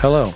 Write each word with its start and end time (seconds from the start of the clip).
Hello, 0.00 0.34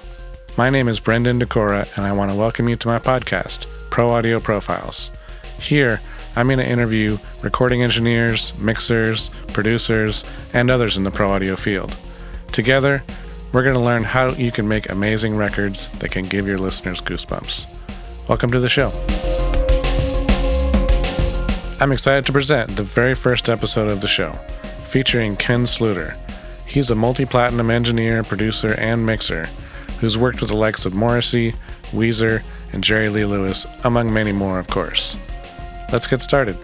my 0.57 0.71
name 0.71 0.89
is 0.89 1.01
Brendan 1.01 1.39
Dekora, 1.39 1.87
and 1.95 2.07
I 2.07 2.13
want 2.13 2.31
to 2.31 2.35
welcome 2.35 2.67
you 2.67 2.77
to 2.77 2.89
my 2.89 2.99
podcast, 2.99 3.67
Pro 3.91 4.11
Audio 4.11 4.41
Profiles. 4.41 5.13
Here, 5.59 6.01
I'm 6.35 6.47
going 6.47 6.59
to 6.59 6.67
interview 6.67 7.19
recording 7.43 7.83
engineers, 7.83 8.57
mixers, 8.57 9.31
producers, 9.49 10.25
and 10.55 10.71
others 10.71 10.97
in 10.97 11.05
the 11.05 11.11
pro 11.11 11.31
audio 11.31 11.57
field. 11.57 11.95
Together, 12.53 13.05
we're 13.53 13.63
going 13.63 13.75
to 13.75 13.81
learn 13.81 14.03
how 14.03 14.31
you 14.31 14.51
can 14.51 14.67
make 14.67 14.89
amazing 14.89 15.37
records 15.37 15.89
that 15.99 16.11
can 16.11 16.27
give 16.27 16.49
your 16.49 16.59
listeners 16.59 17.03
goosebumps. 17.03 17.67
Welcome 18.29 18.51
to 18.53 18.61
the 18.61 18.69
show. 18.71 18.91
I'm 21.81 21.93
excited 21.93 22.25
to 22.25 22.33
present 22.33 22.77
the 22.77 22.83
very 22.83 23.15
first 23.15 23.51
episode 23.51 23.91
of 23.91 24.01
the 24.01 24.09
show, 24.09 24.33
featuring 24.85 25.37
Ken 25.37 25.65
Sluiter. 25.65 26.17
He's 26.71 26.89
a 26.93 26.95
multi 26.95 27.27
platinum 27.27 27.69
engineer, 27.69 28.23
producer, 28.23 28.75
and 28.75 29.05
mixer 29.05 29.47
who's 29.99 30.17
worked 30.17 30.41
with 30.41 30.51
the 30.51 30.57
likes 30.57 30.87
of 30.87 30.95
Morrissey, 30.95 31.53
Weezer, 31.91 32.45
and 32.73 32.85
Jerry 32.85 33.09
Lee 33.09 33.25
Lewis, 33.25 33.67
among 33.83 34.13
many 34.13 34.31
more, 34.31 34.61
of 34.61 34.69
course. 34.69 35.17
Let's 35.91 36.07
get 36.07 36.23
started. 36.23 36.57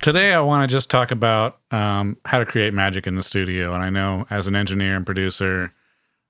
Today, 0.00 0.32
I 0.32 0.40
want 0.40 0.68
to 0.68 0.74
just 0.74 0.88
talk 0.88 1.10
about 1.10 1.58
um, 1.70 2.16
how 2.24 2.38
to 2.38 2.46
create 2.46 2.72
magic 2.72 3.06
in 3.06 3.16
the 3.16 3.22
studio. 3.22 3.74
And 3.74 3.82
I 3.82 3.90
know 3.90 4.26
as 4.30 4.46
an 4.46 4.56
engineer 4.56 4.96
and 4.96 5.04
producer, 5.04 5.74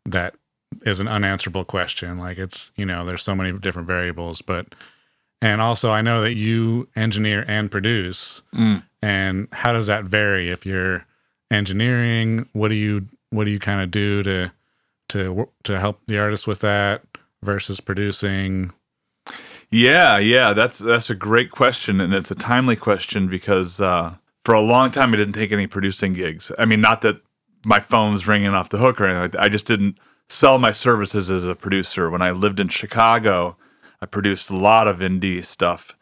that 0.05 0.35
is 0.85 0.99
an 0.99 1.07
unanswerable 1.07 1.65
question. 1.65 2.19
Like 2.19 2.37
it's, 2.37 2.73
you 2.75 2.85
know, 2.85 3.05
there's 3.05 3.23
so 3.23 3.37
many 3.37 3.57
different 3.57 3.87
variables, 3.87 4.43
but 4.43 4.75
and 5.41 5.61
also, 5.61 5.93
I 5.93 6.03
know 6.03 6.21
that 6.23 6.35
you 6.35 6.89
engineer 6.97 7.45
and 7.47 7.71
produce. 7.71 8.43
Mm. 8.55 8.83
And 9.03 9.49
how 9.53 9.73
does 9.73 9.87
that 9.87 10.05
vary 10.05 10.51
if 10.51 10.67
you're 10.67 11.07
engineering? 11.53 12.49
What 12.53 12.69
do 12.69 12.75
you 12.75 13.09
what 13.31 13.45
do 13.45 13.51
you 13.51 13.59
kind 13.59 13.81
of 13.81 13.91
do 13.91 14.23
to 14.23 14.53
to 15.11 15.49
to 15.65 15.79
help 15.79 16.01
the 16.07 16.19
artist 16.19 16.47
with 16.47 16.61
that 16.61 17.03
versus 17.43 17.81
producing? 17.81 18.73
Yeah, 19.71 20.19
yeah, 20.19 20.53
that's 20.53 20.79
that's 20.79 21.11
a 21.11 21.15
great 21.15 21.51
question, 21.51 22.01
and 22.01 22.13
it's 22.13 22.31
a 22.31 22.35
timely 22.35 22.77
question 22.77 23.29
because 23.29 23.81
uh, 23.81 24.17
for 24.45 24.55
a 24.55 24.61
long 24.61 24.91
time 24.91 25.15
I 25.15 25.17
didn't 25.17 25.35
take 25.35 25.53
any 25.53 25.67
producing 25.67 26.13
gigs. 26.13 26.53
I 26.59 26.65
mean, 26.65 26.81
not 26.81 27.01
that 27.03 27.23
my 27.65 27.81
phone's 27.81 28.27
ringing 28.27 28.55
off 28.55 28.69
the 28.69 28.79
hook 28.79 29.01
or 29.01 29.07
anything. 29.07 29.41
I 29.41 29.49
just 29.49 29.67
didn't 29.67 29.99
sell 30.29 30.59
my 30.59 30.73
services 30.73 31.31
as 31.31 31.45
a 31.45 31.55
producer. 31.55 32.11
When 32.11 32.23
I 32.23 32.31
lived 32.31 32.61
in 32.61 32.69
Chicago, 32.69 33.57
I 34.01 34.07
produced 34.07 34.51
a 34.51 34.57
lot 34.57 34.89
of 34.89 34.99
indie 34.99 35.45
stuff. 35.45 35.97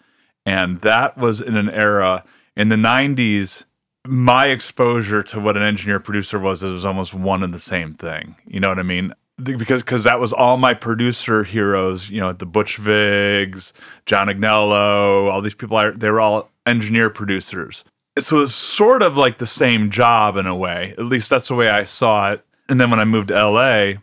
And 0.46 0.80
that 0.80 1.18
was 1.18 1.40
in 1.40 1.56
an 1.56 1.68
era 1.68 2.24
in 2.56 2.68
the 2.68 2.76
90s. 2.76 3.64
My 4.06 4.46
exposure 4.46 5.22
to 5.24 5.40
what 5.40 5.56
an 5.56 5.62
engineer 5.62 6.00
producer 6.00 6.38
was, 6.38 6.62
it 6.62 6.70
was 6.70 6.86
almost 6.86 7.14
one 7.14 7.42
and 7.42 7.52
the 7.52 7.58
same 7.58 7.94
thing. 7.94 8.36
You 8.46 8.60
know 8.60 8.68
what 8.68 8.78
I 8.78 8.82
mean? 8.82 9.12
Because 9.42 9.82
because 9.82 10.04
that 10.04 10.20
was 10.20 10.32
all 10.32 10.56
my 10.58 10.74
producer 10.74 11.44
heroes, 11.44 12.10
you 12.10 12.20
know, 12.20 12.32
the 12.32 12.46
Butch 12.46 12.76
Vigs, 12.76 13.72
John 14.06 14.28
Agnello, 14.28 15.30
all 15.30 15.40
these 15.40 15.54
people, 15.54 15.92
they 15.96 16.10
were 16.10 16.20
all 16.20 16.50
engineer 16.66 17.08
producers. 17.08 17.84
So 18.18 18.36
it 18.36 18.40
was 18.40 18.54
sort 18.54 19.02
of 19.02 19.16
like 19.16 19.38
the 19.38 19.46
same 19.46 19.90
job 19.90 20.36
in 20.36 20.46
a 20.46 20.54
way. 20.54 20.94
At 20.98 21.06
least 21.06 21.30
that's 21.30 21.48
the 21.48 21.54
way 21.54 21.68
I 21.68 21.84
saw 21.84 22.32
it. 22.32 22.44
And 22.68 22.80
then 22.80 22.90
when 22.90 23.00
I 23.00 23.04
moved 23.04 23.28
to 23.28 23.34
LA, 23.34 23.94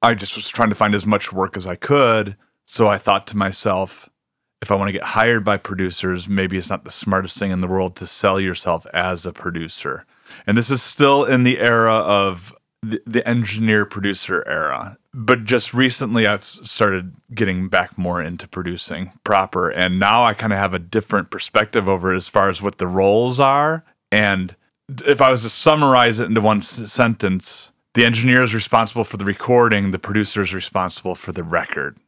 I 0.00 0.14
just 0.14 0.36
was 0.36 0.48
trying 0.48 0.70
to 0.70 0.74
find 0.74 0.94
as 0.94 1.06
much 1.06 1.32
work 1.32 1.56
as 1.56 1.66
I 1.66 1.76
could 1.76 2.36
so 2.64 2.88
I 2.88 2.98
thought 2.98 3.26
to 3.28 3.36
myself, 3.36 4.08
if 4.62 4.70
I 4.70 4.76
want 4.76 4.88
to 4.88 4.92
get 4.92 5.02
hired 5.02 5.44
by 5.44 5.56
producers, 5.56 6.28
maybe 6.28 6.56
it's 6.56 6.70
not 6.70 6.84
the 6.84 6.90
smartest 6.90 7.36
thing 7.36 7.50
in 7.50 7.60
the 7.60 7.66
world 7.66 7.96
to 7.96 8.06
sell 8.06 8.38
yourself 8.38 8.86
as 8.94 9.26
a 9.26 9.32
producer. 9.32 10.06
And 10.46 10.56
this 10.56 10.70
is 10.70 10.80
still 10.80 11.24
in 11.24 11.42
the 11.42 11.58
era 11.58 11.92
of 11.92 12.54
the, 12.80 13.02
the 13.04 13.26
engineer 13.28 13.84
producer 13.84 14.44
era. 14.46 14.96
But 15.12 15.44
just 15.44 15.74
recently, 15.74 16.26
I've 16.26 16.44
started 16.44 17.14
getting 17.34 17.68
back 17.68 17.98
more 17.98 18.22
into 18.22 18.48
producing 18.48 19.12
proper. 19.24 19.68
And 19.68 19.98
now 19.98 20.24
I 20.24 20.32
kind 20.32 20.52
of 20.52 20.58
have 20.58 20.74
a 20.74 20.78
different 20.78 21.30
perspective 21.30 21.88
over 21.88 22.14
it 22.14 22.16
as 22.16 22.28
far 22.28 22.48
as 22.48 22.62
what 22.62 22.78
the 22.78 22.86
roles 22.86 23.38
are. 23.40 23.84
And 24.10 24.56
if 25.04 25.20
I 25.20 25.30
was 25.30 25.42
to 25.42 25.50
summarize 25.50 26.20
it 26.20 26.26
into 26.26 26.40
one 26.40 26.58
s- 26.58 26.90
sentence, 26.90 27.72
the 27.94 28.04
engineer 28.04 28.42
is 28.42 28.54
responsible 28.54 29.04
for 29.04 29.16
the 29.16 29.24
recording, 29.24 29.90
the 29.90 29.98
producer 29.98 30.40
is 30.40 30.54
responsible 30.54 31.14
for 31.14 31.32
the 31.32 31.42
record. 31.42 31.98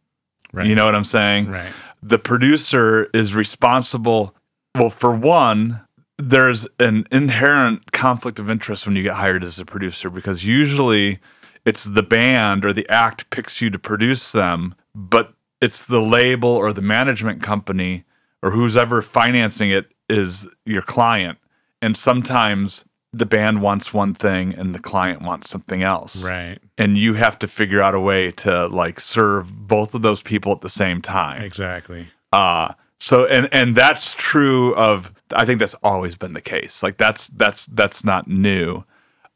Right. 0.53 0.67
You 0.67 0.75
know 0.75 0.84
what 0.87 0.95
I'm 0.95 1.05
saying? 1.05 1.51
Right. 1.51 1.73
The 2.06 2.19
producer 2.19 3.09
is 3.15 3.34
responsible. 3.34 4.34
Well, 4.75 4.91
for 4.91 5.15
one, 5.15 5.81
there's 6.19 6.66
an 6.78 7.06
inherent 7.10 7.92
conflict 7.92 8.38
of 8.38 8.50
interest 8.50 8.87
when 8.87 8.94
you 8.94 9.03
get 9.03 9.15
hired 9.15 9.42
as 9.42 9.59
a 9.59 9.65
producer 9.65 10.10
because 10.10 10.44
usually 10.44 11.19
it's 11.65 11.84
the 11.84 12.03
band 12.03 12.66
or 12.66 12.75
the 12.75 12.87
act 12.91 13.31
picks 13.31 13.62
you 13.62 13.70
to 13.70 13.78
produce 13.78 14.32
them, 14.32 14.75
but 14.94 15.32
it's 15.62 15.87
the 15.87 16.03
label 16.03 16.50
or 16.50 16.75
the 16.75 16.82
management 16.82 17.42
company 17.42 18.04
or 18.42 18.50
who's 18.50 18.76
ever 18.76 19.00
financing 19.00 19.71
it 19.71 19.86
is 20.10 20.47
your 20.66 20.82
client. 20.82 21.38
And 21.81 21.97
sometimes 21.97 22.84
the 23.19 23.27
band 23.27 23.63
wants 23.63 23.95
one 23.95 24.15
thing 24.15 24.55
and 24.55 24.75
the 24.75 24.79
client 24.79 25.23
wants 25.23 25.51
something 25.51 25.83
else. 25.83 26.23
Right. 26.23 26.59
And 26.77 26.99
you 26.99 27.15
have 27.15 27.39
to 27.41 27.49
figure 27.49 27.81
out 27.81 27.95
a 27.95 28.01
way 28.01 28.31
to 28.33 28.67
like 28.69 29.01
serve 29.01 29.69
both 29.69 29.95
of 29.95 30.03
those 30.03 30.23
people 30.23 30.53
at 30.53 30.61
the 30.61 30.69
same 30.69 31.01
time. 31.01 31.43
Exactly. 31.43 32.09
Uh 32.33 32.73
so 32.99 33.27
and 33.27 33.49
and 33.53 33.77
that's 33.77 34.15
true 34.15 34.75
of 34.77 35.13
I 35.33 35.45
think 35.45 35.59
that's 35.61 35.75
always 35.83 36.17
been 36.17 36.33
the 36.33 36.41
case. 36.41 36.83
Like 36.83 36.97
that's 36.97 37.29
that's 37.29 37.67
that's 37.67 38.05
not 38.05 38.29
new. 38.29 38.85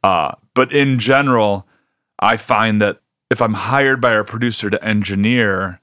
Uh 0.02 0.32
but 0.54 0.72
in 0.72 0.98
general, 0.98 1.66
I 2.18 2.36
find 2.36 2.80
that 2.80 3.00
if 3.30 3.40
I'm 3.40 3.54
hired 3.54 4.00
by 4.00 4.14
a 4.14 4.24
producer 4.24 4.70
to 4.70 4.84
engineer, 4.84 5.80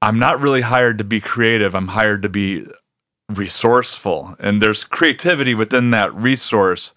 I'm 0.00 0.18
not 0.18 0.40
really 0.40 0.62
hired 0.62 0.98
to 0.98 1.04
be 1.04 1.20
creative. 1.20 1.74
I'm 1.74 1.88
hired 1.88 2.22
to 2.22 2.28
be 2.28 2.66
resourceful. 3.28 4.36
And 4.38 4.62
there's 4.62 4.84
creativity 4.84 5.54
within 5.54 5.90
that 5.90 6.14
resource 6.14 6.94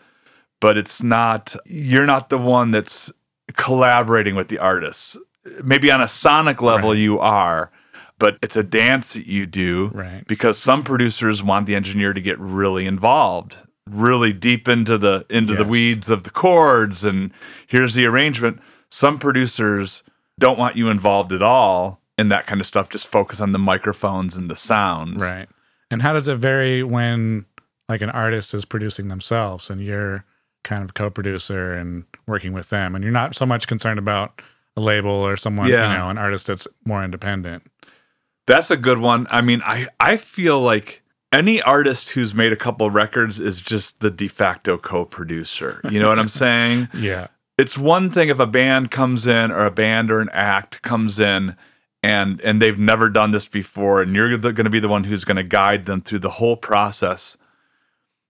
but 0.61 0.77
it's 0.77 1.03
not 1.03 1.53
you're 1.65 2.05
not 2.05 2.29
the 2.29 2.37
one 2.37 2.71
that's 2.71 3.11
collaborating 3.53 4.35
with 4.35 4.47
the 4.47 4.59
artists. 4.59 5.17
Maybe 5.63 5.91
on 5.91 6.01
a 6.01 6.07
sonic 6.07 6.61
level 6.61 6.91
right. 6.91 6.99
you 6.99 7.19
are, 7.19 7.71
but 8.19 8.37
it's 8.41 8.55
a 8.55 8.63
dance 8.63 9.13
that 9.13 9.25
you 9.25 9.45
do 9.45 9.87
right. 9.87 10.25
because 10.27 10.57
some 10.57 10.83
producers 10.83 11.43
want 11.43 11.65
the 11.65 11.75
engineer 11.75 12.13
to 12.13 12.21
get 12.21 12.39
really 12.39 12.85
involved, 12.85 13.57
really 13.89 14.31
deep 14.31 14.69
into 14.69 14.97
the 14.97 15.25
into 15.29 15.53
yes. 15.53 15.61
the 15.61 15.67
weeds 15.67 16.09
of 16.09 16.23
the 16.23 16.29
chords 16.29 17.03
and 17.03 17.33
here's 17.67 17.95
the 17.95 18.05
arrangement. 18.05 18.61
Some 18.89 19.17
producers 19.19 20.03
don't 20.39 20.59
want 20.59 20.75
you 20.75 20.89
involved 20.89 21.33
at 21.33 21.41
all 21.41 22.01
in 22.17 22.29
that 22.29 22.45
kind 22.45 22.61
of 22.61 22.67
stuff, 22.67 22.89
just 22.89 23.07
focus 23.07 23.41
on 23.41 23.51
the 23.51 23.59
microphones 23.59 24.35
and 24.35 24.47
the 24.47 24.55
sounds. 24.55 25.23
Right. 25.23 25.49
And 25.89 26.03
how 26.03 26.13
does 26.13 26.27
it 26.27 26.35
vary 26.35 26.83
when 26.83 27.45
like 27.89 28.01
an 28.01 28.11
artist 28.11 28.53
is 28.53 28.63
producing 28.63 29.07
themselves 29.07 29.69
and 29.69 29.81
you're 29.81 30.23
kind 30.63 30.83
of 30.83 30.93
co-producer 30.93 31.73
and 31.73 32.05
working 32.27 32.53
with 32.53 32.69
them. 32.69 32.95
And 32.95 33.03
you're 33.03 33.13
not 33.13 33.35
so 33.35 33.45
much 33.45 33.67
concerned 33.67 33.99
about 33.99 34.41
a 34.77 34.81
label 34.81 35.11
or 35.11 35.35
someone 35.35 35.67
yeah. 35.67 35.91
you 35.91 35.97
know 35.97 36.09
an 36.09 36.17
artist 36.17 36.47
that's 36.47 36.67
more 36.85 37.03
independent. 37.03 37.67
That's 38.47 38.71
a 38.71 38.77
good 38.77 38.97
one. 38.97 39.27
I 39.29 39.41
mean 39.41 39.61
i 39.63 39.87
i 39.99 40.17
feel 40.17 40.59
like 40.61 41.01
any 41.31 41.61
artist 41.61 42.09
who's 42.09 42.35
made 42.35 42.51
a 42.51 42.57
couple 42.57 42.89
records 42.89 43.39
is 43.39 43.61
just 43.61 44.01
the 44.01 44.11
de 44.11 44.27
facto 44.27 44.77
co-producer. 44.77 45.81
You 45.89 45.99
know 45.99 46.09
what 46.09 46.19
i'm 46.19 46.29
saying? 46.29 46.89
Yeah. 46.97 47.27
It's 47.57 47.77
one 47.77 48.09
thing 48.09 48.29
if 48.29 48.39
a 48.39 48.47
band 48.47 48.89
comes 48.89 49.27
in 49.27 49.51
or 49.51 49.65
a 49.65 49.71
band 49.71 50.09
or 50.09 50.19
an 50.19 50.29
act 50.31 50.81
comes 50.81 51.19
in 51.19 51.55
and 52.01 52.41
and 52.41 52.61
they've 52.61 52.79
never 52.79 53.09
done 53.09 53.31
this 53.31 53.47
before 53.47 54.01
and 54.01 54.15
you're 54.15 54.35
going 54.37 54.55
to 54.55 54.69
be 54.69 54.79
the 54.79 54.89
one 54.89 55.03
who's 55.03 55.25
going 55.25 55.37
to 55.37 55.43
guide 55.43 55.85
them 55.85 56.01
through 56.01 56.19
the 56.19 56.31
whole 56.31 56.57
process 56.57 57.37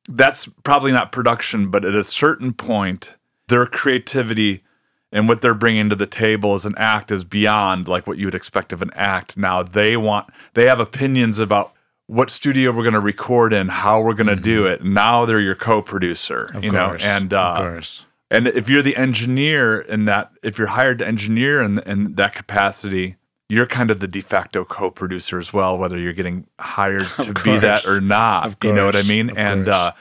that's 0.09 0.47
probably 0.63 0.91
not 0.91 1.12
production, 1.12 1.69
but 1.69 1.85
at 1.85 1.95
a 1.95 2.03
certain 2.03 2.53
point, 2.53 3.13
their 3.47 3.66
creativity 3.66 4.63
and 5.12 5.27
what 5.27 5.42
they're 5.42 5.53
bringing 5.53 5.89
to 5.89 5.95
the 5.95 6.07
table 6.07 6.56
as 6.56 6.65
an 6.65 6.74
act 6.77 7.12
is 7.12 7.24
beyond 7.24 7.88
like 7.88 8.07
what 8.07 8.18
you 8.18 8.25
would 8.25 8.36
expect 8.36 8.71
of 8.71 8.81
an 8.81 8.92
act. 8.95 9.36
Now 9.38 9.62
they 9.62 9.98
want, 9.98 10.27
they 10.53 10.65
have 10.65 10.80
opinions 10.80 11.38
about 11.38 11.74
what 12.07 12.30
studio 12.30 12.71
we're 12.71 12.83
going 12.83 12.94
to 12.94 13.00
record 13.00 13.53
in, 13.53 13.68
how 13.68 14.01
we're 14.01 14.13
going 14.13 14.27
to 14.27 14.33
mm-hmm. 14.33 14.44
do 14.44 14.65
it. 14.68 14.83
Now 14.83 15.25
they're 15.25 15.39
your 15.39 15.56
co-producer, 15.56 16.51
of 16.54 16.63
you 16.63 16.71
course, 16.71 17.04
know, 17.04 17.09
and 17.09 17.33
uh, 17.33 17.56
of 17.57 17.57
course. 17.57 18.06
And 18.30 18.47
if 18.47 18.69
you're 18.69 18.81
the 18.81 18.95
engineer 18.95 19.80
in 19.80 20.06
that, 20.06 20.31
if 20.42 20.57
you're 20.57 20.68
hired 20.68 21.00
to 21.00 21.07
engineer 21.07 21.62
in, 21.62 21.80
in 21.80 22.15
that 22.15 22.33
capacity, 22.33 23.18
you're 23.51 23.65
kind 23.65 23.92
of 23.92 24.00
the 24.00 24.07
de 24.07 24.21
facto 24.21 24.63
co-producer 24.63 25.38
as 25.38 25.51
well, 25.51 25.77
whether 25.77 25.98
you're 25.98 26.13
getting 26.13 26.48
hired 26.57 27.03
to 27.21 27.33
be 27.44 27.57
that 27.59 27.86
or 27.86 28.00
not. 28.00 28.56
You 28.63 28.71
know 28.71 28.86
what 28.86 28.95
I 28.95 29.03
mean? 29.03 29.38
And 29.38 29.68
uh, 29.68 29.92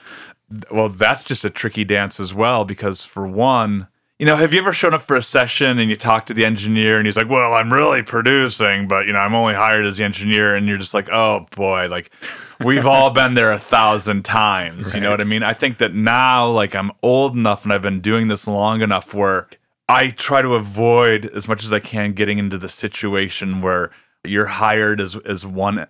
well, 0.71 0.89
that's 0.89 1.25
just 1.25 1.45
a 1.45 1.51
tricky 1.51 1.85
dance 1.85 2.21
as 2.21 2.33
well 2.33 2.65
because 2.65 3.03
for 3.03 3.27
one, 3.27 3.89
you 4.21 4.27
know, 4.27 4.37
have 4.37 4.53
you 4.53 4.61
ever 4.61 4.73
shown 4.73 4.95
up 4.95 5.03
for 5.03 5.17
a 5.17 5.23
session 5.23 5.81
and 5.81 5.91
you 5.91 5.97
talk 5.97 6.27
to 6.27 6.35
the 6.35 6.45
engineer 6.45 6.99
and 6.99 7.07
he's 7.07 7.17
like, 7.17 7.29
"Well, 7.29 7.55
I'm 7.55 7.73
really 7.73 8.05
producing, 8.05 8.87
but 8.87 9.07
you 9.07 9.15
know, 9.15 9.19
I'm 9.19 9.35
only 9.35 9.55
hired 9.55 9.85
as 9.85 9.97
the 9.97 10.05
engineer," 10.05 10.55
and 10.55 10.69
you're 10.69 10.79
just 10.79 10.95
like, 10.95 11.11
"Oh 11.11 11.47
boy, 11.57 11.89
like." 11.89 12.13
We've 12.63 12.85
all 12.85 13.09
been 13.15 13.33
there 13.33 13.53
a 13.53 13.59
thousand 13.59 14.27
times. 14.27 14.89
Right. 14.89 14.97
You 14.97 15.01
know 15.01 15.11
what 15.11 15.23
I 15.23 15.25
mean? 15.25 15.43
I 15.43 15.55
think 15.55 15.79
that 15.79 15.95
now, 15.95 16.47
like, 16.47 16.75
I'm 16.75 16.93
old 17.03 17.35
enough 17.35 17.65
and 17.65 17.73
I've 17.73 17.81
been 17.81 18.01
doing 18.01 18.29
this 18.29 18.47
long 18.47 18.83
enough 18.83 19.15
where 19.15 19.49
I 19.91 20.11
try 20.11 20.41
to 20.43 20.55
avoid 20.55 21.27
as 21.27 21.49
much 21.49 21.65
as 21.65 21.73
I 21.73 21.81
can 21.81 22.13
getting 22.13 22.39
into 22.39 22.59
the 22.59 22.69
situation 22.69 23.61
where 23.61 23.91
you're 24.25 24.47
hired 24.47 25.01
as 25.01 25.17
as 25.27 25.45
one 25.47 25.87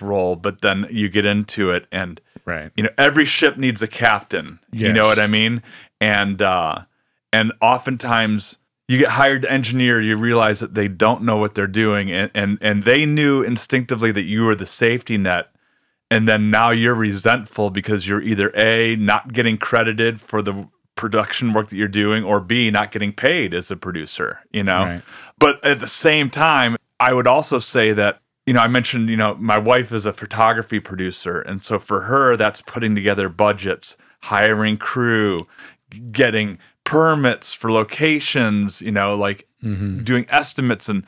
role, 0.00 0.34
but 0.36 0.60
then 0.60 0.86
you 0.90 1.08
get 1.08 1.24
into 1.24 1.70
it 1.70 1.86
and 1.92 2.20
Right. 2.46 2.72
you 2.76 2.82
know 2.82 2.90
every 2.98 3.24
ship 3.24 3.56
needs 3.56 3.80
a 3.80 3.86
captain. 3.86 4.58
You 4.72 4.92
know 4.92 5.04
what 5.04 5.18
I 5.18 5.26
mean? 5.28 5.62
And 6.00 6.42
uh 6.42 6.82
and 7.32 7.52
oftentimes 7.60 8.58
you 8.86 8.98
get 8.98 9.10
hired 9.10 9.42
to 9.42 9.50
engineer, 9.50 10.00
you 10.00 10.16
realize 10.16 10.60
that 10.60 10.74
they 10.74 10.88
don't 10.88 11.22
know 11.22 11.36
what 11.38 11.54
they're 11.54 11.66
doing 11.66 12.10
and 12.10 12.30
and, 12.34 12.58
and 12.60 12.82
they 12.82 13.06
knew 13.06 13.42
instinctively 13.42 14.10
that 14.12 14.24
you 14.24 14.44
were 14.44 14.54
the 14.56 14.66
safety 14.66 15.16
net 15.16 15.48
and 16.10 16.28
then 16.28 16.50
now 16.50 16.70
you're 16.70 16.94
resentful 16.94 17.70
because 17.70 18.06
you're 18.06 18.20
either 18.20 18.50
a 18.54 18.96
not 18.96 19.32
getting 19.32 19.56
credited 19.56 20.20
for 20.20 20.42
the 20.42 20.68
production 20.94 21.52
work 21.52 21.68
that 21.68 21.76
you're 21.76 21.88
doing 21.88 22.22
or 22.22 22.40
b 22.40 22.70
not 22.70 22.92
getting 22.92 23.12
paid 23.12 23.54
as 23.54 23.70
a 23.70 23.76
producer 23.76 24.40
you 24.52 24.62
know? 24.62 24.84
Right. 24.84 25.02
but 25.38 25.64
at 25.64 25.80
the 25.80 25.88
same 25.88 26.30
time 26.30 26.76
i 27.00 27.12
would 27.12 27.26
also 27.26 27.58
say 27.58 27.92
that 27.92 28.20
you 28.46 28.52
know 28.52 28.60
i 28.60 28.68
mentioned 28.68 29.08
you 29.08 29.16
know 29.16 29.34
my 29.36 29.58
wife 29.58 29.92
is 29.92 30.06
a 30.06 30.12
photography 30.12 30.80
producer. 30.80 31.40
And 31.40 31.60
so 31.60 31.78
for 31.78 32.02
her 32.02 32.36
that's 32.36 32.62
putting 32.62 32.94
together 32.94 33.28
budgets 33.28 33.96
hiring 34.22 34.76
crew 34.76 35.40
getting 36.10 36.58
permits 36.84 37.52
for 37.52 37.70
locations 37.70 38.80
you 38.80 38.90
know 38.90 39.14
like 39.14 39.48
mm-hmm. 39.62 40.02
doing 40.04 40.26
estimates. 40.28 40.88
And 40.88 41.04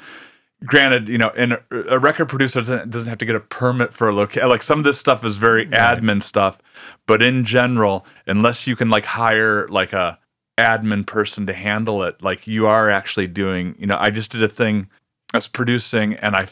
granted, 0.64 1.08
you 1.08 1.18
know, 1.18 1.30
and 1.36 1.54
a, 1.54 1.60
a 1.88 1.98
record 1.98 2.28
producer 2.28 2.60
doesn't, 2.60 2.90
doesn't 2.90 3.08
have 3.08 3.18
to 3.18 3.26
get 3.26 3.36
a 3.36 3.40
permit 3.40 3.92
for 3.92 4.08
a 4.08 4.14
location. 4.14 4.48
Like 4.48 4.62
some 4.62 4.78
of 4.78 4.84
this 4.84 4.98
stuff 4.98 5.24
is 5.24 5.36
very 5.36 5.66
admin 5.66 6.22
stuff, 6.22 6.58
but 7.06 7.22
in 7.22 7.44
general, 7.44 8.04
unless 8.26 8.66
you 8.66 8.76
can 8.76 8.90
like 8.90 9.04
hire 9.04 9.66
like 9.68 9.92
a 9.92 10.18
admin 10.58 11.06
person 11.06 11.46
to 11.46 11.52
handle 11.52 12.02
it, 12.02 12.22
like 12.22 12.46
you 12.46 12.66
are 12.66 12.90
actually 12.90 13.26
doing. 13.26 13.74
You 13.78 13.86
know, 13.86 13.96
I 13.98 14.10
just 14.10 14.30
did 14.30 14.42
a 14.42 14.48
thing. 14.48 14.88
I 15.34 15.38
was 15.38 15.48
producing, 15.48 16.14
and 16.14 16.34
I 16.36 16.46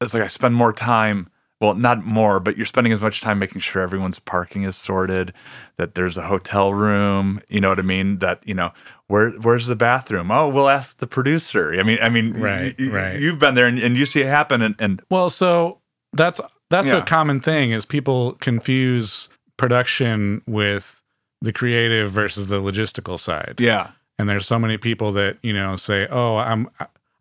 it's 0.00 0.14
like 0.14 0.22
I 0.22 0.28
spend 0.28 0.54
more 0.54 0.72
time. 0.72 1.28
Well, 1.60 1.74
not 1.74 2.02
more, 2.06 2.40
but 2.40 2.56
you're 2.56 2.64
spending 2.64 2.90
as 2.90 3.02
much 3.02 3.20
time 3.20 3.38
making 3.38 3.60
sure 3.60 3.82
everyone's 3.82 4.18
parking 4.18 4.62
is 4.62 4.76
sorted, 4.76 5.34
that 5.76 5.94
there's 5.94 6.16
a 6.16 6.22
hotel 6.22 6.72
room. 6.72 7.42
You 7.50 7.60
know 7.60 7.68
what 7.68 7.78
I 7.78 7.82
mean? 7.82 8.20
That 8.20 8.40
you 8.46 8.54
know 8.54 8.70
where 9.08 9.32
where's 9.32 9.66
the 9.66 9.76
bathroom? 9.76 10.30
Oh, 10.30 10.48
we'll 10.48 10.70
ask 10.70 10.96
the 10.98 11.06
producer. 11.06 11.74
I 11.78 11.82
mean, 11.82 11.98
I 12.00 12.08
mean, 12.08 12.32
Right, 12.32 12.74
y- 12.78 12.86
y- 12.86 12.92
right. 12.94 13.20
You've 13.20 13.38
been 13.38 13.54
there 13.56 13.66
and, 13.66 13.78
and 13.78 13.94
you 13.94 14.06
see 14.06 14.22
it 14.22 14.26
happen, 14.26 14.62
and, 14.62 14.74
and 14.78 15.02
Well, 15.10 15.28
so 15.28 15.80
that's 16.14 16.40
that's 16.70 16.92
Yeah. 16.92 16.98
a 16.98 17.04
common 17.04 17.40
thing 17.40 17.72
is 17.72 17.84
people 17.84 18.32
confuse 18.40 19.28
production 19.60 20.40
with 20.46 21.02
the 21.42 21.52
creative 21.52 22.10
versus 22.10 22.48
the 22.48 22.60
logistical 22.62 23.18
side. 23.18 23.56
yeah, 23.58 23.90
And 24.18 24.26
there's 24.28 24.46
so 24.46 24.58
many 24.58 24.78
people 24.78 25.12
that, 25.12 25.36
you 25.42 25.52
know, 25.52 25.76
say, 25.76 26.08
"Oh, 26.10 26.38
I'm 26.38 26.68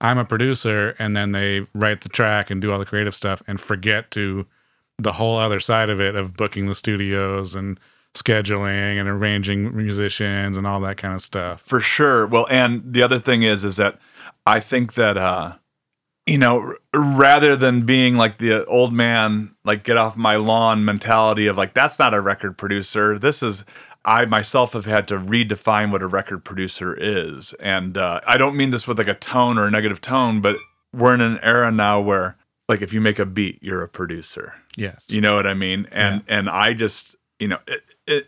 I'm 0.02 0.18
a 0.18 0.24
producer," 0.26 0.96
and 1.00 1.16
then 1.18 1.34
they 1.34 1.68
write 1.76 2.02
the 2.02 2.10
track 2.10 2.50
and 2.50 2.62
do 2.62 2.72
all 2.72 2.80
the 2.80 2.86
creative 2.86 3.14
stuff 3.14 3.44
and 3.48 3.60
forget 3.60 4.10
to 4.12 4.46
the 4.98 5.12
whole 5.14 5.38
other 5.38 5.60
side 5.60 5.90
of 5.90 6.00
it 6.02 6.16
of 6.16 6.36
booking 6.36 6.68
the 6.68 6.76
studios 6.76 7.56
and 7.56 7.78
scheduling 8.14 9.00
and 9.00 9.08
arranging 9.08 9.76
musicians 9.76 10.58
and 10.58 10.66
all 10.66 10.80
that 10.82 10.98
kind 10.98 11.14
of 11.14 11.22
stuff. 11.22 11.62
for 11.62 11.80
sure. 11.80 12.26
Well, 12.26 12.48
and 12.50 12.82
the 12.86 13.04
other 13.04 13.20
thing 13.20 13.44
is, 13.44 13.64
is 13.64 13.76
that 13.76 14.00
I 14.46 14.60
think 14.60 14.94
that 14.96 15.16
uh, 15.18 15.54
you 16.30 16.38
know, 16.38 16.60
r- 16.62 16.78
rather 16.94 17.56
than 17.56 17.88
being 17.88 18.16
like 18.16 18.38
the 18.38 18.64
old 18.66 18.94
man, 18.94 19.56
like 19.66 19.84
get 19.84 19.98
off 19.98 20.16
my 20.16 20.36
lawn 20.36 20.86
mentality 20.86 21.48
of 21.48 21.58
like 21.58 21.74
that's 21.74 21.98
not 21.98 22.14
a 22.14 22.22
record 22.22 22.56
producer. 22.56 23.18
This 23.18 23.42
is 23.42 23.66
I 24.06 24.26
myself 24.26 24.74
have 24.74 24.86
had 24.86 25.08
to 25.08 25.18
redefine 25.18 25.92
what 25.92 26.04
a 26.04 26.08
record 26.08 26.46
producer 26.46 26.96
is, 26.96 27.54
and 27.54 27.98
uh, 27.98 28.22
I 28.28 28.38
don't 28.38 28.56
mean 28.56 28.70
this 28.70 28.88
with 28.88 29.00
like 29.00 29.08
a 29.08 29.16
tone 29.16 29.58
or 29.58 29.66
a 29.66 29.72
negative 29.72 30.02
tone, 30.02 30.40
but 30.40 30.58
we're 30.94 31.16
in 31.16 31.22
an 31.22 31.40
era 31.42 31.72
now 31.72 32.00
where 32.00 32.38
like 32.68 32.84
if 32.84 32.94
you 32.94 33.02
make 33.02 33.18
a 33.18 33.26
beat, 33.26 33.58
you're 33.64 33.82
a 33.82 33.90
producer. 33.90 34.54
Yes. 34.78 35.08
You 35.10 35.22
know 35.22 35.36
what 35.36 35.48
I 35.48 35.56
mean? 35.56 35.88
And 35.92 36.22
and 36.28 36.48
I 36.48 36.74
just 36.74 37.16
you 37.40 37.48
know, 37.48 37.60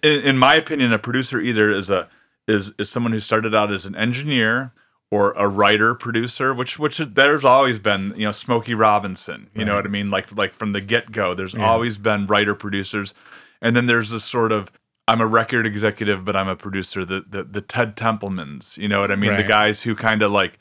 in 0.01 0.39
my 0.39 0.55
opinion, 0.55 0.91
a 0.91 0.97
producer 0.97 1.39
either 1.39 1.71
is 1.71 1.91
a 1.91 2.09
is 2.47 2.73
is 2.79 2.89
someone 2.89 3.13
who 3.13 3.19
started 3.19 3.53
out 3.53 3.71
as 3.71 3.85
an 3.85 3.95
engineer 3.95 4.73
or 5.11 5.33
a 5.33 5.47
writer 5.47 5.93
producer, 5.93 6.53
which 6.53 6.79
which 6.79 6.97
there's 6.97 7.45
always 7.45 7.77
been 7.79 8.13
you 8.15 8.25
know 8.25 8.31
Smokey 8.31 8.73
Robinson. 8.73 9.49
You 9.53 9.65
know 9.65 9.75
what 9.75 9.85
I 9.85 9.89
mean? 9.89 10.09
Like 10.09 10.35
like 10.35 10.53
from 10.53 10.71
the 10.71 10.81
get 10.81 11.11
go, 11.11 11.33
there's 11.33 11.53
always 11.53 11.97
been 11.97 12.25
writer 12.27 12.55
producers, 12.55 13.13
and 13.61 13.75
then 13.75 13.85
there's 13.85 14.09
this 14.09 14.23
sort 14.23 14.51
of 14.51 14.71
I'm 15.07 15.19
a 15.19 15.27
record 15.27 15.65
executive, 15.65 16.23
but 16.23 16.35
I'm 16.35 16.47
a 16.47 16.55
producer. 16.55 17.03
The 17.05 17.25
the, 17.29 17.43
the 17.43 17.61
Ted 17.61 17.95
Templemans. 17.97 18.77
You 18.77 18.87
know 18.87 19.01
what 19.01 19.11
I 19.11 19.15
mean? 19.15 19.31
The 19.35 19.43
guys 19.43 19.81
who 19.83 19.93
kind 19.95 20.21
of 20.21 20.31
like 20.31 20.57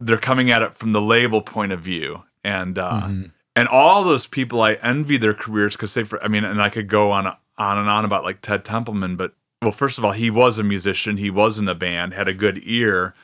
they're 0.00 0.18
coming 0.18 0.50
at 0.50 0.62
it 0.62 0.74
from 0.74 0.92
the 0.92 1.00
label 1.00 1.40
point 1.42 1.72
of 1.72 1.80
view 1.80 2.22
and 2.42 2.78
uh 2.78 3.02
Mm-hmm. 3.04 3.22
and 3.56 3.68
all 3.68 4.02
those 4.04 4.26
people 4.26 4.60
i 4.60 4.74
envy 4.74 5.16
their 5.16 5.32
careers 5.34 5.76
because 5.76 5.94
they 5.94 6.04
i 6.20 6.28
mean 6.28 6.44
and 6.44 6.60
i 6.60 6.68
could 6.68 6.88
go 6.88 7.10
on 7.10 7.26
on 7.56 7.78
and 7.78 7.88
on 7.88 8.04
about 8.04 8.24
like 8.24 8.42
ted 8.42 8.64
templeman 8.64 9.16
but 9.16 9.32
well 9.62 9.72
first 9.72 9.96
of 9.96 10.04
all 10.04 10.12
he 10.12 10.30
was 10.30 10.58
a 10.58 10.62
musician 10.64 11.16
he 11.16 11.30
was 11.30 11.58
in 11.58 11.68
a 11.68 11.74
band 11.74 12.12
had 12.12 12.28
a 12.28 12.34
good 12.34 12.60
ear 12.64 13.14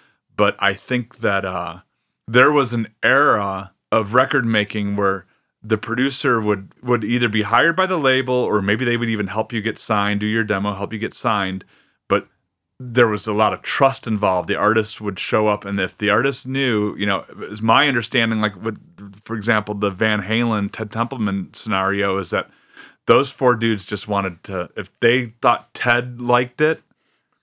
but 0.41 0.57
i 0.59 0.73
think 0.73 1.19
that 1.19 1.45
uh 1.45 1.81
there 2.27 2.51
was 2.51 2.73
an 2.73 2.87
era 3.03 3.73
of 3.93 4.15
record 4.15 4.47
making 4.47 4.97
where 4.97 5.27
the 5.63 5.77
producer 5.77 6.41
would 6.41 6.73
would 6.83 7.05
either 7.05 7.29
be 7.29 7.43
hired 7.43 7.77
by 7.77 7.87
the 7.87 7.99
label 7.99 8.35
or 8.35 8.63
maybe 8.63 8.85
they 8.85 8.97
would 8.97 9.11
even 9.11 9.27
help 9.27 9.53
you 9.53 9.61
get 9.61 9.79
signed 9.79 10.21
do 10.21 10.27
your 10.27 10.45
demo 10.45 10.73
help 10.75 10.95
you 10.95 10.99
get 10.99 11.13
signed 11.15 11.65
but 12.09 12.27
there 12.83 13.09
was 13.09 13.27
a 13.27 13.35
lot 13.35 13.53
of 13.53 13.61
trust 13.61 14.07
involved. 14.07 14.49
The 14.49 14.57
artist 14.57 15.03
would 15.03 15.19
show 15.19 15.49
up, 15.49 15.67
and 15.67 15.79
if 15.79 15.99
the 15.99 16.09
artist 16.09 16.47
knew, 16.47 16.97
you 16.97 17.05
know, 17.05 17.27
is 17.51 17.61
my 17.61 17.87
understanding, 17.87 18.41
like 18.41 18.57
with, 18.57 18.79
for 19.23 19.37
example, 19.37 19.75
the 19.75 19.91
Van 19.91 20.23
Halen 20.23 20.71
Ted 20.73 20.91
Templeman 20.91 21.53
scenario, 21.53 22.17
is 22.17 22.31
that 22.31 22.49
those 23.05 23.31
four 23.31 23.55
dudes 23.55 23.85
just 23.85 24.09
wanted 24.09 24.43
to, 24.45 24.71
if 24.79 24.99
they 25.01 25.35
thought 25.43 25.75
Ted 25.75 26.23
liked 26.23 26.63
it, 26.63 26.81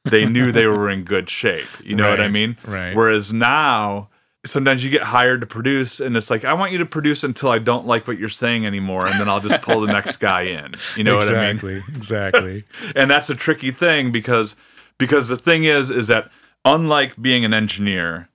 they 0.09 0.25
knew 0.25 0.51
they 0.51 0.67
were 0.67 0.89
in 0.89 1.03
good 1.03 1.29
shape. 1.29 1.67
You 1.83 1.95
know 1.95 2.09
what 2.09 2.21
I 2.21 2.27
mean? 2.27 2.57
right. 2.65 2.95
Whereas 2.95 3.33
now, 3.33 4.09
sometimes 4.45 4.83
you 4.83 4.89
get 4.89 5.03
hired 5.03 5.41
to 5.41 5.47
produce, 5.47 5.99
and 5.99 6.15
it's 6.15 6.29
like, 6.29 6.45
I 6.45 6.53
want 6.53 6.71
you 6.71 6.77
to 6.79 6.85
produce 6.85 7.23
until 7.23 7.49
I 7.49 7.59
don't 7.59 7.85
like 7.85 8.07
what 8.07 8.17
you're 8.17 8.29
saying 8.29 8.65
anymore, 8.65 9.05
and 9.05 9.19
then 9.19 9.27
I'll 9.27 9.39
just 9.39 9.61
pull 9.61 9.81
the 9.81 9.91
next 9.91 10.17
guy 10.17 10.43
in. 10.43 10.75
You 10.95 11.03
know 11.03 11.15
what 11.15 11.33
I 11.33 11.53
mean? 11.53 11.55
exactly. 11.57 11.83
Exactly. 11.95 12.63
and 12.95 13.09
that's 13.09 13.29
a 13.29 13.35
tricky 13.35 13.71
thing 13.71 14.11
because 14.11 14.55
because 14.97 15.27
the 15.27 15.37
thing 15.37 15.63
is 15.63 15.89
is 15.89 16.07
that 16.07 16.29
unlike 16.65 17.21
being 17.21 17.45
an 17.45 17.53
engineer 17.53 18.29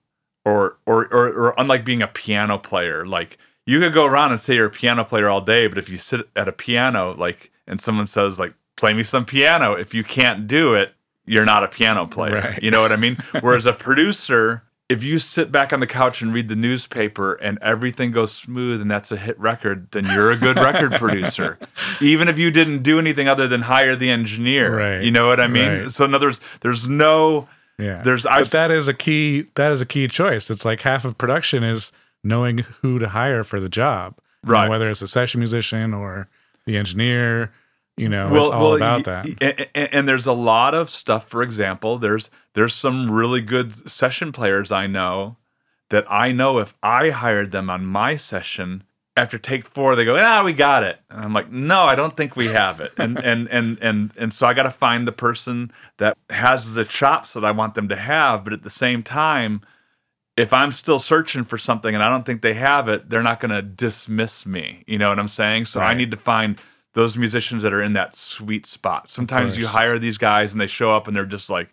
or 0.45 0.79
or 0.87 1.07
or, 1.13 1.29
or 1.29 1.55
unlike 1.59 1.85
being 1.85 2.03
a 2.03 2.09
piano 2.09 2.59
player 2.59 3.07
like 3.07 3.39
you 3.67 3.79
could 3.81 3.93
go 3.93 4.05
around 4.05 4.33
and 4.33 4.41
say 4.41 4.55
you're 4.55 4.67
a 4.67 4.71
piano 4.71 5.05
player 5.05 5.29
all 5.29 5.41
day 5.41 5.67
but 5.67 5.79
if 5.79 5.89
you 5.89 5.99
sit 5.99 6.29
at 6.35 6.49
a 6.49 6.53
piano 6.53 7.15
like 7.15 7.51
and 7.67 7.81
someone 7.81 8.07
says 8.07 8.39
like 8.39 8.55
play 8.77 8.93
me 8.93 9.03
some 9.03 9.25
piano 9.25 9.73
if 9.73 9.95
you 9.95 10.03
can't 10.03 10.47
do 10.49 10.75
it 10.75 10.95
you're 11.27 11.45
not 11.45 11.63
a 11.65 11.69
piano 11.69 12.07
player 12.07 12.35
Right. 12.41 12.63
you 12.63 12.71
know 12.71 12.83
what 12.83 12.93
i 12.93 12.97
mean 12.97 13.17
whereas 13.41 13.67
a 13.67 13.73
producer 13.73 14.63
if 14.89 15.03
you 15.03 15.19
sit 15.19 15.51
back 15.51 15.73
on 15.73 15.81
the 15.81 15.87
couch 15.87 16.21
and 16.21 16.35
read 16.35 16.49
the 16.49 16.57
newspaper 16.57 17.33
and 17.35 17.59
everything 17.63 18.11
goes 18.11 18.31
smooth 18.33 18.79
and 18.83 18.91
that's 18.91 19.11
a 19.11 19.17
hit 19.17 19.39
record, 19.41 19.91
then 19.93 20.05
you're 20.05 20.31
a 20.31 20.37
good 20.37 20.57
record 20.57 20.93
producer. 20.99 21.59
Even 22.03 22.29
if 22.29 22.39
you 22.39 22.51
didn't 22.51 22.83
do 22.83 22.99
anything 22.99 23.27
other 23.27 23.49
than 23.49 23.63
hire 23.63 23.97
the 23.97 24.11
engineer. 24.11 24.77
Right. 24.77 25.03
You 25.03 25.11
know 25.11 25.29
what 25.29 25.41
I 25.41 25.47
mean? 25.47 25.83
Right. 25.85 25.91
So 25.91 26.05
in 26.05 26.15
other 26.15 26.27
words, 26.27 26.41
there's 26.61 26.87
no 26.91 27.49
Yeah. 27.79 28.03
There's- 28.03 28.25
but 28.25 28.33
I've- 28.33 28.51
that 28.51 28.71
is 28.71 28.87
a 28.87 28.93
key 28.93 29.47
that 29.55 29.73
is 29.73 29.81
a 29.81 29.87
key 29.87 30.09
choice. 30.09 30.51
It's 30.51 30.67
like 30.67 30.83
half 30.83 31.07
of 31.07 31.17
production 31.17 31.63
is 31.65 31.91
knowing 32.23 32.59
who 32.83 32.99
to 32.99 33.09
hire 33.09 33.45
for 33.45 33.61
the 33.61 33.71
job. 33.71 34.17
You 34.45 34.53
know, 34.53 34.59
Right. 34.59 34.69
whether 34.69 34.91
it's 34.91 35.01
a 35.01 35.09
session 35.09 35.39
musician 35.41 35.95
or 35.95 36.29
the 36.67 36.77
engineer, 36.77 37.51
you 37.97 38.09
know, 38.09 38.29
it's 38.47 38.51
all 38.51 38.63
about 38.77 39.05
that. 39.05 39.27
y- 39.41 39.69
And, 39.75 39.89
and 39.95 40.09
there's 40.09 40.27
a 40.27 40.33
lot 40.33 40.75
of 40.75 40.89
stuff. 40.91 41.29
For 41.29 41.43
example, 41.43 41.99
there's 41.99 42.31
there's 42.55 42.75
some 42.75 43.11
really 43.11 43.41
good 43.41 43.91
session 43.91 44.33
players 44.33 44.73
I 44.73 44.87
know 44.87 45.37
that 45.91 46.05
I 46.11 46.33
know 46.33 46.59
if 46.59 46.75
I 46.83 47.11
hired 47.11 47.51
them 47.53 47.69
on 47.71 47.85
my 47.85 48.17
session 48.17 48.85
after 49.15 49.37
take 49.37 49.67
four, 49.67 49.95
they 49.95 50.07
go, 50.07 50.17
"Ah, 50.19 50.43
we 50.43 50.55
got 50.55 50.83
it," 50.85 50.99
and 51.11 51.23
I'm 51.23 51.35
like, 51.35 51.51
"No, 51.51 51.83
I 51.83 51.95
don't 51.95 52.17
think 52.17 52.35
we 52.35 52.47
have 52.49 52.81
it." 52.81 52.93
And 52.97 53.19
and 53.23 53.47
and 53.51 53.79
and 53.83 54.11
and 54.17 54.33
so 54.33 54.47
I 54.47 54.55
got 54.55 54.63
to 54.63 54.71
find 54.71 55.07
the 55.07 55.13
person 55.13 55.71
that 55.99 56.17
has 56.31 56.73
the 56.73 56.87
chops 56.87 57.35
that 57.35 57.45
I 57.45 57.51
want 57.51 57.75
them 57.75 57.89
to 57.89 57.97
have, 57.97 58.43
but 58.45 58.53
at 58.55 58.63
the 58.63 58.71
same 58.71 59.03
time. 59.03 59.61
If 60.35 60.51
I'm 60.55 60.73
still 60.73 60.99
searching 60.99 61.45
for 61.45 61.59
something 61.59 61.95
and 61.95 62.03
I 62.03 62.09
don't 62.09 62.25
think 62.25 62.41
they 62.41 62.55
have 62.55 62.89
it, 62.89 63.11
they're 63.11 63.23
not 63.23 63.39
going 63.39 63.51
to 63.51 63.61
dismiss 63.61 64.47
me. 64.47 64.83
You 64.87 64.97
know 64.97 65.11
what 65.11 65.19
I'm 65.19 65.29
saying? 65.29 65.67
So 65.67 65.81
I 65.81 65.93
need 65.93 66.11
to 66.11 66.17
find 66.17 66.59
those 66.95 67.17
musicians 67.17 67.63
that 67.63 67.73
are 67.73 67.83
in 67.83 67.93
that 67.95 68.15
sweet 68.17 68.67
spot. 68.67 69.09
Sometimes 69.11 69.57
you 69.57 69.67
hire 69.67 69.99
these 69.99 70.19
guys 70.19 70.53
and 70.53 70.61
they 70.61 70.67
show 70.67 70.95
up 70.95 71.07
and 71.07 71.17
they're 71.17 71.25
just 71.27 71.49
like, 71.49 71.73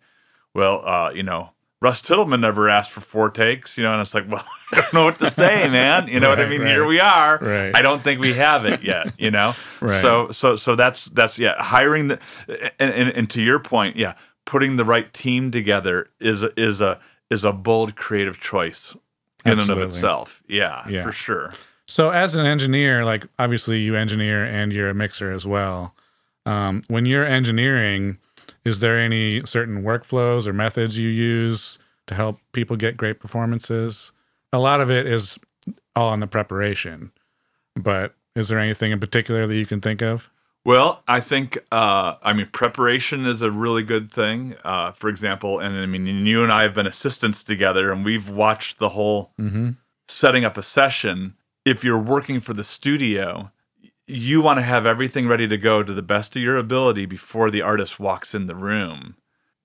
well, 0.54 0.86
uh, 0.88 1.12
you 1.12 1.24
know, 1.24 1.52
Russ 1.82 2.02
Titelman 2.02 2.42
never 2.42 2.70
asked 2.70 2.92
for 2.92 3.00
four 3.02 3.30
takes, 3.30 3.78
you 3.78 3.84
know, 3.84 3.94
and 3.94 4.02
it's 4.02 4.14
like, 4.14 4.26
well, 4.30 4.44
I 4.74 4.76
don't 4.82 4.94
know 4.94 5.04
what 5.06 5.18
to 5.20 5.30
say, 5.30 5.70
man. 5.70 6.08
You 6.08 6.20
know 6.20 6.30
what 6.30 6.40
I 6.40 6.48
mean? 6.50 6.62
right. 6.62 6.72
Here 6.72 6.86
we 6.86 7.00
are. 7.00 7.38
Right. 7.38 7.76
I 7.76 7.82
don't 7.82 8.04
think 8.04 8.20
we 8.20 8.34
have 8.34 8.66
it 8.66 8.82
yet, 8.84 9.14
you 9.18 9.32
know? 9.32 9.56
Right. 9.82 10.02
So 10.02 10.32
so 10.32 10.58
so 10.58 10.76
that's 10.76 11.06
that's 11.06 11.40
yeah, 11.40 11.62
hiring 11.62 12.10
the 12.10 12.20
and, 12.80 12.92
and, 12.94 13.10
and 13.10 13.30
to 13.30 13.42
your 13.42 13.60
point, 13.60 13.96
yeah, 13.96 14.16
putting 14.46 14.76
the 14.76 14.84
right 14.84 15.14
team 15.14 15.52
together 15.52 16.10
is 16.20 16.44
a- 16.44 16.52
is 16.60 16.82
a 16.82 17.00
is 17.30 17.46
a 17.46 17.54
bold 17.54 17.96
creative 17.96 18.42
choice 18.42 18.94
in 19.46 19.58
and 19.60 19.70
of 19.70 19.78
itself. 19.78 20.44
Yeah, 20.50 20.86
Yeah. 20.90 21.04
for 21.04 21.14
sure. 21.14 21.52
So, 21.90 22.12
as 22.12 22.36
an 22.36 22.46
engineer, 22.46 23.04
like 23.04 23.26
obviously 23.40 23.80
you 23.80 23.96
engineer 23.96 24.46
and 24.46 24.72
you're 24.72 24.90
a 24.90 24.94
mixer 24.94 25.32
as 25.32 25.48
well. 25.48 25.96
Um, 26.46 26.84
when 26.88 27.08
you're 27.08 27.26
engineering, 27.26 28.20
is 28.64 28.80
there 28.80 29.00
any 29.00 29.44
certain 29.46 29.82
workflows 29.82 30.46
or 30.46 30.54
methods 30.54 31.00
you 31.00 31.10
use 31.10 31.80
to 32.06 32.14
help 32.14 32.40
people 32.52 32.76
get 32.76 32.96
great 32.96 33.20
performances? 33.20 34.12
A 34.54 34.60
lot 34.60 34.82
of 34.82 34.92
it 34.92 35.08
is 35.08 35.40
all 35.96 36.14
in 36.14 36.20
the 36.20 36.28
preparation, 36.28 37.12
but 37.76 38.14
is 38.36 38.50
there 38.50 38.60
anything 38.60 38.92
in 38.92 39.00
particular 39.00 39.48
that 39.48 39.56
you 39.56 39.66
can 39.66 39.82
think 39.82 40.04
of? 40.04 40.30
Well, 40.66 41.02
I 41.08 41.22
think 41.22 41.58
uh, 41.72 42.16
I 42.22 42.34
mean 42.34 42.48
preparation 42.52 43.26
is 43.26 43.42
a 43.42 43.50
really 43.50 43.82
good 43.82 44.12
thing. 44.12 44.56
Uh, 44.64 44.92
for 44.92 45.10
example, 45.10 45.58
and 45.58 45.76
I 45.76 45.88
mean 45.88 46.06
you 46.06 46.44
and 46.44 46.52
I 46.52 46.62
have 46.64 46.76
been 46.76 46.86
assistants 46.86 47.42
together, 47.44 47.92
and 47.92 48.06
we've 48.06 48.30
watched 48.30 48.78
the 48.78 48.90
whole 48.90 49.32
Mm-hmm. 49.40 49.72
setting 50.08 50.46
up 50.46 50.56
a 50.56 50.62
session. 50.62 51.34
If 51.70 51.84
you're 51.84 52.00
working 52.00 52.40
for 52.40 52.54
the 52.54 52.64
studio, 52.64 53.52
you 54.08 54.42
want 54.42 54.58
to 54.58 54.64
have 54.64 54.86
everything 54.86 55.28
ready 55.28 55.48
to 55.48 55.58
go 55.58 55.84
to 55.84 55.94
the 55.94 56.02
best 56.02 56.36
of 56.36 56.42
your 56.42 56.58
ability 56.58 57.06
before 57.06 57.52
the 57.52 57.62
artist 57.62 58.00
walks 58.00 58.34
in 58.34 58.48
the 58.48 58.56
room, 58.56 59.16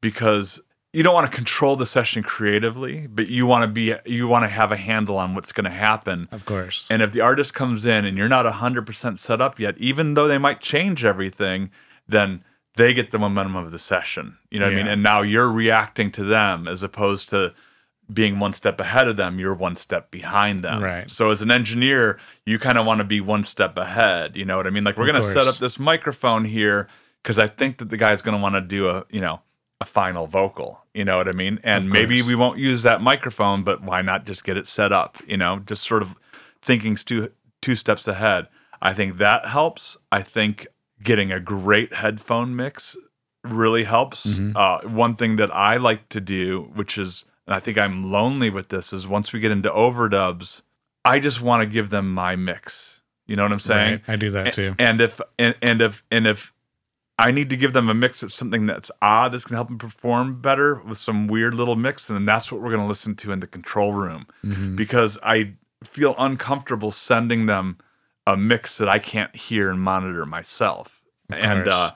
because 0.02 0.60
you 0.92 1.02
don't 1.02 1.14
want 1.14 1.28
to 1.28 1.34
control 1.34 1.76
the 1.76 1.86
session 1.86 2.22
creatively, 2.22 3.06
but 3.06 3.28
you 3.28 3.46
want 3.46 3.62
to 3.62 3.68
be 3.68 3.94
you 4.04 4.28
want 4.28 4.44
to 4.44 4.48
have 4.48 4.70
a 4.70 4.76
handle 4.76 5.16
on 5.16 5.34
what's 5.34 5.50
going 5.50 5.64
to 5.64 5.70
happen. 5.70 6.28
Of 6.30 6.44
course. 6.44 6.86
And 6.90 7.02
if 7.02 7.12
the 7.12 7.22
artist 7.22 7.54
comes 7.54 7.86
in 7.86 8.04
and 8.04 8.18
you're 8.18 8.28
not 8.28 8.46
100% 8.46 9.18
set 9.18 9.40
up 9.40 9.58
yet, 9.58 9.78
even 9.78 10.14
though 10.14 10.28
they 10.28 10.38
might 10.38 10.60
change 10.60 11.04
everything, 11.04 11.70
then 12.06 12.44
they 12.76 12.92
get 12.92 13.12
the 13.12 13.18
momentum 13.18 13.56
of 13.56 13.72
the 13.72 13.78
session. 13.78 14.36
You 14.50 14.60
know 14.60 14.66
what 14.66 14.74
I 14.74 14.76
mean? 14.76 14.86
And 14.86 15.02
now 15.02 15.22
you're 15.22 15.50
reacting 15.50 16.10
to 16.12 16.24
them 16.24 16.68
as 16.68 16.82
opposed 16.82 17.28
to 17.30 17.54
being 18.12 18.38
one 18.38 18.52
step 18.52 18.80
ahead 18.80 19.08
of 19.08 19.16
them, 19.16 19.38
you're 19.38 19.54
one 19.54 19.76
step 19.76 20.10
behind 20.10 20.60
them. 20.62 20.82
Right. 20.82 21.10
So 21.10 21.30
as 21.30 21.42
an 21.42 21.50
engineer, 21.50 22.18
you 22.44 22.58
kind 22.58 22.78
of 22.78 22.86
want 22.86 22.98
to 22.98 23.04
be 23.04 23.20
one 23.20 23.44
step 23.44 23.76
ahead. 23.78 24.36
You 24.36 24.44
know 24.44 24.56
what 24.56 24.66
I 24.66 24.70
mean? 24.70 24.84
Like 24.84 24.96
we're 24.96 25.06
going 25.06 25.22
to 25.22 25.28
set 25.32 25.46
up 25.46 25.56
this 25.56 25.78
microphone 25.78 26.44
here 26.44 26.88
because 27.22 27.38
I 27.38 27.46
think 27.48 27.78
that 27.78 27.88
the 27.90 27.96
guy's 27.96 28.20
going 28.22 28.36
to 28.36 28.42
want 28.42 28.54
to 28.56 28.60
do 28.60 28.88
a, 28.88 29.04
you 29.10 29.20
know, 29.20 29.40
a 29.80 29.84
final 29.84 30.26
vocal. 30.26 30.84
You 30.92 31.04
know 31.04 31.16
what 31.16 31.28
I 31.28 31.32
mean? 31.32 31.58
And 31.64 31.88
maybe 31.88 32.22
we 32.22 32.34
won't 32.34 32.58
use 32.58 32.82
that 32.82 33.00
microphone, 33.00 33.64
but 33.64 33.82
why 33.82 34.02
not 34.02 34.26
just 34.26 34.44
get 34.44 34.56
it 34.56 34.68
set 34.68 34.92
up? 34.92 35.18
You 35.26 35.36
know, 35.36 35.60
just 35.66 35.82
sort 35.84 36.02
of 36.02 36.16
thinking 36.62 36.96
two 36.96 37.32
two 37.62 37.74
steps 37.74 38.06
ahead. 38.06 38.48
I 38.82 38.92
think 38.92 39.16
that 39.18 39.46
helps. 39.46 39.96
I 40.12 40.22
think 40.22 40.66
getting 41.02 41.32
a 41.32 41.40
great 41.40 41.94
headphone 41.94 42.54
mix 42.54 42.96
really 43.42 43.84
helps. 43.84 44.26
Mhm. 44.26 44.54
Uh, 44.56 44.86
one 44.88 45.16
thing 45.16 45.36
that 45.36 45.54
I 45.54 45.76
like 45.76 46.08
to 46.10 46.20
do, 46.20 46.70
which 46.74 46.96
is, 46.98 47.24
and 47.46 47.54
I 47.54 47.60
think 47.60 47.78
I'm 47.78 48.10
lonely 48.10 48.50
with 48.50 48.68
this, 48.68 48.92
is 48.92 49.06
once 49.06 49.32
we 49.32 49.40
get 49.40 49.50
into 49.50 49.70
overdubs, 49.70 50.62
I 51.04 51.18
just 51.18 51.40
want 51.42 51.60
to 51.62 51.66
give 51.66 51.90
them 51.90 52.12
my 52.12 52.36
mix. 52.36 53.00
You 53.26 53.36
know 53.36 53.42
what 53.42 53.52
I'm 53.52 53.58
saying? 53.58 53.92
Right. 54.06 54.14
I 54.14 54.16
do 54.16 54.30
that 54.30 54.52
too. 54.52 54.74
And 54.78 55.00
if 55.00 55.20
and, 55.38 55.54
and 55.62 55.80
if 55.80 56.02
and 56.10 56.26
if 56.26 56.52
I 57.18 57.30
need 57.30 57.48
to 57.50 57.56
give 57.56 57.72
them 57.72 57.88
a 57.88 57.94
mix 57.94 58.22
of 58.22 58.32
something 58.32 58.66
that's 58.66 58.90
odd 59.00 59.32
that's 59.32 59.44
gonna 59.44 59.56
help 59.58 59.68
them 59.68 59.78
perform 59.78 60.40
better 60.40 60.76
with 60.82 60.98
some 60.98 61.26
weird 61.26 61.54
little 61.54 61.76
mix, 61.76 62.06
then 62.06 62.24
that's 62.24 62.50
what 62.52 62.60
we're 62.60 62.70
gonna 62.70 62.86
listen 62.86 63.14
to 63.16 63.32
in 63.32 63.40
the 63.40 63.46
control 63.46 63.92
room. 63.92 64.26
Mhm. 64.44 64.76
Because 64.76 65.18
I 65.22 65.54
feel 65.84 66.14
uncomfortable 66.18 66.90
sending 66.90 67.46
them 67.46 67.78
a 68.26 68.36
mix 68.36 68.76
that 68.78 68.88
I 68.88 68.98
can't 68.98 69.34
hear 69.36 69.70
and 69.70 69.80
monitor 69.80 70.26
myself. 70.26 71.02
And 71.30 71.68
uh 71.68 71.92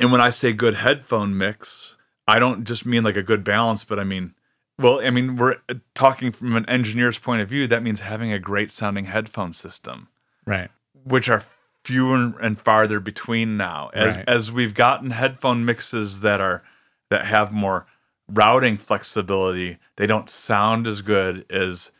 and 0.00 0.12
when 0.12 0.20
I 0.20 0.30
say 0.30 0.52
good 0.52 0.74
headphone 0.74 1.36
mix, 1.36 1.96
I 2.28 2.38
don't 2.38 2.64
just 2.64 2.84
mean 2.86 3.02
like 3.02 3.16
a 3.16 3.22
good 3.22 3.44
balance, 3.44 3.82
but 3.84 3.98
I 3.98 4.04
mean 4.04 4.34
well, 4.80 5.00
I 5.04 5.10
mean, 5.10 5.36
we're 5.36 5.56
uh, 5.68 5.74
talking 5.94 6.32
from 6.32 6.56
an 6.56 6.68
engineer's 6.68 7.18
point 7.18 7.42
of 7.42 7.48
view. 7.48 7.66
That 7.66 7.82
means 7.82 8.00
having 8.00 8.32
a 8.32 8.38
great 8.38 8.72
sounding 8.72 9.04
headphone 9.06 9.52
system 9.52 10.08
Right. 10.46 10.70
which 11.04 11.28
are 11.28 11.44
fewer 11.84 12.34
and 12.40 12.60
farther 12.60 13.00
between 13.00 13.56
now 13.56 13.90
as 13.94 14.16
Right. 14.16 14.28
as 14.28 14.52
we've 14.52 14.74
gotten 14.74 15.10
headphone 15.10 15.64
mixes 15.64 16.20
that 16.20 16.40
are 16.40 16.62
that 17.10 17.24
have 17.24 17.52
more 17.52 17.86
routing 18.28 18.76
flexibility 18.76 19.78
they 19.96 20.06
don't 20.06 20.28
sound 20.30 20.86
as 20.86 21.02
good 21.02 21.44
as 21.50 21.90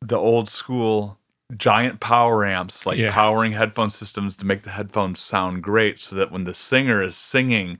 the 0.00 0.16
old 0.16 0.48
school 0.48 1.18
giant 1.56 1.98
power 2.00 2.44
amps 2.46 2.86
like 2.86 2.98
Yeah. 2.98 3.10
powering 3.12 3.52
headphone 3.52 3.90
systems 3.90 4.36
to 4.36 4.46
make 4.46 4.62
the 4.62 4.70
headphones 4.70 5.18
sound 5.18 5.62
great 5.64 5.98
so 5.98 6.14
that 6.16 6.30
when 6.30 6.44
the 6.44 6.54
singer 6.54 7.02
is 7.02 7.16
singing 7.16 7.78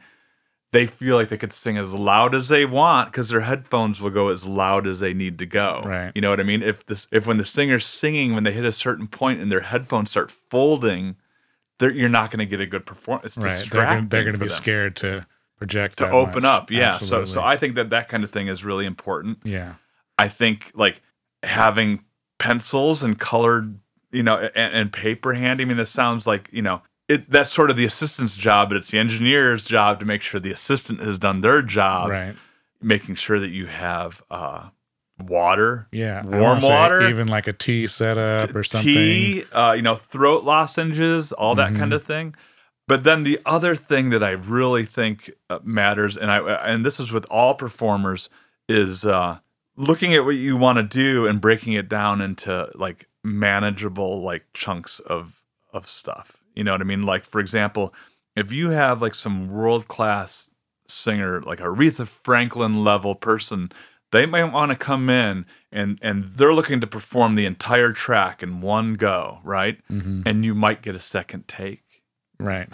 they 0.73 0.87
feel 0.87 1.17
like 1.17 1.29
they 1.29 1.37
could 1.37 1.53
sing 1.53 1.77
as 1.77 1.95
loud 1.95 2.35
as 2.35 2.49
they 2.49 2.65
want 2.65 3.11
because 3.11 3.29
their 3.29 3.41
headphones 3.41 4.01
will 4.01 4.11
go 4.11 4.29
as 4.29 4.47
loud 4.47 4.87
as 4.87 5.01
they 5.01 5.13
need 5.13 5.39
to 5.39 5.47
go. 5.47 5.83
Right. 5.85 6.13
You 6.15 6.21
know 6.21 6.31
what 6.31 6.41
I 6.41 6.45
mean? 6.45 6.63
If 6.63 6.87
this, 6.87 7.09
if 7.11 7.27
when 7.27 7.39
the 7.39 7.45
singer's 7.45 7.87
singing, 7.87 8.35
when 8.35 8.45
they 8.45 8.53
hit 8.53 8.65
a 8.65 8.73
certain 8.73 9.09
point 9.09 9.41
and 9.41 9.51
their 9.51 9.63
headphones 9.63 10.11
start 10.11 10.31
folding, 10.31 11.17
they're, 11.79 11.91
you're 11.91 12.09
not 12.09 12.31
going 12.31 12.39
to 12.39 12.47
get 12.47 12.61
a 12.61 12.67
good 12.67 12.87
performance. 12.87 13.37
It's 13.37 13.45
Right. 13.45 13.69
They're 13.71 14.23
going 14.23 14.33
to 14.33 14.39
be 14.39 14.47
them 14.47 14.49
scared 14.49 14.97
to 14.97 15.27
project 15.59 15.99
to 15.99 16.09
open 16.09 16.43
much. 16.43 16.45
up. 16.45 16.71
Yeah. 16.71 16.93
So, 16.93 17.25
so 17.25 17.43
I 17.43 17.57
think 17.57 17.75
that 17.75 17.91
that 17.91 18.09
kind 18.09 18.23
of 18.23 18.31
thing 18.31 18.49
is 18.49 18.65
really 18.65 18.87
important. 18.87 19.39
yeah. 19.45 19.75
I 20.19 20.29
think 20.29 20.71
like 20.75 21.01
having 21.43 22.05
pencils 22.39 23.03
and 23.03 23.19
colored, 23.19 23.79
you 24.13 24.23
know, 24.23 24.37
and, 24.55 24.75
and 24.75 24.93
paper 24.93 25.33
handy. 25.33 25.63
I 25.63 25.67
mean, 25.67 25.79
this 25.79 25.91
sounds 25.91 26.27
like 26.27 26.49
you 26.53 26.63
know, 26.63 26.83
it 27.11 27.31
that's 27.31 27.53
sort 27.53 27.71
of 27.71 27.77
the 27.77 27.85
assistant's 27.85 28.37
job, 28.37 28.69
but 28.71 28.77
it's 28.77 28.91
the 28.91 28.99
engineer's 28.99 29.65
job 29.65 30.01
to 30.01 30.07
make 30.07 30.23
sure 30.23 30.39
the 30.41 30.53
assistant 30.53 31.01
has 31.01 31.19
done 31.19 31.41
their 31.41 31.61
job, 31.63 32.11
right. 32.11 32.35
making 32.81 33.17
sure 33.17 33.39
that 33.41 33.49
you 33.51 33.67
have 33.67 34.23
uh, 34.31 34.69
water, 35.19 35.89
Yeah. 35.93 36.25
Warm 36.25 36.61
water, 36.61 37.09
even 37.09 37.29
like 37.29 37.47
a 37.47 37.53
tea 37.53 37.87
setup 37.87 38.55
or 38.55 38.63
something. 38.65 38.93
tea, 38.95 39.45
uh, 39.53 39.73
you 39.73 39.83
know, 39.83 39.95
throat 39.97 40.45
lozenges, 40.45 41.33
all 41.33 41.55
that 41.57 41.73
Mhm. 41.73 41.79
kind 41.79 41.93
of 41.93 42.05
thing. 42.05 42.35
But 42.89 43.05
then 43.05 43.23
the 43.25 43.39
other 43.47 43.75
thing 43.77 44.11
that 44.11 44.23
I 44.23 44.31
really 44.31 44.85
think 44.85 45.31
uh, 45.49 45.59
matters, 45.63 46.17
and 46.17 46.31
I 46.31 46.39
and 46.65 46.85
this 46.85 46.99
is 46.99 47.13
with 47.13 47.25
all 47.31 47.55
performers, 47.55 48.29
is 48.69 49.05
uh, 49.05 49.39
looking 49.77 50.15
at 50.15 50.25
what 50.25 50.37
you 50.37 50.57
want 50.57 50.79
to 50.79 50.83
do 50.83 51.27
and 51.27 51.41
breaking 51.41 51.75
it 51.75 51.89
down 51.89 52.21
into 52.21 52.69
like 52.75 53.07
manageable 53.23 54.23
like 54.23 54.45
chunks 54.55 54.99
of 55.01 55.43
of 55.73 55.87
stuff. 55.87 56.37
You 56.55 56.65
know 56.65 56.73
what 56.73 56.81
I 56.81 56.85
mean? 56.85 57.03
Like 57.03 57.25
for 57.25 57.41
example, 57.41 57.95
if 58.37 58.53
you 58.53 58.71
have 58.71 59.01
like 59.03 59.15
some 59.15 59.49
world 59.49 59.89
class 59.89 60.51
singer, 60.89 61.41
like 61.43 61.61
a 61.61 61.65
Aretha 61.65 62.07
Franklin 62.07 62.83
level 62.85 63.15
person, 63.15 63.71
they 64.13 64.27
might 64.27 64.45
want 64.53 64.71
to 64.73 64.77
come 64.77 65.09
in 65.09 65.47
and 65.71 65.99
and 66.03 66.25
they're 66.35 66.53
looking 66.55 66.81
to 66.81 66.87
perform 66.87 67.35
the 67.35 67.47
entire 67.47 67.93
track 67.93 68.43
in 68.43 68.61
one 68.61 68.95
go, 68.95 69.39
right? 69.45 69.79
Mhm. 69.89 70.25
And 70.27 70.45
you 70.45 70.55
might 70.55 70.83
get 70.83 70.95
a 70.97 71.01
second 71.01 71.47
take. 71.49 71.83
Right. 72.39 72.69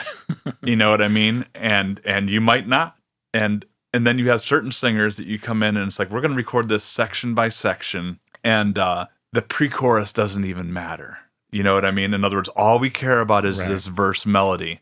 You 0.63 0.77
know 0.77 0.91
what 0.91 1.03
I 1.03 1.09
mean? 1.09 1.45
And 1.55 2.01
and 2.05 2.31
you 2.31 2.41
might 2.41 2.67
not. 2.69 2.97
And 3.35 3.67
and 3.93 4.07
then 4.07 4.19
you 4.19 4.31
have 4.31 4.41
certain 4.41 4.73
singers 4.73 5.17
that 5.17 5.27
you 5.27 5.39
come 5.39 5.63
in 5.63 5.77
and 5.77 5.89
it's 5.89 5.99
like 5.99 6.11
we're 6.11 6.21
going 6.21 6.31
to 6.33 6.37
record 6.37 6.69
this 6.69 6.85
section 6.85 7.35
by 7.35 7.49
section 7.49 8.21
and 8.45 8.79
uh 8.79 9.07
the 9.33 9.43
pre-chorus 9.43 10.13
doesn't 10.13 10.45
even 10.45 10.73
matter. 10.73 11.19
You 11.57 11.63
know 11.63 11.75
what 11.75 11.85
I 11.85 11.91
mean? 11.91 12.15
In 12.15 12.25
other 12.25 12.37
words, 12.37 12.51
all 12.51 12.79
we 12.79 12.91
care 12.91 13.21
about 13.21 13.45
is 13.45 13.59
Right. 13.59 13.69
this 13.69 13.87
verse 13.87 14.27
melody. 14.27 14.81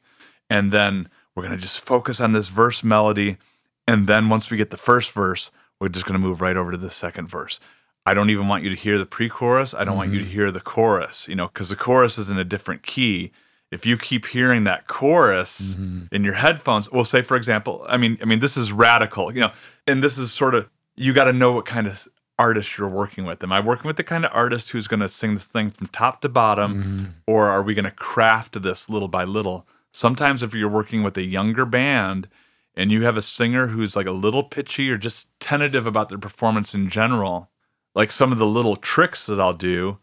And 0.51 0.73
then 0.73 1.09
we're 1.35 1.45
going 1.45 1.57
to 1.57 1.63
just 1.63 1.81
focus 1.81 2.21
on 2.21 2.33
this 2.33 2.49
verse 2.49 2.83
melody 2.83 3.39
and 3.87 4.07
then 4.07 4.29
once 4.29 4.51
we 4.51 4.57
get 4.57 4.71
the 4.71 4.77
first 4.77 5.13
verse, 5.13 5.51
we're 5.81 5.89
just 5.89 6.07
going 6.07 6.19
to 6.21 6.27
move 6.27 6.41
right 6.41 6.57
over 6.57 6.71
to 6.71 6.77
the 6.77 6.91
second 6.91 7.29
verse. 7.29 7.61
I 8.07 8.15
don't 8.15 8.31
even 8.31 8.49
want 8.49 8.65
you 8.65 8.71
to 8.71 8.77
hear 8.77 8.99
the 8.99 9.07
pre-chorus. 9.07 9.75
I 9.75 9.85
don't 9.85 9.97
want 9.97 10.13
you 10.13 10.19
to 10.19 10.25
mm-hmm. 10.25 10.33
hear 10.33 10.51
the 10.51 10.61
chorus, 10.61 11.27
you 11.29 11.35
know, 11.35 11.49
cuz 11.49 11.71
the 11.71 11.77
chorus 11.77 12.19
is 12.19 12.31
in 12.31 12.39
a 12.39 12.45
different 12.45 12.83
key. 12.83 13.33
If 13.71 13.87
you 13.87 13.97
keep 13.97 14.27
hearing 14.27 14.65
that 14.65 14.87
chorus 14.87 15.73
mm-hmm. 15.73 16.15
in 16.15 16.23
your 16.23 16.35
headphones, 16.35 16.91
well 16.93 17.05
say 17.05 17.23
for 17.23 17.37
example, 17.37 17.85
I 17.89 17.97
mean 17.97 18.19
I 18.21 18.27
mean 18.27 18.41
this 18.41 18.57
is 18.59 18.73
radical, 18.73 19.33
you 19.35 19.41
know, 19.41 19.53
and 19.87 20.03
this 20.03 20.19
is 20.19 20.33
sort 20.33 20.55
of 20.55 20.69
you 20.97 21.13
got 21.13 21.25
to 21.25 21.33
know 21.33 21.53
what 21.53 21.65
kind 21.65 21.87
of 21.87 22.07
artist 22.39 22.77
you're 22.79 22.89
working 22.89 23.25
with. 23.25 23.43
Am 23.43 23.53
I 23.53 23.61
working 23.61 23.87
with 23.87 23.97
the 23.97 24.05
kind 24.05 24.25
of 24.25 24.31
artist 24.35 24.71
who's 24.71 24.89
going 24.89 25.01
to 25.01 25.09
sing 25.09 25.35
this 25.35 25.47
thing 25.47 25.71
from 25.71 25.87
top 25.89 26.21
to 26.23 26.29
bottom 26.29 27.15
or 27.27 27.49
are 27.49 27.63
we 27.63 27.75
going 27.75 27.85
to 27.85 27.91
craft 27.91 28.61
this 28.63 28.91
little 28.91 29.09
by 29.09 29.25
little? 29.25 29.67
Sometimes 29.93 30.43
if 30.43 30.53
you're 30.55 30.69
working 30.69 31.03
with 31.05 31.17
a 31.17 31.23
younger 31.23 31.65
band 31.65 32.29
and 32.75 32.91
you 32.91 33.05
have 33.05 33.17
a 33.17 33.23
singer 33.23 33.69
who's 33.69 33.95
like 33.95 34.07
a 34.07 34.13
little 34.13 34.43
pitchy 34.43 34.91
or 34.91 34.99
just 34.99 35.29
tentative 35.39 35.87
about 35.87 36.09
their 36.09 36.19
performance 36.19 36.75
in 36.75 36.89
general, 36.91 37.51
like 37.95 38.11
some 38.11 38.33
of 38.33 38.39
the 38.39 38.47
little 38.47 38.75
tricks 38.75 39.27
that 39.27 39.41
I'll 39.41 39.53
do 39.55 39.99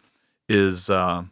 is, 0.47 0.89
uh, 0.89 1.23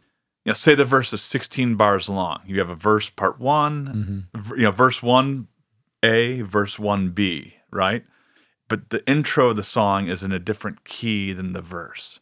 you 0.44 0.50
know, 0.50 0.54
say 0.54 0.74
the 0.74 0.84
verse 0.84 1.12
is 1.14 1.22
16 1.22 1.76
bars 1.76 2.10
long. 2.10 2.40
You 2.46 2.58
have 2.58 2.68
a 2.68 2.74
verse 2.74 3.08
part 3.08 3.38
one, 3.40 4.28
v- 4.34 4.54
you 4.58 4.62
know, 4.64 4.70
verse 4.70 5.02
one 5.02 5.48
A, 6.02 6.42
verse 6.42 6.78
one 6.78 7.10
B, 7.10 7.54
right? 7.70 8.04
But 8.70 8.88
the 8.88 9.06
intro 9.06 9.50
of 9.50 9.56
the 9.56 9.62
song 9.62 10.08
is 10.08 10.22
in 10.22 10.32
a 10.32 10.38
different 10.38 10.84
key 10.84 11.34
than 11.34 11.52
the 11.52 11.60
verse. 11.60 12.20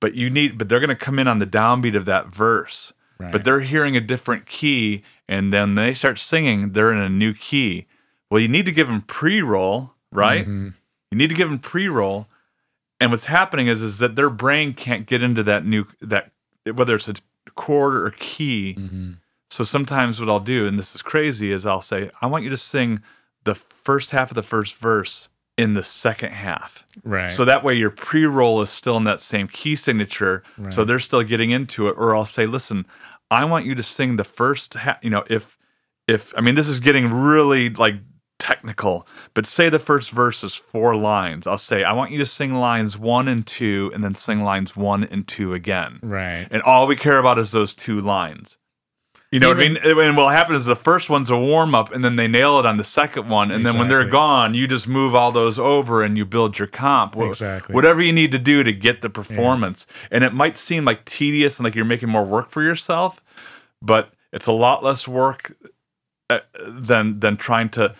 But 0.00 0.14
you 0.14 0.28
need, 0.30 0.58
but 0.58 0.68
they're 0.68 0.80
going 0.80 0.88
to 0.88 0.96
come 0.96 1.18
in 1.20 1.28
on 1.28 1.38
the 1.38 1.46
downbeat 1.46 1.96
of 1.96 2.04
that 2.06 2.26
verse 2.34 2.92
Right. 3.16 3.30
but 3.30 3.44
they're 3.44 3.60
hearing 3.60 3.96
a 3.96 4.00
different 4.00 4.44
key 4.46 5.04
and 5.28 5.52
then 5.52 5.76
they 5.76 5.94
start 5.94 6.18
singing 6.18 6.72
they're 6.72 6.90
in 6.90 6.98
a 6.98 7.08
new 7.08 7.32
key 7.32 7.86
well 8.28 8.40
you 8.40 8.48
need 8.48 8.66
to 8.66 8.72
give 8.72 8.88
them 8.88 9.02
pre-roll 9.02 9.94
right 10.10 10.44
Mhm. 10.44 10.74
you 11.12 11.16
need 11.18 11.28
to 11.28 11.34
give 11.36 11.48
them 11.48 11.60
pre-roll 11.60 12.26
and 13.00 13.12
what's 13.12 13.26
happening 13.26 13.68
is 13.68 13.82
is 13.82 14.00
that 14.00 14.16
their 14.16 14.28
brain 14.30 14.74
can't 14.74 15.06
get 15.06 15.22
into 15.22 15.44
that 15.44 15.64
new 15.64 15.86
that 16.00 16.32
whether 16.72 16.96
it's 16.96 17.06
a 17.08 17.14
chord 17.54 17.94
or 17.94 18.10
key. 18.18 18.76
So 19.48 19.62
sometimes 19.62 20.18
what 20.18 20.28
I'll 20.28 20.40
do, 20.40 20.66
and 20.66 20.76
this 20.76 20.96
is 20.96 21.00
crazy, 21.02 21.52
is 21.52 21.64
I'll 21.64 21.82
say, 21.82 22.10
I 22.20 22.26
want 22.26 22.42
you 22.42 22.50
to 22.50 22.56
sing 22.56 23.00
the 23.44 23.54
first 23.54 24.10
half 24.10 24.32
of 24.32 24.34
the 24.34 24.42
first 24.42 24.74
verse 24.76 25.28
in 25.56 25.74
the 25.74 25.84
second 25.84 26.32
half. 26.32 26.84
Right. 27.04 27.30
So 27.30 27.44
that 27.44 27.62
way 27.62 27.74
your 27.74 27.90
pre-roll 27.90 28.60
is 28.62 28.70
still 28.70 28.96
in 28.96 29.04
that 29.04 29.22
same 29.22 29.46
key 29.48 29.76
signature. 29.76 30.42
So 30.70 30.84
they're 30.84 30.98
still 30.98 31.22
getting 31.22 31.50
into 31.50 31.88
it. 31.88 31.92
Or 31.96 32.14
I'll 32.16 32.26
say, 32.26 32.46
listen, 32.46 32.86
I 33.30 33.44
want 33.44 33.64
you 33.64 33.74
to 33.76 33.82
sing 33.82 34.16
the 34.16 34.24
first 34.24 34.74
half, 34.74 34.98
you 35.02 35.10
know, 35.10 35.24
if 35.30 35.56
if 36.06 36.34
I 36.36 36.40
mean 36.40 36.54
this 36.54 36.68
is 36.68 36.80
getting 36.80 37.10
really 37.10 37.70
like 37.70 37.94
technical, 38.38 39.06
but 39.32 39.46
say 39.46 39.68
the 39.68 39.78
first 39.78 40.10
verse 40.10 40.44
is 40.44 40.54
four 40.54 40.94
lines. 40.96 41.46
I'll 41.46 41.56
say, 41.56 41.82
I 41.82 41.92
want 41.92 42.10
you 42.10 42.18
to 42.18 42.26
sing 42.26 42.54
lines 42.54 42.98
one 42.98 43.26
and 43.26 43.46
two, 43.46 43.90
and 43.94 44.04
then 44.04 44.14
sing 44.14 44.42
lines 44.42 44.76
one 44.76 45.04
and 45.04 45.26
two 45.26 45.54
again. 45.54 45.98
right. 46.02 46.46
And 46.50 46.62
all 46.62 46.86
we 46.86 46.96
care 46.96 47.18
about 47.18 47.38
is 47.38 47.52
those 47.52 47.74
two 47.74 48.00
lines. 48.00 48.58
You 49.34 49.40
know 49.40 49.50
Even- 49.50 49.74
what 49.74 49.84
I 49.84 49.94
mean? 49.94 50.06
And 50.06 50.16
what 50.16 50.32
happens 50.32 50.58
is 50.58 50.66
the 50.66 50.76
first 50.76 51.10
one's 51.10 51.28
a 51.28 51.36
warm 51.36 51.74
up, 51.74 51.92
and 51.92 52.04
then 52.04 52.14
they 52.14 52.28
nail 52.28 52.60
it 52.60 52.66
on 52.66 52.76
the 52.76 52.84
second 52.84 53.28
one, 53.28 53.50
and 53.50 53.66
then 53.66 53.76
when 53.76 53.88
they're 53.88 54.08
gone, 54.08 54.54
you 54.54 54.68
just 54.68 54.86
move 54.86 55.12
all 55.12 55.32
those 55.32 55.58
over 55.58 56.04
and 56.04 56.16
you 56.16 56.24
build 56.24 56.56
your 56.56 56.68
comp. 56.68 57.16
Exactly. 57.16 57.74
Whatever 57.74 58.00
you 58.00 58.12
need 58.12 58.30
to 58.30 58.38
do 58.38 58.62
to 58.62 58.72
get 58.72 59.00
the 59.02 59.10
performance, 59.10 59.88
and 60.12 60.22
it 60.22 60.32
might 60.32 60.56
seem 60.56 60.84
like 60.84 61.04
tedious 61.04 61.58
and 61.58 61.64
like 61.64 61.74
you're 61.74 61.84
making 61.84 62.10
more 62.10 62.22
work 62.24 62.48
for 62.48 62.62
yourself, 62.62 63.20
but 63.82 64.12
it's 64.32 64.46
a 64.46 64.52
lot 64.52 64.84
less 64.84 65.08
work 65.08 65.52
uh, 66.30 66.38
than 66.64 67.18
than 67.18 67.36
trying 67.36 67.70
to 67.70 67.92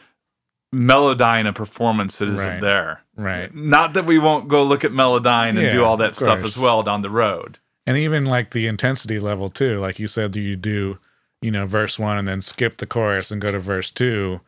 melodyne 0.72 1.48
a 1.48 1.52
performance 1.52 2.18
that 2.18 2.28
isn't 2.28 2.48
Right. 2.48 2.60
there. 2.60 3.00
Right. 3.16 3.52
Not 3.52 3.92
that 3.94 4.04
we 4.06 4.18
won't 4.20 4.46
go 4.46 4.62
look 4.62 4.84
at 4.84 4.92
melodyne 4.92 5.58
and 5.58 5.72
do 5.72 5.84
all 5.84 5.96
that 5.96 6.14
stuff 6.14 6.44
as 6.44 6.56
well 6.56 6.82
down 6.84 7.02
the 7.02 7.10
road. 7.10 7.58
And 7.88 7.96
even 7.96 8.24
like 8.24 8.50
the 8.50 8.68
intensity 8.68 9.18
level 9.18 9.48
too. 9.50 9.80
Like 9.80 9.98
you 9.98 10.06
said, 10.06 10.34
you 10.36 10.54
do, 10.56 10.98
you 11.44 11.50
know, 11.50 11.66
verse 11.66 11.98
one 11.98 12.16
and 12.16 12.26
then 12.26 12.40
skip 12.40 12.78
the 12.78 12.86
chorus 12.86 13.30
and 13.30 13.38
go 13.38 13.52
to 13.52 13.58
verse 13.58 13.90
two. 13.90 14.40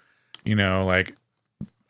You 0.47 0.55
know, 0.55 0.83
like 0.87 1.15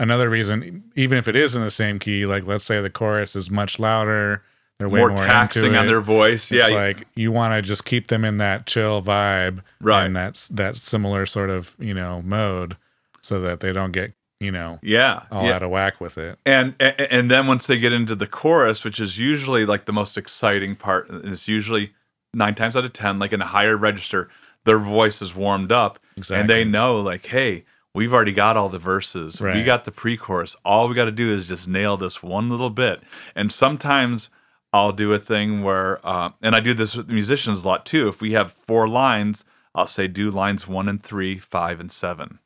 another 0.01 0.29
reason, 0.29 0.83
even 0.97 1.17
if 1.17 1.29
it 1.29 1.37
is 1.37 1.55
in 1.55 1.63
the 1.63 1.71
same 1.71 2.01
key, 2.01 2.27
like 2.27 2.45
let's 2.45 2.65
say 2.65 2.81
the 2.81 2.91
chorus 2.91 3.37
is 3.37 3.49
much 3.49 3.79
louder, 3.79 4.43
they're 4.79 4.89
way 4.89 4.99
more, 4.99 5.11
more, 5.11 5.19
taxing 5.19 5.77
on 5.77 5.87
their 5.87 6.01
voice. 6.01 6.51
It's 6.51 6.69
yeah, 6.69 6.77
like 6.77 7.07
you 7.15 7.31
want 7.31 7.55
to 7.55 7.63
just 7.63 7.85
keep 7.85 8.09
them 8.09 8.25
in 8.25 8.39
that 8.39 8.67
chill 8.67 9.01
vibe, 9.01 9.63
Right. 9.81 10.05
And 10.05 10.17
that's 10.17 10.49
that 10.49 10.77
similar 10.77 11.25
sort 11.25 11.51
of 11.51 11.77
you 11.79 11.95
know 11.95 12.21
mode, 12.23 12.77
so 13.21 13.41
that 13.43 13.61
they 13.61 13.73
don't 13.73 13.93
get 13.93 14.13
you 14.41 14.51
know 14.51 14.81
yeah, 14.83 15.23
all 15.31 15.45
yeah. 15.45 15.53
out 15.53 15.63
of 15.63 15.71
whack 15.71 16.01
with 16.01 16.19
it. 16.19 16.37
And, 16.45 16.75
and 16.81 17.01
and 17.01 17.31
then 17.31 17.47
once 17.47 17.69
they 17.69 17.79
get 17.79 17.93
into 17.93 18.17
the 18.17 18.27
chorus, 18.27 18.83
which 18.83 18.99
is 18.99 19.19
usually 19.19 19.65
like 19.65 19.85
the 19.85 19.93
most 19.93 20.19
exciting 20.19 20.75
part, 20.75 21.09
and 21.09 21.25
it's 21.27 21.47
usually 21.47 21.93
nine 22.35 22.57
times 22.57 22.77
out 22.77 22.85
of 22.85 22.93
ten, 22.93 23.21
like 23.21 23.33
in 23.33 23.41
a 23.41 23.47
higher 23.47 23.77
register, 23.77 24.29
their 24.67 24.79
voice 24.79 25.23
is 25.23 25.35
warmed 25.35 25.73
up, 25.73 25.99
and 26.37 26.51
they 26.51 26.65
know 26.65 27.01
like, 27.01 27.25
hey, 27.27 27.65
we've 27.95 28.13
already 28.13 28.33
got 28.33 28.57
all 28.59 28.69
the 28.69 28.79
verses, 28.79 29.41
we 29.55 29.65
got 29.65 29.85
the 29.85 29.91
pre-chorus. 29.93 30.55
All 30.65 30.89
we 30.89 30.95
got 30.95 31.07
to 31.07 31.11
do 31.13 31.33
is 31.33 31.49
just 31.49 31.67
nail 31.67 31.97
this 31.97 32.23
one 32.23 32.51
little 32.51 32.69
bit. 32.69 33.01
And 33.35 33.51
sometimes 33.51 34.29
I'll 34.73 34.93
do 34.93 35.13
a 35.15 35.19
thing 35.19 35.63
where, 35.63 36.07
uh, 36.07 36.31
and 36.43 36.55
I 36.55 36.61
do 36.61 36.75
this 36.75 36.95
with 36.95 37.09
musicians 37.09 37.65
a 37.65 37.69
lot 37.69 37.87
too. 37.87 38.09
If 38.09 38.21
we 38.21 38.33
have 38.33 38.53
four 38.53 38.87
lines, 38.87 39.45
I'll 39.75 39.87
say 39.87 40.09
do 40.09 40.29
lines 40.31 40.69
one 40.69 40.89
and 40.89 41.03
three, 41.03 41.39
five 41.39 41.81
and 41.81 41.91
seven. 41.91 42.41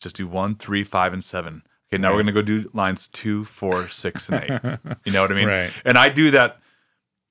Just 0.00 0.16
do 0.16 0.26
one, 0.26 0.54
three, 0.54 0.82
five, 0.84 1.12
and 1.12 1.22
seven. 1.22 1.62
Okay, 1.92 2.00
now 2.00 2.12
we're 2.12 2.20
gonna 2.20 2.32
go 2.32 2.40
do 2.42 2.70
lines 2.72 3.08
two, 3.08 3.44
four, 3.44 3.88
six, 3.88 4.28
and 4.30 4.44
eight. 4.44 4.78
You 5.04 5.12
know 5.12 5.20
what 5.22 5.32
I 5.32 5.34
mean? 5.34 5.48
Right. 5.60 5.72
And 5.84 5.98
I 5.98 6.08
do 6.08 6.30
that 6.30 6.58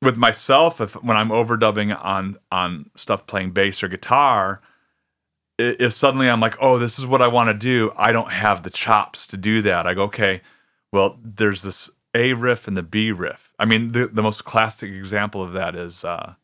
with 0.02 0.18
myself 0.18 0.80
if 0.80 0.94
when 1.04 1.18
I'm 1.18 1.30
overdubbing 1.30 1.98
on 2.04 2.38
on 2.52 2.90
stuff 2.96 3.26
playing 3.28 3.52
bass 3.52 3.84
or 3.84 3.88
guitar. 3.88 4.62
If 5.58 5.92
suddenly 5.92 6.30
I'm 6.30 6.40
like, 6.40 6.56
oh, 6.62 6.80
this 6.80 6.98
is 6.98 7.06
what 7.06 7.22
I 7.22 7.28
want 7.28 7.50
to 7.50 7.54
do, 7.54 7.92
I 7.98 8.14
don't 8.14 8.32
have 8.32 8.64
the 8.64 8.70
chops 8.70 9.28
to 9.28 9.36
do 9.36 9.62
that. 9.64 9.86
I 9.86 9.94
go, 9.94 10.04
okay, 10.04 10.40
well, 10.94 11.20
there's 11.22 11.64
this 11.64 11.90
A 12.16 12.32
riff 12.32 12.66
and 12.66 12.78
the 12.78 12.84
B 12.84 13.12
riff. 13.12 13.52
I 13.60 13.66
mean, 13.66 13.92
the, 13.92 14.08
the 14.08 14.22
most 14.22 14.46
classic 14.46 14.90
example 14.90 15.42
of 15.44 15.52
that 15.52 15.76
is 15.76 16.06
uh, 16.06 16.36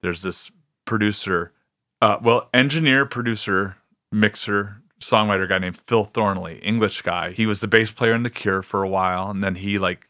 there's 0.00 0.22
this 0.22 0.50
producer, 0.86 1.52
uh, 2.00 2.16
well, 2.22 2.48
engineer, 2.54 3.04
producer, 3.04 3.76
mixer, 4.10 4.78
songwriter 5.00 5.46
guy 5.46 5.58
named 5.58 5.76
Phil 5.76 6.06
Thornalley, 6.06 6.58
English 6.62 7.02
guy. 7.02 7.32
He 7.32 7.44
was 7.44 7.60
the 7.60 7.68
bass 7.68 7.90
player 7.90 8.14
in 8.14 8.22
The 8.22 8.30
Cure 8.30 8.62
for 8.62 8.82
a 8.82 8.88
while, 8.88 9.30
and 9.30 9.44
then 9.44 9.56
he 9.56 9.78
like, 9.78 10.08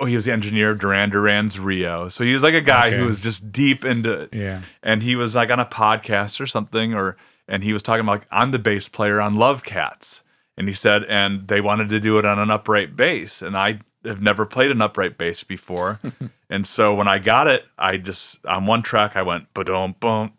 oh, 0.00 0.04
he 0.06 0.14
was 0.14 0.24
the 0.24 0.32
engineer 0.32 0.70
of 0.70 0.78
Duran 0.78 1.10
Duran's 1.10 1.58
Rio. 1.58 2.08
So 2.08 2.24
he 2.24 2.32
was 2.34 2.42
like 2.42 2.54
a 2.54 2.60
guy 2.60 2.88
Okay. 2.88 2.98
who 2.98 3.06
was 3.06 3.20
just 3.20 3.52
deep 3.52 3.84
into 3.84 4.28
Yeah. 4.32 4.62
and 4.82 5.02
he 5.02 5.16
was 5.16 5.34
like 5.34 5.50
on 5.50 5.60
a 5.60 5.66
podcast 5.66 6.40
or 6.40 6.46
something 6.46 6.94
or 6.94 7.16
and 7.48 7.62
he 7.64 7.72
was 7.72 7.82
talking 7.82 8.00
about 8.02 8.12
like 8.20 8.28
I'm 8.30 8.50
the 8.52 8.58
bass 8.58 8.88
player 8.88 9.20
on 9.20 9.34
Lovecats 9.34 10.20
and 10.56 10.68
he 10.68 10.74
said 10.74 11.04
and 11.04 11.48
they 11.48 11.60
wanted 11.60 11.90
to 11.90 12.00
do 12.00 12.18
it 12.18 12.24
on 12.24 12.38
an 12.38 12.50
upright 12.50 12.96
bass 12.96 13.42
and 13.42 13.56
I 13.56 13.80
have 14.04 14.20
never 14.22 14.44
played 14.46 14.70
an 14.70 14.80
upright 14.82 15.16
bass 15.18 15.42
before 15.44 16.00
and 16.50 16.66
so 16.66 16.94
when 16.94 17.08
I 17.08 17.18
got 17.18 17.46
it 17.48 17.64
I 17.78 17.96
just 17.96 18.44
on 18.46 18.66
one 18.66 18.82
track 18.82 19.16
I 19.16 19.22
went 19.22 19.52
ba-dum 19.54 19.96
bum 20.00 20.32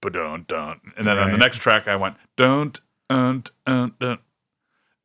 ba-dum 0.00 0.44
dun 0.48 0.80
and 0.96 1.06
then 1.06 1.18
on 1.18 1.30
the 1.30 1.38
next 1.38 1.58
track 1.58 1.86
I 1.86 1.96
went 1.96 2.16
don't 2.36 2.80
und 3.08 3.50
und 3.66 4.18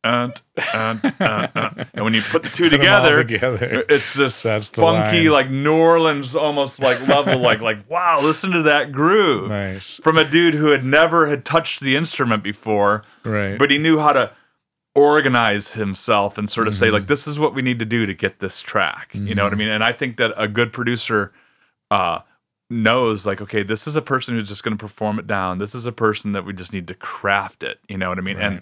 and 0.03 0.41
und 0.73 1.03
und 1.19 1.87
and 1.93 2.03
when 2.03 2.13
you 2.13 2.21
put 2.21 2.43
the 2.43 2.49
two 2.49 2.69
Put 2.69 2.77
together 2.77 3.23
together. 3.23 3.85
it's 3.89 4.13
just 4.15 4.43
That's 4.43 4.69
funky, 4.69 5.29
like 5.29 5.49
New 5.49 5.73
Orleans, 5.75 6.35
almost 6.35 6.79
like 6.81 7.05
level, 7.07 7.39
like 7.39 7.61
like 7.61 7.89
wow, 7.89 8.19
listen 8.21 8.51
to 8.51 8.61
that 8.63 8.91
groove 8.91 9.49
Nice. 9.49 9.97
from 10.03 10.17
a 10.17 10.25
dude 10.29 10.55
who 10.55 10.67
had 10.71 10.83
never 10.83 11.27
had 11.27 11.45
touched 11.45 11.79
the 11.79 11.95
instrument 11.95 12.43
before, 12.43 13.03
Right. 13.23 13.57
but 13.57 13.71
he 13.71 13.77
knew 13.77 13.99
how 13.99 14.13
to 14.13 14.31
organize 14.95 15.71
himself 15.73 16.37
and 16.37 16.49
sort 16.49 16.67
of 16.67 16.73
Mm-hmm. 16.73 16.79
say 16.79 16.91
like, 16.91 17.07
this 17.07 17.27
is 17.27 17.39
what 17.39 17.55
we 17.55 17.61
need 17.61 17.79
to 17.79 17.85
do 17.85 18.05
to 18.05 18.13
get 18.13 18.39
this 18.39 18.61
track. 18.61 19.09
You 19.13 19.33
know 19.35 19.43
what 19.43 19.53
I 19.53 19.55
mean? 19.55 19.69
And 19.69 19.83
I 19.83 19.91
think 19.91 20.17
that 20.17 20.33
a 20.37 20.47
good 20.47 20.71
producer 20.71 21.31
uh, 21.89 22.19
knows 22.69 23.25
like, 23.25 23.41
okay, 23.41 23.63
this 23.63 23.87
is 23.87 23.95
a 23.95 24.01
person 24.01 24.35
who's 24.35 24.47
just 24.47 24.63
going 24.63 24.77
to 24.77 24.81
perform 24.81 25.17
it 25.19 25.25
down. 25.27 25.57
This 25.57 25.73
is 25.73 25.85
a 25.85 25.91
person 25.91 26.31
that 26.33 26.45
we 26.45 26.53
just 26.53 26.73
need 26.73 26.87
to 26.89 26.93
craft 26.93 27.63
it. 27.63 27.79
You 27.89 27.97
know 27.97 28.09
what 28.09 28.17
I 28.17 28.21
mean? 28.21 28.37
And 28.37 28.61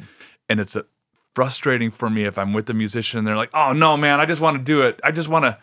and 0.50 0.60
it's 0.60 0.76
a, 0.76 0.86
frustrating 1.36 1.92
for 1.92 2.10
me 2.10 2.26
if 2.26 2.38
I'm 2.38 2.54
with 2.54 2.70
a 2.70 2.74
musician 2.74 3.20
and 3.20 3.28
they're 3.28 3.36
like, 3.38 3.52
oh 3.54 3.74
no, 3.74 3.98
man, 3.98 4.20
I 4.20 4.26
just 4.26 4.42
want 4.42 4.58
to 4.58 4.64
do 4.64 4.82
it. 4.84 5.00
I 5.04 5.12
just 5.12 5.28
want 5.30 5.46
to. 5.46 5.58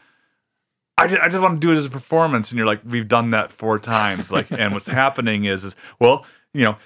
I 1.00 1.06
just, 1.06 1.22
I 1.22 1.28
just 1.28 1.40
want 1.40 1.60
to 1.60 1.64
do 1.66 1.72
it 1.72 1.76
as 1.76 1.86
a 1.86 1.90
performance, 1.90 2.50
and 2.50 2.58
you're 2.58 2.66
like, 2.66 2.80
we've 2.84 3.06
done 3.06 3.30
that 3.30 3.52
four 3.52 3.78
times. 3.78 4.32
Like, 4.32 4.50
and 4.50 4.74
what's 4.74 4.88
happening 4.88 5.44
is, 5.44 5.64
is 5.64 5.76
well, 6.00 6.26
you 6.52 6.64
know, 6.64 6.76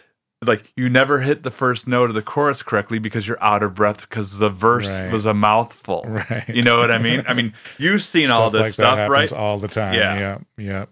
like 0.44 0.70
you 0.76 0.90
never 0.90 1.20
hit 1.20 1.44
the 1.44 1.50
first 1.50 1.88
note 1.88 2.10
of 2.10 2.14
the 2.14 2.20
chorus 2.20 2.62
correctly 2.62 2.98
because 2.98 3.26
you're 3.26 3.42
out 3.42 3.62
of 3.62 3.74
breath 3.74 4.02
because 4.02 4.38
the 4.38 4.50
verse 4.50 4.88
Right. 4.88 5.10
was 5.10 5.24
a 5.24 5.32
mouthful. 5.32 6.04
Right. 6.06 6.44
You 6.48 6.62
know 6.62 6.78
what 6.78 6.90
I 6.90 6.98
mean? 6.98 7.24
I 7.26 7.32
mean, 7.32 7.54
you've 7.78 8.02
seen 8.02 8.30
all 8.30 8.50
this 8.50 8.62
like 8.62 8.72
stuff, 8.74 9.08
right? 9.08 9.32
all 9.32 9.58
the 9.58 9.68
time. 9.68 9.94
Yeah. 9.94 10.18
Yeah. 10.18 10.38
Yeah. 10.58 10.84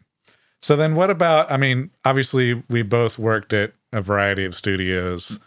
So 0.62 0.76
then 0.76 0.94
what 0.94 1.10
about 1.10 1.50
I 1.50 1.56
mean, 1.56 1.90
obviously 2.04 2.62
we 2.70 2.82
both 2.82 3.18
worked 3.18 3.52
at 3.52 3.72
a 3.92 4.00
variety 4.00 4.44
of 4.44 4.54
studios 4.54 5.40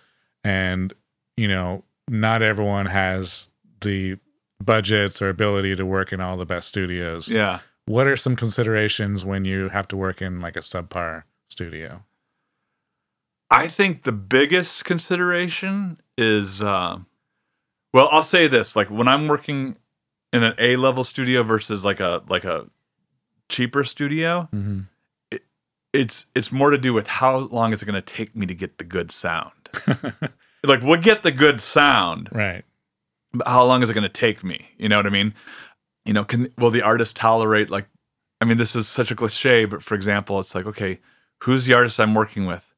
and 0.43 0.93
you 1.37 1.47
know, 1.47 1.83
not 2.09 2.41
everyone 2.41 2.85
has 2.87 3.47
the 3.81 4.17
budgets 4.63 5.21
or 5.21 5.29
ability 5.29 5.75
to 5.75 5.85
work 5.85 6.13
in 6.13 6.21
all 6.21 6.37
the 6.37 6.45
best 6.45 6.67
studios. 6.67 7.27
yeah. 7.29 7.59
What 7.85 8.07
are 8.07 8.15
some 8.15 8.37
considerations 8.37 9.25
when 9.25 9.43
you 9.43 9.67
have 9.69 9.89
to 9.89 9.97
work 9.97 10.21
in 10.21 10.39
like 10.39 10.55
a 10.55 10.61
subpar 10.61 11.23
studio? 11.47 12.05
I 13.51 13.67
think 13.67 14.03
the 14.03 14.13
biggest 14.13 14.85
consideration 14.85 15.99
is, 16.17 16.61
uh, 16.61 16.99
well, 17.93 18.07
I'll 18.09 18.23
say 18.23 18.47
this: 18.47 18.75
like 18.77 18.89
when 18.89 19.09
I'm 19.09 19.27
working 19.27 19.75
in 20.31 20.43
an 20.43 20.53
A 20.59 20.77
level 20.77 21.03
studio 21.03 21.43
versus 21.43 21.83
like 21.83 21.99
a 21.99 22.23
like 22.29 22.45
a 22.45 22.67
cheaper 23.49 23.83
studio, 23.83 24.47
Mm-hmm. 24.53 25.37
it's 25.91 26.25
it's 26.33 26.51
more 26.53 26.69
to 26.69 26.77
do 26.77 26.93
with 26.93 27.07
how 27.07 27.37
long 27.37 27.73
is 27.73 27.81
it 27.81 27.85
going 27.85 28.01
to 28.01 28.01
take 28.01 28.33
me 28.33 28.45
to 28.45 28.55
get 28.55 28.77
the 28.77 28.85
good 28.85 29.11
sound. 29.11 29.51
like 30.65 30.81
we'll 30.81 30.99
get 31.01 31.23
the 31.23 31.31
good 31.31 31.59
sound, 31.61 32.29
Right. 32.31 32.63
but 33.33 33.47
how 33.47 33.65
long 33.65 33.83
is 33.83 33.89
it 33.89 33.93
going 33.93 34.03
to 34.03 34.09
take 34.09 34.43
me? 34.43 34.69
You 34.77 34.89
know 34.89 34.97
what 34.97 35.07
I 35.07 35.09
mean? 35.09 35.33
You 36.05 36.13
know, 36.13 36.23
can 36.23 36.49
will 36.57 36.71
the 36.71 36.81
artist 36.81 37.15
tolerate 37.15 37.69
like? 37.69 37.87
I 38.41 38.45
mean, 38.45 38.57
this 38.57 38.75
is 38.75 38.87
such 38.87 39.09
a 39.11 39.15
cliche, 39.15 39.63
but 39.65 39.81
for 39.83 39.95
example, 39.95 40.39
it's 40.39 40.53
like, 40.53 40.65
okay, 40.65 40.99
who's 41.43 41.65
the 41.65 41.73
artist 41.73 41.99
I'm 41.99 42.13
working 42.13 42.45
with? 42.45 42.69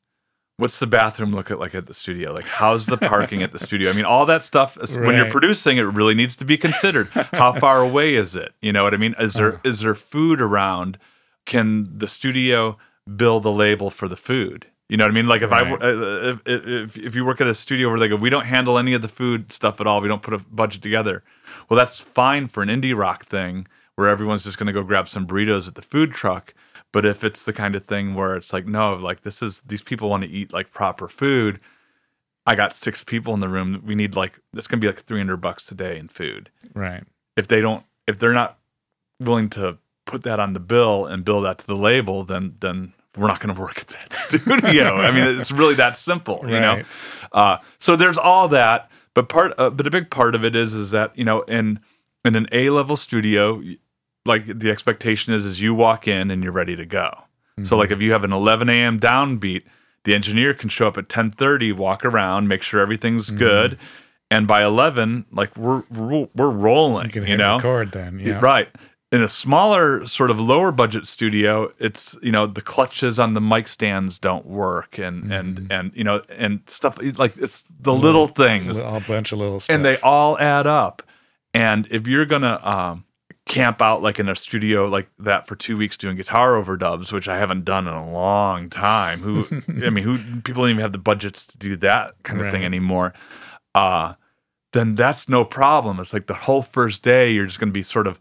What's 0.58 0.80
the 0.80 0.88
bathroom 0.88 1.32
look 1.34 1.50
at 1.52 1.60
like 1.60 1.74
at 1.76 1.88
the 1.88 1.94
studio? 1.94 2.32
Like, 2.32 2.48
how's 2.48 2.86
the 2.86 2.98
parking 2.98 3.42
at 3.44 3.52
the 3.52 3.60
studio? 3.60 3.90
I 3.90 3.94
mean, 3.94 4.06
all 4.06 4.26
that 4.28 4.42
stuff. 4.44 4.78
is- 4.82 4.96
When 4.96 5.16
you're 5.16 5.30
producing, 5.30 5.78
it 5.78 5.82
really 5.82 6.14
needs 6.16 6.36
to 6.38 6.46
be 6.46 6.58
considered. 6.58 7.08
How 7.34 7.52
far 7.60 7.82
away 7.90 8.14
is 8.16 8.36
it? 8.36 8.54
You 8.62 8.72
know 8.72 8.84
what 8.84 8.94
I 8.94 8.98
mean? 8.98 9.16
Is 9.20 9.34
there 9.34 9.54
uh-huh. 9.56 9.62
is 9.66 9.80
there 9.82 9.96
food 9.96 10.40
around? 10.40 10.98
Can 11.46 11.98
the 11.98 12.08
studio 12.08 12.78
bill 13.16 13.40
the 13.40 13.52
label 13.52 13.90
for 13.90 14.08
the 14.08 14.16
food? 14.16 14.68
You 14.90 14.98
know 14.98 15.06
what 15.06 15.12
I 15.12 15.16
mean? 15.16 15.28
Like 15.28 15.42
if 15.42 15.52
I 15.52 15.62
Right. 15.64 15.82
uh, 15.82 15.88
if, 16.36 16.42
if 16.46 16.98
if 16.98 17.16
you 17.16 17.26
work 17.26 17.42
at 17.42 17.48
a 17.48 17.56
studio 17.56 17.90
where 17.90 18.00
they 18.00 18.08
go, 18.08 18.16
we 18.16 18.30
don't 18.30 18.46
handle 18.46 18.78
any 18.78 18.94
of 18.94 19.02
the 19.02 19.08
food 19.08 19.52
stuff 19.52 19.82
at 19.82 19.88
all. 19.88 20.00
We 20.02 20.08
don't 20.08 20.22
put 20.22 20.34
a 20.34 20.38
budget 20.40 20.82
together. 20.84 21.24
Well, 21.70 21.78
that's 21.78 22.00
fine 22.00 22.48
for 22.48 22.62
an 22.62 22.70
indie 22.70 22.96
rock 22.96 23.26
thing 23.26 23.68
where 23.96 24.08
everyone's 24.10 24.44
just 24.44 24.58
going 24.60 24.68
to 24.68 24.74
go 24.74 24.84
grab 24.84 25.08
some 25.08 25.26
burritos 25.26 25.68
at 25.68 25.76
the 25.76 25.82
food 25.82 26.12
truck. 26.12 26.54
But 26.92 27.04
if 27.06 27.24
it's 27.24 27.46
the 27.46 27.54
kind 27.54 27.76
of 27.76 27.86
thing 27.86 28.14
where 28.14 28.36
it's 28.36 28.54
like, 28.54 28.68
no, 28.68 28.94
like 28.94 29.22
this 29.22 29.42
is 29.42 29.62
these 29.62 29.82
people 29.82 30.08
want 30.10 30.24
to 30.24 30.30
eat 30.30 30.54
like 30.54 30.72
proper 30.72 31.08
food. 31.08 31.62
I 32.46 32.54
got 32.54 32.76
six 32.76 33.04
people 33.04 33.34
in 33.34 33.40
the 33.40 33.50
room. 33.50 33.82
We 33.84 33.96
need 33.96 34.16
like 34.16 34.40
it's 34.56 34.68
going 34.68 34.80
to 34.80 34.86
be 34.86 34.88
like 34.94 35.04
three 35.04 35.18
hundred 35.20 35.38
bucks 35.38 35.72
a 35.72 35.76
day 35.76 35.98
in 35.98 36.10
food 36.10 36.52
Right. 36.76 37.04
if 37.36 37.48
they 37.48 37.60
don't 37.60 37.84
if 38.06 38.20
they're 38.20 38.34
not 38.34 38.60
willing 39.20 39.50
to 39.52 39.80
put 40.06 40.22
that 40.24 40.40
on 40.40 40.54
the 40.54 40.60
bill 40.60 41.08
and 41.08 41.26
bill 41.26 41.42
that 41.42 41.58
to 41.58 41.66
the 41.66 41.76
label 41.76 42.24
then 42.24 42.56
then 42.60 42.94
we're 43.18 43.28
not 43.28 43.40
going 43.40 43.54
to 43.54 43.60
work 43.60 43.78
at 43.80 43.88
that 43.88 44.14
studio 44.14 44.96
i 44.98 45.12
mean 45.12 45.40
it's 45.40 45.52
really 45.52 45.76
that 45.76 45.98
simple 45.98 46.42
you 46.44 46.60
know 46.60 46.82
uh, 47.32 47.58
so 47.80 47.96
there's 47.96 48.18
all 48.18 48.48
that 48.48 48.90
but 49.14 49.28
part 49.30 49.54
uh, 49.58 49.70
but 49.70 49.86
a 49.88 49.92
big 49.92 50.10
part 50.10 50.36
of 50.36 50.44
it 50.44 50.56
is 50.56 50.74
is 50.74 50.92
that 50.92 51.18
you 51.18 51.26
know 51.26 51.42
in 51.44 51.80
in 52.24 52.36
an 52.36 52.48
a 52.52 52.70
level 52.70 52.96
studio 52.96 53.62
like 54.26 54.46
the 54.46 54.70
expectation 54.72 55.34
is 55.34 55.46
is 55.46 55.60
you 55.62 55.74
walk 55.74 56.08
in 56.08 56.32
and 56.32 56.44
you're 56.44 56.54
ready 56.54 56.76
to 56.76 56.86
go 56.86 57.24
so 57.64 57.78
like 57.78 57.90
if 57.92 58.02
you 58.02 58.12
have 58.12 58.24
an 58.24 58.34
11 58.34 58.70
a.m 58.70 59.00
downbeat 59.00 59.64
the 60.04 60.14
engineer 60.14 60.54
can 60.54 60.70
show 60.70 60.88
up 60.88 60.98
at 60.98 61.08
10:30 61.08 61.74
walk 61.76 62.04
around 62.06 62.48
make 62.48 62.62
sure 62.62 62.80
everything's 62.82 63.30
good 63.30 63.78
and 64.32 64.48
by 64.48 64.64
11 64.64 65.26
like 65.32 65.56
we're 65.56 65.84
we're, 65.90 66.28
we're 66.36 66.50
rolling 66.50 67.06
You 67.06 67.12
can 67.12 67.28
you 67.28 67.38
know 67.38 67.56
record 67.58 67.92
then. 67.92 68.20
Yeah. 68.20 68.40
Right. 68.42 68.70
In 69.16 69.22
a 69.24 69.30
smaller, 69.30 70.06
sort 70.08 70.30
of 70.30 70.40
lower 70.40 70.72
budget 70.72 71.08
studio, 71.08 71.72
it's 71.80 72.18
you 72.22 72.32
know 72.32 72.46
the 72.48 72.62
clutches 72.62 73.18
on 73.20 73.34
the 73.34 73.42
mic 73.42 73.68
stands 73.68 74.20
don't 74.20 74.46
work, 74.46 74.98
and 74.98 75.24
Mm-hmm. 75.24 75.32
and 75.32 75.72
and 75.72 75.92
you 75.96 76.04
know 76.04 76.22
and 76.30 76.60
stuff 76.68 76.98
like 77.18 77.38
it's 77.38 77.64
the 77.80 77.94
little 77.94 78.28
things, 78.28 78.78
A 78.78 79.02
bunch 79.08 79.32
of 79.32 79.40
little 79.40 79.60
stuff. 79.60 79.74
and 79.74 79.86
they 79.86 79.98
all 80.00 80.38
add 80.40 80.68
up. 80.68 81.02
And 81.54 81.88
if 81.92 82.08
you're 82.08 82.26
gonna 82.26 82.60
um, 82.64 83.06
camp 83.46 83.82
out 83.82 84.02
like 84.02 84.20
in 84.20 84.28
a 84.28 84.36
studio 84.36 84.86
like 84.88 85.08
that 85.20 85.48
for 85.48 85.56
two 85.56 85.78
weeks 85.78 85.96
doing 85.98 86.18
guitar 86.18 86.62
overdubs, 86.62 87.14
which 87.14 87.28
I 87.30 87.38
haven't 87.38 87.64
done 87.64 87.88
in 87.88 87.94
a 87.94 88.12
long 88.12 88.70
time, 88.70 89.20
who 89.22 89.46
I 89.86 89.90
mean, 89.92 90.04
who 90.04 90.18
people 90.42 90.64
don't 90.64 90.72
even 90.72 90.82
have 90.82 90.92
the 90.92 90.98
budgets 90.98 91.46
to 91.46 91.58
do 91.58 91.76
that 91.78 92.16
kind 92.24 92.42
of 92.42 92.52
thing 92.52 92.66
anymore. 92.66 93.14
Uh, 93.74 94.16
then 94.74 94.96
that's 94.96 95.30
no 95.30 95.46
problem. 95.46 96.00
It's 96.02 96.12
like 96.12 96.28
the 96.28 96.34
whole 96.34 96.64
first 96.64 97.02
day 97.04 97.32
you're 97.32 97.46
just 97.46 97.60
gonna 97.60 97.72
be 97.72 97.84
sort 97.84 98.08
of 98.08 98.20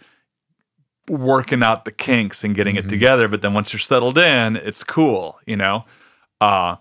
working 1.09 1.63
out 1.63 1.85
the 1.85 1.93
kinks 1.93 2.45
and 2.45 2.55
getting 2.55 2.77
it 2.77 2.89
together. 2.89 3.29
But 3.29 3.43
then 3.43 3.53
once 3.53 3.73
you're 3.73 3.81
settled 3.81 4.19
in, 4.19 4.57
it's 4.57 4.85
cool, 4.85 5.39
you 5.47 5.57
know. 5.57 5.85
Uh, 6.41 6.77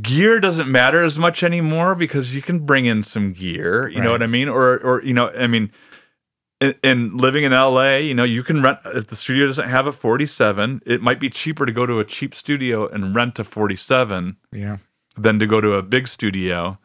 gear 0.00 0.40
doesn't 0.40 0.70
matter 0.70 1.02
as 1.02 1.18
much 1.18 1.42
anymore 1.42 1.94
because 1.94 2.34
you 2.34 2.42
can 2.42 2.60
bring 2.60 2.86
in 2.86 3.02
some 3.02 3.32
gear. 3.32 3.88
You 3.88 4.00
know 4.00 4.10
what 4.10 4.22
I 4.22 4.26
mean? 4.26 4.48
Or 4.48 4.78
or 4.78 5.02
you 5.02 5.14
know, 5.14 5.30
I 5.30 5.46
mean. 5.46 5.70
In, 6.58 6.74
in 6.82 7.18
living 7.18 7.44
in 7.44 7.52
LA, 7.52 7.96
you 7.96 8.14
know, 8.14 8.24
you 8.24 8.42
can 8.42 8.62
rent 8.62 8.78
if 8.86 9.08
the 9.08 9.14
studio 9.14 9.46
doesn't 9.46 9.68
have 9.68 9.86
a 9.86 9.92
47, 9.92 10.80
it 10.86 11.02
might 11.02 11.20
be 11.20 11.28
cheaper 11.28 11.66
to 11.66 11.70
go 11.70 11.84
to 11.84 11.98
a 11.98 12.04
cheap 12.04 12.34
studio 12.34 12.88
and 12.88 13.14
rent 13.14 13.38
a 13.38 13.44
47 13.44 14.38
yeah. 14.52 14.78
than 15.18 15.38
to 15.38 15.46
go 15.46 15.60
to 15.60 15.74
a 15.74 15.82
big 15.82 16.08
studio. 16.08 16.78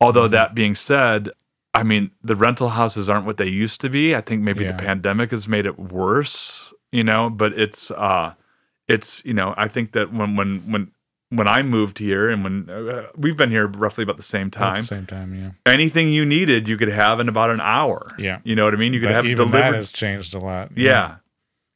Although 0.00 0.26
that 0.28 0.54
being 0.54 0.74
said, 0.74 1.28
I 1.74 1.82
mean 1.82 2.10
the 2.22 2.36
rental 2.36 2.70
houses 2.70 3.08
aren't 3.10 3.26
what 3.26 3.36
they 3.36 3.46
used 3.48 3.80
to 3.82 3.88
be. 3.90 4.14
I 4.14 4.20
think 4.20 4.42
maybe 4.42 4.64
Yeah. 4.64 4.72
the 4.72 4.82
pandemic 4.82 5.30
has 5.32 5.48
made 5.48 5.66
it 5.66 5.78
worse, 5.78 6.72
you 6.92 7.02
know, 7.04 7.30
but 7.30 7.52
it's 7.58 7.90
uh 7.90 8.34
it's 8.88 9.22
you 9.24 9.34
know, 9.34 9.54
I 9.56 9.68
think 9.68 9.92
that 9.92 10.12
when 10.12 10.36
when 10.36 10.60
when 10.70 10.90
when 11.30 11.48
I 11.48 11.62
moved 11.62 11.98
here 11.98 12.28
and 12.30 12.44
when 12.44 12.70
uh, 12.70 13.06
we've 13.16 13.36
been 13.36 13.50
here 13.50 13.66
roughly 13.66 14.04
about 14.04 14.18
the 14.18 14.22
same 14.22 14.50
time, 14.52 14.76
the 14.76 14.82
same 14.82 15.06
time, 15.06 15.34
yeah. 15.34 15.50
anything 15.66 16.12
you 16.12 16.24
needed 16.24 16.68
you 16.68 16.76
could 16.76 16.88
have 16.90 17.18
in 17.18 17.28
about 17.28 17.50
an 17.50 17.60
hour. 17.60 18.00
Yeah. 18.18 18.38
You 18.44 18.54
know 18.54 18.64
what 18.66 18.74
I 18.74 18.76
mean? 18.76 18.92
You 18.92 19.00
could 19.00 19.08
But 19.08 19.14
have 19.16 19.26
even 19.26 19.48
delivered 19.48 19.72
that 19.72 19.74
has 19.74 19.92
changed 19.92 20.34
a 20.34 20.38
lot. 20.38 20.70
Yeah, 20.76 21.16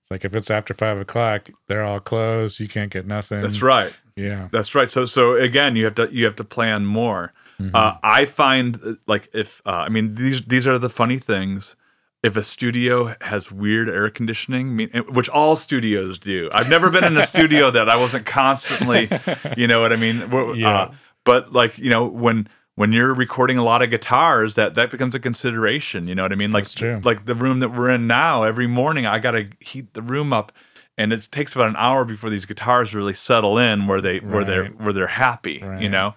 It's 0.02 0.10
like 0.12 0.24
if 0.24 0.36
it's 0.36 0.50
after 0.50 0.74
five 0.74 0.98
o'clock, 0.98 1.48
they're 1.66 1.82
all 1.82 1.98
closed. 1.98 2.60
You 2.60 2.68
can't 2.68 2.90
get 2.92 3.06
nothing. 3.06 3.40
that's 3.42 3.60
right. 3.62 3.92
Yeah. 4.14 4.48
That's 4.52 4.74
right. 4.76 4.88
So 4.90 5.06
so 5.06 5.34
again, 5.34 5.74
you 5.74 5.84
have 5.86 5.94
to 5.96 6.08
you 6.12 6.24
have 6.26 6.36
to 6.36 6.44
plan 6.44 6.84
more. 6.86 7.32
Mm-hmm. 7.60 7.74
Uh, 7.74 7.94
I 8.02 8.24
find 8.24 8.78
uh, 8.84 8.94
like 9.06 9.28
if 9.34 9.60
uh, 9.66 9.70
I 9.70 9.88
mean 9.88 10.14
these 10.14 10.42
these 10.42 10.66
are 10.66 10.78
the 10.78 10.88
funny 10.90 11.18
things. 11.18 11.76
If 12.20 12.36
a 12.36 12.42
studio 12.42 13.14
has 13.20 13.52
weird 13.52 13.88
air 13.88 14.10
conditioning, 14.10 14.74
mean- 14.74 14.90
which 15.08 15.28
all 15.28 15.54
studios 15.54 16.18
do, 16.18 16.50
I've 16.52 16.68
never 16.68 16.90
been 16.90 17.04
in 17.04 17.16
a 17.16 17.24
studio 17.24 17.70
that 17.72 17.88
I 17.88 17.96
wasn't 17.96 18.26
constantly, 18.26 19.08
you 19.56 19.68
know 19.68 19.80
what 19.80 19.92
I 19.92 19.96
mean. 19.96 20.28
Yeah. 20.56 20.68
Uh, 20.68 20.94
but 21.24 21.52
like 21.52 21.78
you 21.78 21.90
know 21.90 22.06
when 22.06 22.48
when 22.74 22.92
you're 22.92 23.12
recording 23.12 23.58
a 23.58 23.64
lot 23.64 23.82
of 23.82 23.90
guitars, 23.90 24.54
that 24.56 24.74
that 24.74 24.90
becomes 24.90 25.14
a 25.14 25.20
consideration. 25.20 26.06
You 26.06 26.14
know 26.14 26.22
what 26.22 26.32
I 26.32 26.36
mean? 26.36 26.50
Like 26.52 26.64
like 27.04 27.24
the 27.24 27.34
room 27.34 27.60
that 27.60 27.70
we're 27.70 27.90
in 27.90 28.06
now. 28.06 28.44
Every 28.44 28.66
morning, 28.68 29.04
I 29.06 29.18
got 29.18 29.32
to 29.32 29.48
heat 29.60 29.94
the 29.94 30.02
room 30.02 30.32
up, 30.32 30.52
and 30.96 31.12
it 31.12 31.28
takes 31.32 31.54
about 31.54 31.68
an 31.68 31.76
hour 31.76 32.04
before 32.04 32.30
these 32.30 32.46
guitars 32.46 32.94
really 32.94 33.14
settle 33.14 33.58
in 33.58 33.86
where 33.88 34.00
they 34.00 34.18
where 34.20 34.44
they're 34.44 34.66
where 34.66 34.92
they're 34.92 35.06
happy. 35.08 35.60
You 35.80 35.88
know. 35.88 36.14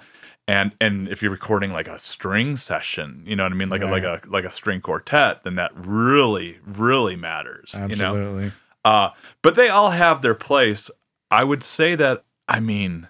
And 0.48 0.72
and 0.82 1.08
if 1.08 1.22
you're 1.22 1.32
recording 1.32 1.72
like 1.72 1.88
a 1.88 2.00
string 2.00 2.58
session, 2.58 3.24
you 3.26 3.36
know 3.36 3.44
what 3.44 3.52
I 3.52 3.56
mean, 3.56 3.70
like 3.70 3.82
a, 3.82 3.86
like 3.86 4.04
a 4.04 4.22
like 4.28 4.44
a 4.44 4.52
string 4.52 4.82
quartet, 4.82 5.44
then 5.44 5.56
that 5.56 5.72
really 5.76 6.60
really 6.66 7.16
matters. 7.16 7.74
You 7.74 7.96
know, 7.96 8.52
uh, 8.84 9.10
but 9.42 9.56
they 9.56 9.70
all 9.70 9.92
have 9.92 10.22
their 10.22 10.36
place. 10.36 10.90
I 11.30 11.44
would 11.44 11.64
say 11.64 11.96
that, 11.96 12.26
I 12.50 12.60
mean, 12.60 13.08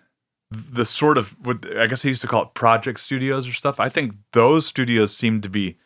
the 0.52 0.86
sort 0.86 1.18
of, 1.18 1.36
what 1.44 1.66
I 1.76 1.88
guess 1.88 2.06
I 2.06 2.10
used 2.10 2.22
to 2.22 2.28
call 2.28 2.44
it 2.44 2.54
project 2.54 3.00
studios 3.00 3.48
or 3.48 3.54
stuff. 3.54 3.80
I 3.80 3.90
think 3.90 4.14
those 4.34 4.68
studios 4.68 5.16
seem 5.16 5.42
to 5.42 5.50
be 5.50 5.78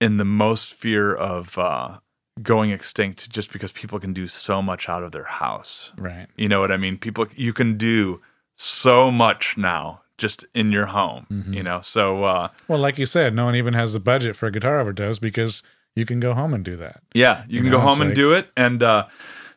in 0.00 0.16
the 0.16 0.24
most 0.24 0.74
fear 0.74 1.14
of 1.14 1.56
uh, 1.56 2.00
going 2.42 2.72
extinct 2.72 3.30
just 3.30 3.52
because 3.52 3.72
people 3.72 4.00
can 4.00 4.12
do 4.12 4.26
so 4.26 4.60
much 4.60 4.88
out 4.88 5.04
of 5.04 5.12
their 5.12 5.24
house. 5.24 5.92
Right. 5.96 6.26
You 6.36 6.48
know 6.48 6.60
what 6.60 6.72
I 6.72 6.76
mean? 6.76 6.98
People, 6.98 7.26
you 7.36 7.52
can 7.52 7.78
do 7.78 8.20
so 8.56 9.10
much 9.10 9.56
now 9.56 10.02
just 10.22 10.46
in 10.54 10.72
your 10.72 10.86
home, 10.86 11.26
Mm-hmm. 11.30 11.52
you 11.52 11.62
know? 11.62 11.80
So, 11.82 12.24
uh, 12.24 12.48
Well, 12.68 12.78
like 12.78 12.96
you 12.98 13.04
said, 13.06 13.34
no 13.34 13.44
one 13.44 13.56
even 13.56 13.74
has 13.74 13.92
the 13.92 14.00
budget 14.00 14.34
for 14.36 14.46
a 14.46 14.50
guitar 14.50 14.82
overdubs 14.82 15.20
because 15.20 15.62
you 15.94 16.06
can 16.06 16.18
go 16.20 16.32
home 16.32 16.54
and 16.54 16.64
do 16.64 16.76
that. 16.76 17.02
Yeah, 17.12 17.44
you, 17.48 17.60
can 17.60 17.70
know, 17.70 17.78
go 17.78 17.88
it's 17.88 17.92
home 17.92 18.00
and 18.00 18.10
like- 18.10 18.16
do 18.16 18.32
it. 18.32 18.48
And 18.56 18.82
uh, 18.82 19.06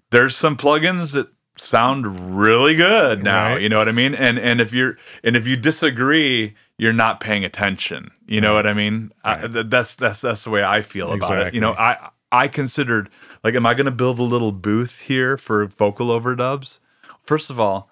there's 0.10 0.36
some 0.36 0.58
plugins 0.58 1.14
that 1.14 1.28
sound 1.58 2.36
really 2.38 2.76
good 2.76 3.24
now. 3.24 3.54
Right. 3.54 3.62
You 3.62 3.70
know 3.70 3.78
what 3.78 3.88
I 3.88 3.94
mean? 3.94 4.14
And 4.14 4.38
and 4.38 4.60
if 4.60 4.74
you're 4.74 4.98
and 5.24 5.38
if 5.38 5.48
you 5.48 5.56
disagree, 5.56 6.54
you're 6.78 6.92
not 7.06 7.22
paying 7.22 7.46
attention. 7.46 8.12
You 8.28 8.42
know 8.42 8.54
what 8.54 8.68
I 8.68 8.74
mean? 8.74 9.12
I, 9.24 9.48
that's 9.48 9.96
that's 9.96 10.20
that's 10.22 10.44
the 10.44 10.50
way 10.50 10.64
I 10.66 10.82
feel 10.82 11.14
about 11.14 11.48
it. 11.48 11.54
You 11.54 11.62
know, 11.62 11.72
I 11.74 12.10
I 12.32 12.50
considered 12.50 13.10
like, 13.44 13.56
am 13.56 13.66
I 13.66 13.74
going 13.74 13.86
to 13.86 13.92
build 13.92 14.20
a 14.20 14.24
little 14.24 14.52
booth 14.52 15.00
here 15.08 15.38
for 15.38 15.66
vocal 15.68 16.08
overdubs? 16.08 16.80
First 17.24 17.50
of 17.50 17.58
all, 17.60 17.90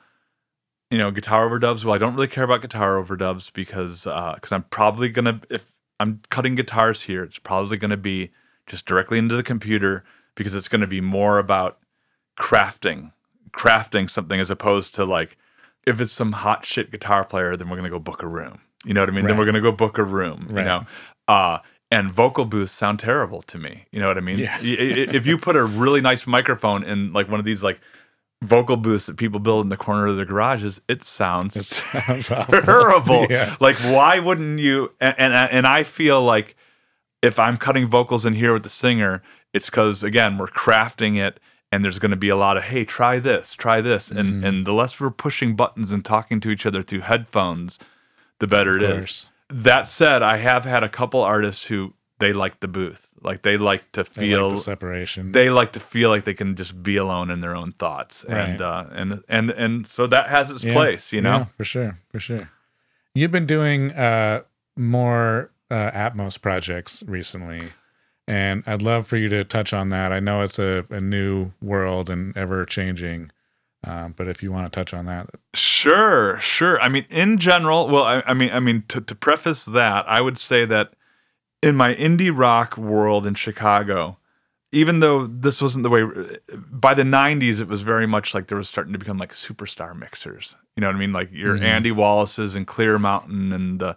you 0.93 0.99
know, 0.99 1.10
guitar 1.10 1.49
overdubs. 1.49 1.84
Well, 1.84 1.95
I 1.95 1.97
don't 1.97 2.13
really 2.13 2.27
care 2.27 2.43
about 2.43 2.62
guitar 2.62 3.01
overdubs 3.01 3.51
because 3.51 4.03
because 4.03 4.51
I'm 4.51 4.62
probably 4.69 5.10
gonna 5.10 5.41
if 5.49 5.65
I'm 5.99 6.21
cutting 6.29 6.53
guitars 6.53 7.01
here, 7.01 7.23
it's 7.23 7.39
probably 7.39 7.77
gonna 7.77 7.97
be 7.97 8.29
just 8.67 8.86
directly 8.86 9.17
into 9.17 9.36
the 9.36 9.41
computer 9.41 10.03
because 10.36 10.53
it's 10.53 10.67
gonna 10.67 10.86
be 10.86 11.01
more 11.01 11.39
about 11.39 11.79
crafting, 12.39 13.12
crafting 13.51 14.08
something 14.08 14.39
as 14.39 14.51
opposed 14.51 14.93
to 14.93 15.03
like 15.03 15.36
if 15.88 15.99
it's 15.99 16.12
some 16.12 16.34
hot 16.34 16.63
shit 16.63 16.91
guitar 16.91 17.25
player, 17.25 17.56
then 17.56 17.69
we're 17.69 17.75
gonna 17.77 17.89
go 17.89 17.97
book 17.97 18.21
a 18.21 18.27
room. 18.27 18.62
You 18.86 18.93
know 18.93 19.01
what 19.01 19.10
I 19.10 19.13
mean? 19.13 19.25
Then 19.25 19.36
we're 19.36 19.45
gonna 19.45 19.62
go 19.62 19.71
book 19.71 19.97
a 19.97 20.03
room. 20.03 20.45
You 20.49 20.62
know, 20.62 20.86
uh, 21.27 21.58
and 21.89 22.12
vocal 22.12 22.45
booths 22.45 22.71
sound 22.71 22.99
terrible 22.99 23.41
to 23.43 23.58
me. 23.58 23.86
You 23.91 23.99
know 23.99 24.10
what 24.10 24.17
I 24.19 24.21
mean? 24.21 24.38
Yeah. 24.38 24.60
If 24.62 25.25
you 25.25 25.39
put 25.39 25.56
a 25.56 25.63
really 25.63 26.01
nice 26.01 26.27
microphone 26.27 26.84
in 26.84 27.13
like 27.13 27.29
one 27.29 27.39
of 27.39 27.45
these 27.45 27.63
like 27.63 27.79
vocal 28.43 28.77
booths 28.77 29.06
that 29.08 29.17
people 29.17 29.39
build 29.39 29.65
in 29.65 29.69
the 29.69 29.77
corner 29.77 30.08
of 30.08 30.15
their 30.15 30.25
garages, 30.25 30.82
it 30.88 31.03
sounds 31.03 31.56
It 31.56 31.65
sounds 31.65 32.27
terrible. 32.49 33.25
Yeah. 33.29 33.56
Like, 33.60 33.77
why 33.77 34.19
wouldn't 34.19 34.60
you? 34.60 34.91
And, 35.01 35.15
and 35.17 35.34
and 35.34 35.67
I 35.67 35.84
feel 35.84 36.21
like 36.21 36.56
if 37.21 37.39
I'm 37.39 37.58
cutting 37.58 37.88
vocals 37.88 38.25
in 38.25 38.34
here 38.36 38.53
with 38.53 38.63
the 38.63 38.69
singer, 38.69 39.21
it's 39.53 39.69
because 39.69 40.03
again 40.03 40.38
we're 40.38 40.47
crafting 40.47 41.17
it, 41.17 41.39
and 41.71 41.84
there's 41.84 41.99
going 41.99 42.12
to 42.12 42.17
be 42.17 42.29
a 42.29 42.36
lot 42.36 42.58
of 42.58 42.63
hey, 42.63 42.86
try 42.86 43.19
this, 43.19 43.56
try 43.56 43.82
this, 43.82 44.10
Mm-hmm. 44.10 44.17
and 44.19 44.43
and 44.45 44.65
the 44.67 44.73
less 44.73 44.99
we're 44.99 45.10
pushing 45.10 45.56
buttons 45.56 45.91
and 45.91 46.03
talking 46.03 46.39
to 46.41 46.49
each 46.49 46.65
other 46.65 46.82
through 46.82 47.01
headphones, 47.01 47.79
the 48.39 48.47
better 48.47 48.75
it 48.75 48.84
is. 48.84 49.27
That 49.49 49.88
said, 49.88 50.21
I 50.23 50.38
have 50.38 50.65
had 50.65 50.84
a 50.84 50.89
couple 50.89 51.21
artists 51.21 51.65
who 51.67 51.93
they 52.19 52.34
like 52.34 52.60
the 52.60 52.67
booth, 52.67 53.10
like 53.24 53.42
they 53.42 53.58
like 53.58 53.92
to 53.94 54.04
feel 54.04 54.44
like 54.48 54.52
the 54.58 54.62
separation. 54.62 55.32
they 55.32 55.50
like 55.50 55.72
to 55.74 55.80
feel 55.80 56.10
like 56.10 56.24
they 56.26 56.34
can 56.34 56.56
just 56.56 56.84
be 56.84 56.98
alone 56.98 57.30
in 57.32 57.40
their 57.42 57.56
own 57.56 57.72
thoughts 57.74 58.24
and 58.26 58.62
uh 58.62 58.86
and 58.92 59.24
and 59.28 59.50
and 59.52 59.88
so 59.88 60.06
that 60.08 60.30
has 60.30 60.52
its 60.52 60.64
Yeah, 60.64 60.74
place 60.74 61.14
you 61.14 61.22
know 61.22 61.38
yeah, 61.40 61.44
for 61.46 61.64
sure, 61.64 61.98
for 62.12 62.20
sure. 62.20 62.50
You've 63.16 63.32
been 63.32 63.46
doing 63.46 63.92
uh, 63.92 64.42
more 64.76 65.52
uh, 65.70 65.92
Atmos 65.92 66.42
projects 66.42 67.04
recently, 67.06 67.70
and 68.28 68.64
I'd 68.66 68.82
love 68.82 69.06
for 69.06 69.18
you 69.18 69.30
to 69.30 69.44
touch 69.44 69.72
on 69.72 69.90
that. 69.90 70.12
I 70.12 70.20
know 70.20 70.42
it's 70.42 70.58
a, 70.58 70.84
a 70.90 71.00
new 71.00 71.52
world 71.62 72.10
and 72.10 72.36
ever 72.36 72.66
changing. 72.66 73.32
Um, 73.86 74.14
but 74.18 74.28
if 74.28 74.42
you 74.42 74.52
want 74.52 74.66
to 74.72 74.76
touch 74.80 74.94
on 74.94 75.06
that, 75.06 75.30
Sure, 75.54 76.40
sure. 76.40 76.80
I 76.82 76.88
mean, 76.90 77.06
in 77.10 77.38
general, 77.38 77.88
well, 77.90 78.04
I, 78.04 78.24
I 78.26 78.34
mean, 78.34 78.50
I 78.52 78.60
mean, 78.62 78.84
to, 78.88 79.02
to 79.02 79.14
preface 79.14 79.64
that, 79.66 80.08
I 80.10 80.20
would 80.22 80.38
say 80.38 80.66
that 80.66 80.94
in 81.63 81.76
my 81.76 81.95
indie 81.95 82.32
rock 82.36 82.78
world 82.78 83.26
in 83.26 83.34
Chicago, 83.36 84.17
even 84.71 84.99
though 84.99 85.26
this 85.28 85.62
wasn't 85.62 85.84
the 85.84 85.89
way, 85.89 86.04
by 86.71 86.93
the 86.93 87.04
'90s, 87.04 87.62
it 87.62 87.67
was 87.67 87.82
very 87.82 88.06
much 88.08 88.34
like 88.34 88.47
there 88.47 88.58
was 88.58 88.69
starting 88.69 88.93
to 88.93 88.99
become 88.99 89.17
like 89.17 89.32
superstar 89.34 89.97
mixers. 89.97 90.56
You 90.76 90.82
know 90.82 90.88
what 90.88 90.95
I 90.95 90.99
mean? 90.99 91.13
Like 91.13 91.32
your 91.32 91.56
Andy 91.58 91.91
Wallace's 91.91 92.56
and 92.56 92.67
Clearmountain 92.67 93.54
and 93.54 93.80
the 93.80 93.95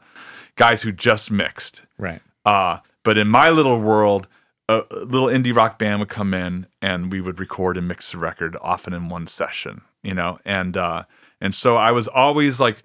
guys 0.56 0.82
who 0.82 0.92
just 0.92 1.30
mixed. 1.30 1.82
right? 1.98 2.20
Uh, 2.44 2.78
but 3.02 3.16
in 3.18 3.28
my 3.28 3.50
little 3.50 3.80
world, 3.80 4.28
a, 4.68 4.82
little 4.90 5.28
indie 5.28 5.54
rock 5.54 5.78
band 5.78 6.00
would 6.00 6.08
come 6.08 6.34
in 6.34 6.66
and 6.82 7.10
we 7.12 7.20
would 7.20 7.38
record 7.40 7.76
and 7.76 7.88
mix 7.88 8.12
the 8.12 8.18
record 8.18 8.56
often 8.60 8.92
in 8.92 9.08
one 9.08 9.26
session, 9.26 9.80
you 10.02 10.12
know? 10.14 10.38
And, 10.44 10.76
uh, 10.76 11.04
and 11.40 11.54
so 11.54 11.76
I 11.76 11.92
was 11.92 12.08
always 12.08 12.58
like 12.60 12.82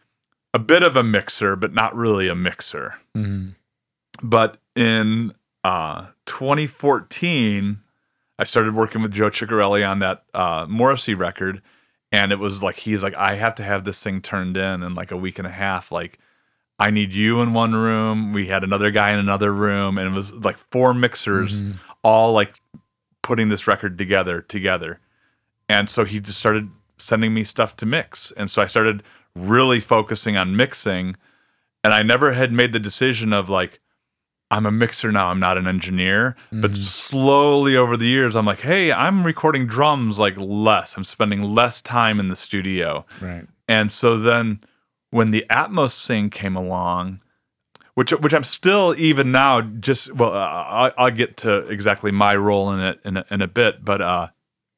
a 0.54 0.60
bit 0.60 0.84
of 0.84 0.96
a 0.96 1.04
mixer, 1.04 1.56
but 1.56 1.74
not 1.74 1.96
really 1.96 2.28
a 2.28 2.36
mixer. 2.36 2.96
Mhm. 3.15 3.56
But 4.24 4.58
in, 4.76 5.34
uh, 5.64 6.08
2014, 6.26 7.82
I 8.40 8.44
started 8.44 8.76
working 8.76 9.02
with 9.02 9.12
Joe 9.12 9.30
Chiccarelli 9.30 9.88
on 9.88 10.00
that, 10.00 10.24
uh, 10.34 10.66
Morrissey 10.70 11.14
record. 11.14 11.62
And 12.12 12.32
it 12.32 12.40
was 12.40 12.62
like, 12.62 12.78
he's 12.78 13.04
like, 13.04 13.16
I 13.16 13.36
have 13.36 13.56
to 13.56 13.64
have 13.64 13.86
this 13.86 14.02
thing 14.04 14.22
turned 14.22 14.58
in 14.58 14.84
in 14.84 14.96
like 14.96 15.12
a 15.12 15.18
week 15.18 15.38
and 15.40 15.48
a 15.48 15.52
half. 15.52 15.92
Like, 15.92 16.20
I 16.80 16.90
need 16.90 17.14
you 17.14 17.42
in 17.42 17.54
one 17.54 17.76
room. 17.76 18.34
We 18.34 18.48
had 18.48 18.64
another 18.64 18.90
guy 18.90 19.12
in 19.12 19.20
another 19.20 19.54
room, 19.54 20.00
and 20.00 20.08
it 20.08 20.14
was 20.14 20.34
like 20.34 20.58
four 20.58 20.96
mixers 20.96 21.62
all 22.04 22.34
like 22.34 22.60
putting 23.22 23.50
this 23.50 23.68
record 23.68 23.98
together 23.98 24.42
together. 24.42 25.00
And 25.70 25.90
so 25.90 26.06
he 26.06 26.20
just 26.20 26.40
started 26.40 26.70
sending 26.98 27.34
me 27.34 27.44
stuff 27.44 27.76
to 27.78 27.86
mix. 27.86 28.32
And 28.36 28.50
so 28.50 28.62
I 28.62 28.66
started 28.66 29.04
really 29.36 29.80
focusing 29.80 30.38
on 30.38 30.56
mixing. 30.56 31.16
And 31.84 31.94
I 31.94 32.04
never 32.04 32.34
had 32.34 32.52
made 32.52 32.74
the 32.74 32.80
decision 32.80 33.32
of 33.32 33.48
like, 33.48 33.80
I'm 34.52 34.66
a 34.66 34.72
mixer 34.72 35.12
now, 35.12 35.30
I'm 35.30 35.40
not 35.40 35.58
an 35.58 35.66
engineer. 35.66 36.36
But 36.52 36.76
slowly 36.76 37.76
over 37.78 37.96
the 37.96 38.06
years, 38.06 38.36
I'm 38.36 38.46
like, 38.46 38.60
hey, 38.60 38.92
I'm 38.92 39.24
recording 39.24 39.66
drums 39.66 40.20
like 40.20 40.36
less. 40.38 40.98
I'm 40.98 41.06
spending 41.06 41.42
less 41.42 41.82
time 41.82 42.20
in 42.20 42.28
the 42.28 42.36
studio. 42.36 43.06
Right. 43.22 43.48
And 43.70 43.92
so 43.92 44.18
then 44.18 44.60
when 45.10 45.32
the 45.32 45.46
Atmos 45.50 46.06
thing 46.06 46.30
came 46.30 46.58
along, 46.58 47.22
which 47.94 48.12
which 48.12 48.34
I'm 48.34 48.44
still 48.44 48.94
even 48.98 49.32
now 49.32 49.62
just 49.62 50.14
well, 50.14 50.34
uh, 50.34 50.66
I'll, 50.68 50.92
I'll 50.98 51.12
get 51.12 51.38
to 51.38 51.68
exactly 51.68 52.12
my 52.12 52.36
role 52.36 52.72
in 52.72 52.80
it 52.80 53.00
in 53.06 53.18
a, 53.18 53.26
in 53.32 53.42
a 53.42 53.48
bit, 53.48 53.84
but 53.86 54.02
uh, 54.02 54.28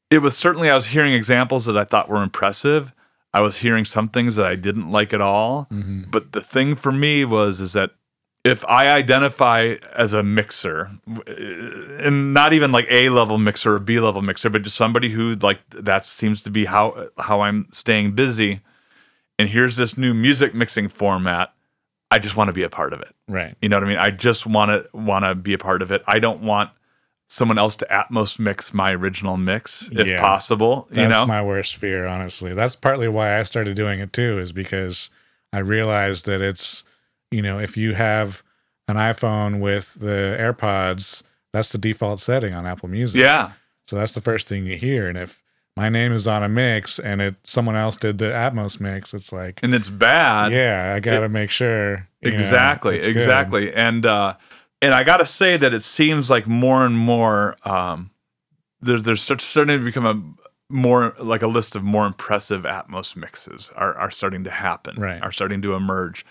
it 0.09 0.19
was 0.19 0.37
certainly 0.37 0.69
I 0.69 0.75
was 0.75 0.87
hearing 0.87 1.13
examples 1.13 1.65
that 1.65 1.77
I 1.77 1.83
thought 1.83 2.09
were 2.09 2.21
impressive. 2.23 2.93
I 3.33 3.41
was 3.41 3.57
hearing 3.57 3.85
some 3.85 4.09
things 4.09 4.35
that 4.35 4.45
I 4.45 4.55
didn't 4.55 4.91
like 4.91 5.13
at 5.13 5.21
all. 5.21 5.67
But 6.11 6.33
the 6.33 6.41
thing 6.41 6.75
for 6.75 6.91
me 6.91 7.25
was 7.25 7.61
is 7.61 7.73
that 7.73 7.91
if 8.43 8.65
I 8.65 8.89
identify 8.89 9.75
as 9.95 10.13
a 10.13 10.21
mixer, 10.21 10.91
uh, 11.09 11.31
and 11.99 12.33
not 12.33 12.51
even 12.53 12.71
like 12.71 12.85
A 12.89 13.09
level 13.09 13.37
mixer 13.37 13.75
or 13.75 13.79
B 13.79 13.99
level 13.99 14.21
mixer, 14.21 14.49
but 14.49 14.63
just 14.63 14.75
somebody 14.75 15.09
who 15.09 15.33
like 15.33 15.59
that 15.69 16.05
seems 16.05 16.41
to 16.43 16.51
be 16.51 16.65
how 16.65 17.07
how 17.17 17.41
I'm 17.41 17.67
staying 17.71 18.11
busy, 18.15 18.59
and 19.39 19.49
here's 19.49 19.77
this 19.77 19.97
new 19.97 20.13
music 20.13 20.53
mixing 20.53 20.89
format, 20.89 21.53
I 22.11 22.19
just 22.19 22.35
want 22.35 22.49
to 22.49 22.53
be 22.53 22.63
a 22.63 22.69
part 22.69 22.93
of 22.93 23.01
it. 23.01 23.15
Right. 23.27 23.55
You 23.61 23.69
know 23.69 23.77
what 23.77 23.85
I 23.85 23.87
mean? 23.87 23.97
I 23.97 24.11
just 24.11 24.45
want 24.45 24.69
to 24.69 24.97
want 24.97 25.23
to 25.25 25.35
be 25.35 25.53
a 25.53 25.57
part 25.57 25.81
of 25.81 25.91
it. 25.91 26.03
I 26.05 26.19
don't 26.19 26.41
want 26.41 26.69
someone 27.29 27.57
else 27.57 27.75
to 27.77 27.87
Atmos 27.89 28.37
mix 28.37 28.73
my 28.73 28.91
original 28.91 29.37
mix 29.37 29.89
if 29.91 30.05
Yeah. 30.05 30.19
possible. 30.19 30.85
That's 30.89 30.99
you 30.99 31.07
know? 31.07 31.25
my 31.25 31.41
worst 31.41 31.77
fear, 31.77 32.05
honestly. 32.05 32.53
That's 32.53 32.75
partly 32.75 33.07
why 33.07 33.39
I 33.39 33.43
started 33.43 33.75
doing 33.75 33.99
it 34.01 34.13
too, 34.13 34.37
is 34.37 34.51
because 34.51 35.09
I 35.51 35.59
realized 35.59 36.25
that 36.27 36.41
it's, 36.41 36.83
you 37.33 37.41
know, 37.41 37.59
if 37.59 37.75
you 37.77 37.93
have 37.93 38.43
an 38.87 38.95
iPhone 38.97 39.59
with 39.59 39.95
the 39.95 40.37
AirPods, 40.39 41.23
that's 41.53 41.71
the 41.71 41.77
default 41.77 42.19
setting 42.19 42.53
on 42.53 42.65
Apple 42.65 42.89
Music. 42.89 43.19
yeah. 43.21 43.51
So 43.87 43.95
that's 43.97 44.13
the 44.13 44.21
first 44.21 44.47
thing 44.47 44.65
you 44.65 44.77
hear. 44.77 45.09
And 45.09 45.17
if 45.17 45.41
my 45.75 45.89
name 45.89 46.13
is 46.13 46.27
on 46.27 46.41
a 46.43 46.49
mix 46.49 46.99
and 46.99 47.21
it 47.21 47.35
someone 47.43 47.75
else 47.75 47.97
did 47.97 48.17
the 48.17 48.25
Atmos 48.25 48.79
mix, 48.79 49.13
it's 49.13 49.31
like, 49.33 49.59
And 49.63 49.73
it's 49.75 49.89
bad. 49.89 50.51
yeah, 50.53 50.93
I 50.95 50.99
got 50.99 51.19
to 51.21 51.29
make 51.29 51.49
sure. 51.49 52.07
you 52.21 52.31
know, 52.31 52.37
exactly 52.37 52.99
good. 52.99 53.07
exactly 53.07 53.73
and 53.73 54.05
uh 54.05 54.35
and 54.81 54.93
i 54.93 55.03
gotta 55.03 55.25
say 55.25 55.57
that 55.57 55.73
it 55.73 55.83
seems 55.83 56.29
like 56.29 56.47
more 56.47 56.85
and 56.85 56.97
more 56.97 57.55
um 57.67 58.11
there's 58.81 59.03
there's 59.03 59.21
starting 59.21 59.77
to 59.79 59.83
become 59.83 60.05
a 60.05 60.15
more 60.73 61.13
like 61.19 61.41
a 61.41 61.47
list 61.47 61.75
of 61.75 61.83
more 61.83 62.05
impressive 62.05 62.63
atmos 62.63 63.15
mixes 63.17 63.69
are, 63.75 63.93
are 63.97 64.09
starting 64.11 64.43
to 64.45 64.49
happen 64.49 64.95
Right. 64.99 65.21
are 65.21 65.31
starting 65.33 65.61
to 65.63 65.75
emerge 65.75 66.25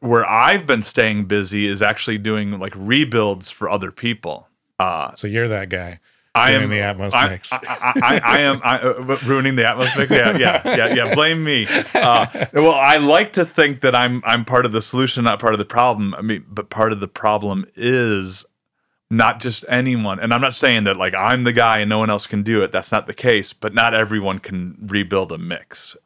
where 0.00 0.28
i've 0.28 0.66
been 0.66 0.82
staying 0.82 1.24
busy 1.24 1.66
is 1.66 1.82
actually 1.82 2.18
doing 2.18 2.58
like 2.58 2.72
rebuilds 2.76 3.50
for 3.50 3.68
other 3.68 3.90
people 3.90 4.48
uh 4.78 5.14
So 5.14 5.26
you're 5.26 5.48
that 5.48 5.68
guy. 5.70 6.00
I 6.34 6.52
am 6.52 6.68
the 6.68 6.76
Atmos 6.76 7.14
I, 7.14 7.28
mix. 7.30 7.50
I, 7.50 7.58
I, 7.66 7.92
I, 8.02 8.20
I 8.22 8.38
am 8.40 8.60
I, 8.62 8.78
uh, 8.78 9.18
ruining 9.24 9.56
the 9.56 9.62
Atmos 9.62 9.96
mix. 9.96 10.10
Yeah, 10.10 10.36
yeah, 10.36 10.60
yeah, 10.76 10.94
yeah. 10.94 11.14
Blame 11.14 11.42
me. 11.42 11.66
Uh, 11.94 12.26
well, 12.52 12.74
I 12.74 12.98
like 12.98 13.32
to 13.34 13.46
think 13.46 13.80
that 13.80 13.94
I'm 13.94 14.22
I'm 14.22 14.44
part 14.44 14.66
of 14.66 14.72
the 14.72 14.82
solution, 14.82 15.24
not 15.24 15.40
part 15.40 15.54
of 15.54 15.58
the 15.58 15.64
problem. 15.64 16.14
I 16.14 16.20
mean, 16.20 16.44
but 16.46 16.68
part 16.68 16.92
of 16.92 17.00
the 17.00 17.08
problem 17.08 17.64
is 17.74 18.44
not 19.10 19.40
just 19.40 19.64
anyone. 19.66 20.20
And 20.20 20.34
I'm 20.34 20.42
not 20.42 20.54
saying 20.54 20.84
that 20.84 20.98
like 20.98 21.14
I'm 21.14 21.44
the 21.44 21.54
guy 21.54 21.78
and 21.78 21.88
no 21.88 21.98
one 22.00 22.10
else 22.10 22.26
can 22.26 22.42
do 22.42 22.62
it. 22.62 22.70
That's 22.70 22.92
not 22.92 23.06
the 23.06 23.14
case. 23.14 23.54
But 23.54 23.72
not 23.72 23.94
everyone 23.94 24.38
can 24.40 24.76
rebuild 24.82 25.32
a 25.32 25.38
mix. 25.38 25.96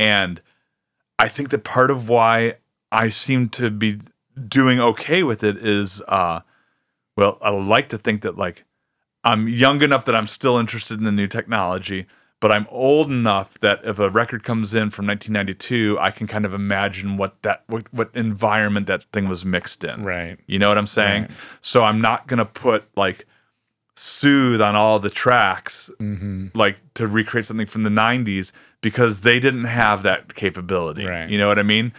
And 0.00 0.40
I 1.18 1.28
think 1.28 1.50
that 1.50 1.64
part 1.64 1.90
of 1.90 2.08
why 2.08 2.54
I 2.92 3.08
seem 3.08 3.48
to 3.50 3.70
be 3.70 4.00
doing 4.48 4.80
okay 4.80 5.22
with 5.22 5.42
it 5.42 5.56
is, 5.56 6.00
uh, 6.08 6.40
well, 7.16 7.38
I 7.42 7.50
like 7.50 7.88
to 7.90 7.98
think 7.98 8.22
that 8.22 8.36
like 8.36 8.64
I'm 9.24 9.48
young 9.48 9.82
enough 9.82 10.04
that 10.04 10.14
I'm 10.14 10.26
still 10.26 10.56
interested 10.58 10.98
in 10.98 11.04
the 11.04 11.12
new 11.12 11.26
technology, 11.26 12.06
but 12.40 12.52
I'm 12.52 12.66
old 12.70 13.10
enough 13.10 13.58
that 13.60 13.80
if 13.82 13.98
a 13.98 14.08
record 14.10 14.44
comes 14.44 14.74
in 14.74 14.90
from 14.90 15.06
1992, 15.06 15.98
I 15.98 16.10
can 16.10 16.26
kind 16.26 16.44
of 16.44 16.52
imagine 16.54 17.16
what 17.16 17.40
that 17.42 17.64
what, 17.66 17.92
what 17.92 18.10
environment 18.14 18.86
that 18.86 19.02
thing 19.12 19.26
was 19.28 19.44
mixed 19.44 19.82
in. 19.84 20.04
Right. 20.04 20.38
You 20.46 20.58
know 20.58 20.68
what 20.68 20.78
I'm 20.78 20.86
saying? 20.86 21.22
Right. 21.22 21.30
So 21.62 21.82
I'm 21.82 22.00
not 22.00 22.26
gonna 22.28 22.44
put 22.44 22.84
like 22.94 23.26
soothe 23.94 24.60
on 24.60 24.76
all 24.76 24.98
the 24.98 25.08
tracks 25.10 25.90
Mm-hmm. 25.98 26.48
like 26.54 26.76
to 26.94 27.06
recreate 27.06 27.46
something 27.46 27.66
from 27.66 27.82
the 27.82 27.88
90s 27.90 28.52
because 28.82 29.20
they 29.20 29.40
didn't 29.40 29.64
have 29.64 30.02
that 30.02 30.34
capability 30.34 31.06
Right. 31.06 31.30
you 31.30 31.38
know 31.38 31.48
what 31.48 31.58
i 31.58 31.62
mean 31.62 31.92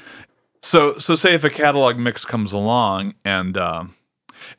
so 0.62 0.98
so 0.98 1.16
say 1.16 1.34
if 1.34 1.44
a 1.44 1.50
catalog 1.50 1.98
mix 1.98 2.26
comes 2.26 2.52
along 2.52 3.14
and 3.24 3.58
um 3.58 3.96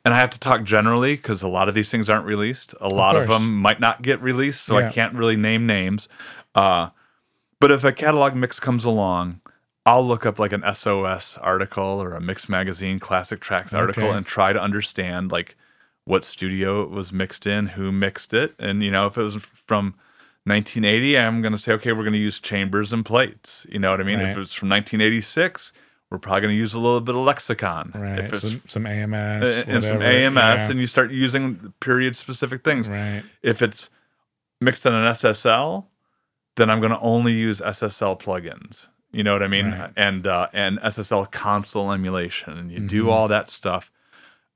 and 0.05 0.13
i 0.13 0.19
have 0.19 0.29
to 0.29 0.39
talk 0.39 0.63
generally 0.63 1.15
because 1.15 1.41
a 1.41 1.47
lot 1.47 1.67
of 1.69 1.75
these 1.75 1.89
things 1.91 2.09
aren't 2.09 2.25
released 2.25 2.73
a 2.81 2.87
lot 2.87 3.15
of, 3.15 3.27
course. 3.27 3.39
them 3.39 3.57
might 3.57 3.79
not 3.79 4.01
get 4.01 4.21
released 4.21 4.63
so 4.63 4.77
Yeah. 4.77 4.87
i 4.87 4.91
can't 4.91 5.13
really 5.13 5.35
name 5.35 5.65
names 5.65 6.07
uh 6.55 6.89
but 7.59 7.71
if 7.71 7.83
a 7.83 7.91
catalog 7.91 8.35
mix 8.35 8.59
comes 8.59 8.85
along 8.85 9.41
I'll 9.85 10.05
look 10.05 10.23
up 10.23 10.37
like 10.37 10.51
an 10.53 10.61
SOS 10.71 11.37
article 11.39 11.83
or 11.83 12.13
a 12.13 12.21
Mix 12.21 12.47
Magazine 12.47 12.99
Classic 12.99 13.39
Tracks 13.39 13.73
article 13.73 14.03
Okay. 14.09 14.17
and 14.17 14.25
try 14.25 14.53
to 14.53 14.61
understand 14.61 15.31
like 15.31 15.55
what 16.03 16.23
studio 16.25 16.83
it 16.83 16.91
was 16.91 17.11
mixed 17.11 17.47
in, 17.47 17.67
who 17.67 17.91
mixed 17.91 18.31
it, 18.33 18.53
and 18.59 18.83
you 18.83 18.91
know 18.91 19.07
if 19.07 19.17
it 19.17 19.23
was 19.23 19.35
from 19.65 19.95
1980, 20.43 21.17
I'm 21.17 21.41
going 21.41 21.53
to 21.53 21.57
say 21.57 21.71
okay, 21.73 21.91
we're 21.93 22.03
going 22.03 22.13
to 22.13 22.19
use 22.19 22.39
chambers 22.39 22.93
and 22.93 23.03
plates. 23.03 23.65
You 23.69 23.79
know 23.79 23.89
what 23.89 23.99
I 23.99 24.03
mean? 24.03 24.19
Right. 24.19 24.29
If 24.29 24.37
it's 24.37 24.53
from 24.53 24.69
1986, 24.69 25.73
we're 26.11 26.17
probably 26.17 26.41
going 26.41 26.53
to 26.55 26.57
use 26.59 26.73
a 26.73 26.79
little 26.79 27.01
bit 27.01 27.15
of 27.15 27.21
lexicon. 27.21 27.91
Right. 27.93 28.19
If 28.19 28.33
it's 28.33 28.41
some, 28.41 28.61
some 28.65 28.87
AMS. 28.87 29.63
and 29.67 29.83
some. 29.83 30.01
AMS, 30.01 30.35
Yeah. 30.35 30.69
and 30.71 30.79
you 30.79 30.87
start 30.87 31.11
using 31.11 31.73
period 31.79 32.15
specific 32.15 32.63
things. 32.63 32.89
Right. 32.89 33.23
If 33.43 33.61
it's 33.61 33.89
mixed 34.59 34.85
in 34.85 34.93
an 34.93 35.05
SSL, 35.13 35.85
then 36.55 36.69
I'm 36.69 36.79
going 36.79 36.91
to 36.91 36.99
only 36.99 37.33
use 37.33 37.61
SSL 37.61 38.19
plugins. 38.19 38.87
You 39.11 39.23
know 39.23 39.33
what 39.33 39.43
I 39.43 39.47
mean? 39.47 39.71
Right. 39.71 39.91
And 39.95 40.27
uh, 40.27 40.47
and 40.53 40.79
SSL 40.79 41.31
console 41.31 41.91
emulation, 41.91 42.57
and 42.57 42.71
you 42.71 42.79
do 42.87 43.05
Mhm. 43.05 43.11
all 43.11 43.27
that 43.27 43.49
stuff. 43.49 43.91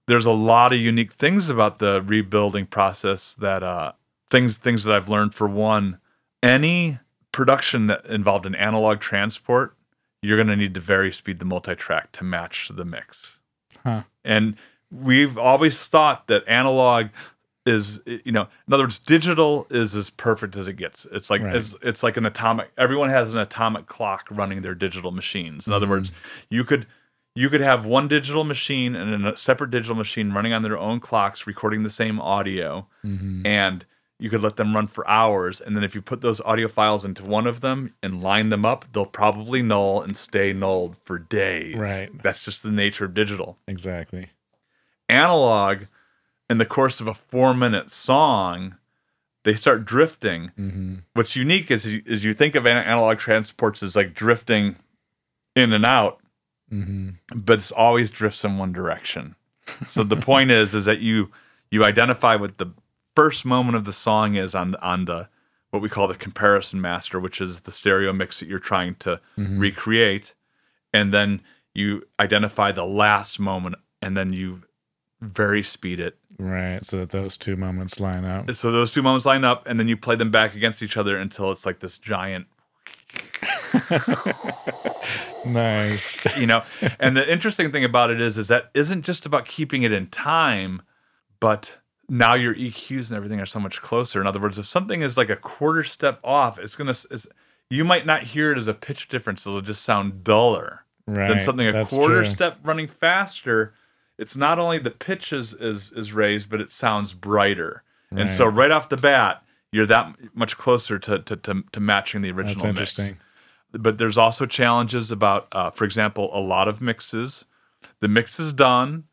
There's 0.07 0.25
a 0.25 0.31
lot 0.31 0.73
of 0.73 0.79
unique 0.79 1.13
things 1.13 1.49
about 1.49 1.79
the 1.79 2.01
rebuilding 2.05 2.65
process 2.65 3.33
that 3.35 3.63
uh, 3.63 3.93
things 4.29 4.57
things 4.57 4.83
that 4.83 4.95
I've 4.95 5.09
learned. 5.09 5.33
For 5.33 5.47
one, 5.47 5.97
any 6.43 6.99
production 7.31 7.87
that 7.87 8.05
involved 8.05 8.45
an 8.45 8.53
analog 8.53 8.99
transport, 8.99 9.75
you're 10.23 10.38
going 10.38 10.47
to 10.47 10.55
need 10.55 10.73
to 10.73 10.79
vary 10.79 11.12
speed 11.12 11.38
the 11.39 11.45
multi-track 11.45 12.12
to 12.13 12.23
match 12.23 12.71
the 12.73 12.86
mix. 12.86 13.39
Huh. 13.83 14.03
And 14.25 14.55
we've 14.89 15.38
always 15.38 15.86
thought 15.86 16.27
that 16.27 16.43
analog 16.47 17.07
is 17.65 18.01
you 18.05 18.31
know 18.31 18.47
in 18.67 18.73
other 18.73 18.83
words 18.83 18.99
digital 18.99 19.65
is 19.69 19.95
as 19.95 20.09
perfect 20.09 20.57
as 20.57 20.67
it 20.67 20.73
gets 20.73 21.05
it's 21.13 21.29
like 21.29 21.41
Right. 21.41 21.55
it's, 21.55 21.77
it's 21.81 22.03
like 22.03 22.17
an 22.17 22.25
atomic 22.25 22.69
everyone 22.77 23.09
has 23.09 23.33
an 23.36 23.39
atomic 23.39 23.86
clock 23.86 24.27
running 24.29 24.63
their 24.63 24.75
digital 24.75 25.12
machines 25.12 25.65
in 25.65 25.71
other 25.71 25.86
Mm-hmm. 25.86 25.91
words 25.91 26.12
you 26.49 26.65
could 26.65 26.86
you 27.36 27.49
could 27.49 27.62
have 27.62 27.86
one 27.86 28.09
digital 28.09 28.43
machine 28.43 28.95
and 28.97 29.25
a 29.25 29.38
separate 29.38 29.71
digital 29.71 29.95
machine 29.95 30.33
running 30.33 30.51
on 30.51 30.62
their 30.62 30.77
own 30.77 30.99
clocks 30.99 31.47
recording 31.47 31.83
the 31.83 31.89
same 31.89 32.19
audio 32.19 32.86
Mhm. 33.05 33.45
and 33.47 33.86
you 34.23 34.29
could 34.29 34.41
let 34.41 34.55
them 34.55 34.73
run 34.73 34.88
for 34.88 35.05
hours. 35.05 35.59
And 35.59 35.75
then 35.75 35.83
if 35.83 35.93
you 35.93 36.01
put 36.01 36.21
those 36.21 36.39
audio 36.39 36.69
files 36.69 37.03
into 37.03 37.25
one 37.25 37.45
of 37.45 37.59
them 37.59 37.93
and 38.01 38.23
line 38.23 38.47
them 38.47 38.63
up, 38.63 38.86
they'll 38.93 39.05
probably 39.05 39.62
null 39.62 40.01
and 40.01 40.15
stay 40.15 40.53
nulled 40.53 40.95
for 41.03 41.19
days. 41.19 41.75
Right. 41.75 42.09
That's 42.23 42.45
just 42.45 42.63
the 42.63 42.71
nature 42.71 43.03
of 43.03 43.13
digital. 43.13 43.57
Exactly. 43.67 44.29
Analog, 45.09 45.88
in 46.49 46.57
the 46.57 46.65
course 46.65 47.01
of 47.01 47.07
a 47.09 47.13
four 47.13 47.53
minute 47.53 47.91
song, 47.91 48.77
they 49.43 49.55
start 49.55 49.83
drifting. 49.83 50.53
Mm-hmm. 50.57 50.95
What's 51.15 51.36
unique 51.36 51.69
is, 51.69 51.86
is 51.86 52.23
you 52.23 52.31
think 52.31 52.55
of 52.55 52.65
analog 52.65 53.17
transports 53.17 53.83
as 53.83 53.97
like 53.97 54.13
drifting 54.13 54.77
in 55.53 55.73
and 55.73 55.86
out, 55.86 56.21
Mm-hmm. 56.71 57.09
but 57.36 57.55
it's 57.55 57.71
always 57.71 58.09
drifts 58.09 58.45
in 58.45 58.57
one 58.57 58.71
direction. 58.71 59.36
So 59.86 60.03
the 60.03 60.15
point 60.15 60.49
is, 60.49 60.73
is 60.73 60.86
that 60.86 61.01
you 61.01 61.29
you 61.69 61.83
identify 61.83 62.36
with 62.36 62.57
the 62.57 62.67
first 63.15 63.45
moment 63.45 63.76
of 63.78 63.86
the 63.86 63.93
song 63.93 64.36
is 64.36 64.54
on 64.56 64.76
on 64.76 65.06
the 65.06 65.30
what 65.71 65.82
we 65.82 65.89
call 65.89 66.08
the 66.08 66.15
comparison 66.15 66.80
master, 66.82 67.19
which 67.19 67.41
is 67.41 67.62
the 67.62 67.71
stereo 67.71 68.13
mix 68.13 68.39
that 68.39 68.47
you're 68.47 68.60
trying 68.60 68.95
to 68.95 69.19
Mm-hmm. 69.38 69.60
recreate, 69.60 70.34
and 70.93 71.13
then 71.13 71.41
you 71.73 72.04
identify 72.19 72.71
the 72.71 72.86
last 72.86 73.39
moment, 73.39 73.76
and 74.02 74.15
then 74.15 74.32
you 74.34 74.62
very 75.21 75.63
speed 75.63 75.99
it. 75.99 76.17
Right. 76.38 76.84
So 76.86 76.97
that 76.97 77.10
those 77.10 77.38
two 77.38 77.56
moments 77.56 77.99
line 77.99 78.26
up. 78.26 78.52
So 78.52 78.71
those 78.71 78.91
two 78.91 79.02
moments 79.02 79.26
line 79.26 79.43
up, 79.43 79.65
and 79.67 79.80
then 79.80 79.88
you 79.88 79.97
play 79.97 80.15
them 80.15 80.30
back 80.32 80.54
against 80.56 80.84
each 80.84 80.97
other 80.97 81.17
until 81.17 81.52
it's 81.52 81.65
like 81.65 81.80
this 81.80 81.97
giant 81.97 82.45
Nice. 85.45 86.19
you 86.39 86.47
know 86.47 86.63
and 86.99 87.17
the 87.17 87.32
interesting 87.32 87.71
thing 87.71 87.84
about 87.84 88.10
it 88.12 88.21
is 88.21 88.38
is 88.38 88.47
that 88.47 88.69
isn't 88.73 89.04
just 89.04 89.26
about 89.26 89.45
keeping 89.45 89.84
it 89.84 89.91
in 89.91 90.08
time 90.08 90.82
but 91.39 91.78
now 92.09 92.33
your 92.33 92.53
eqs 92.55 93.09
and 93.09 93.17
everything 93.17 93.39
are 93.39 93.45
so 93.45 93.59
much 93.59 93.81
closer. 93.81 94.19
In 94.21 94.27
other 94.27 94.39
words 94.39 94.59
if 94.59 94.65
something 94.65 95.01
is 95.01 95.17
like 95.17 95.29
a 95.29 95.35
quarter 95.35 95.83
step 95.83 96.19
off 96.23 96.59
it's 96.59 96.75
gonna 96.75 96.91
it's, 96.91 97.27
you 97.69 97.83
might 97.83 98.05
not 98.05 98.23
hear 98.23 98.51
it 98.51 98.57
as 98.57 98.67
a 98.67 98.73
pitch 98.73 99.07
difference. 99.07 99.45
It'll 99.47 99.61
just 99.61 99.83
sound 99.83 100.23
duller 100.23 100.81
Right. 101.05 101.27
than 101.27 101.39
something 101.41 101.67
a 101.67 101.73
That's 101.73 101.93
quarter 101.93 102.23
true. 102.23 102.31
step 102.31 102.59
running 102.63 102.87
faster. 102.87 103.73
It's 104.17 104.37
not 104.37 104.57
only 104.57 104.77
the 104.77 104.91
pitch 104.91 105.33
is, 105.33 105.53
is 105.53 105.91
is 105.93 106.13
raised 106.13 106.49
but 106.49 106.61
it 106.61 106.71
sounds 106.71 107.13
brighter. 107.13 107.83
And 108.11 108.29
so 108.29 108.45
right. 108.45 108.71
off 108.71 108.89
the 108.89 108.97
bat 108.97 109.43
you're 109.71 109.87
that 109.87 110.15
much 110.33 110.55
closer 110.57 110.99
to 110.99 111.19
to, 111.19 111.35
to, 111.35 111.63
to 111.71 111.79
matching 111.79 112.21
the 112.21 112.31
original 112.31 112.71
That's 112.73 112.97
mix 112.97 113.17
but 113.73 113.97
there's 113.97 114.17
also 114.19 114.45
challenges 114.45 115.11
about 115.11 115.47
uh, 115.51 115.71
for 115.71 115.83
example 115.83 116.29
a 116.33 116.39
lot 116.39 116.67
of 116.67 116.79
mixes. 116.81 117.45
The 117.99 118.07
mix 118.07 118.39
is 118.39 118.53
done 118.53 119.05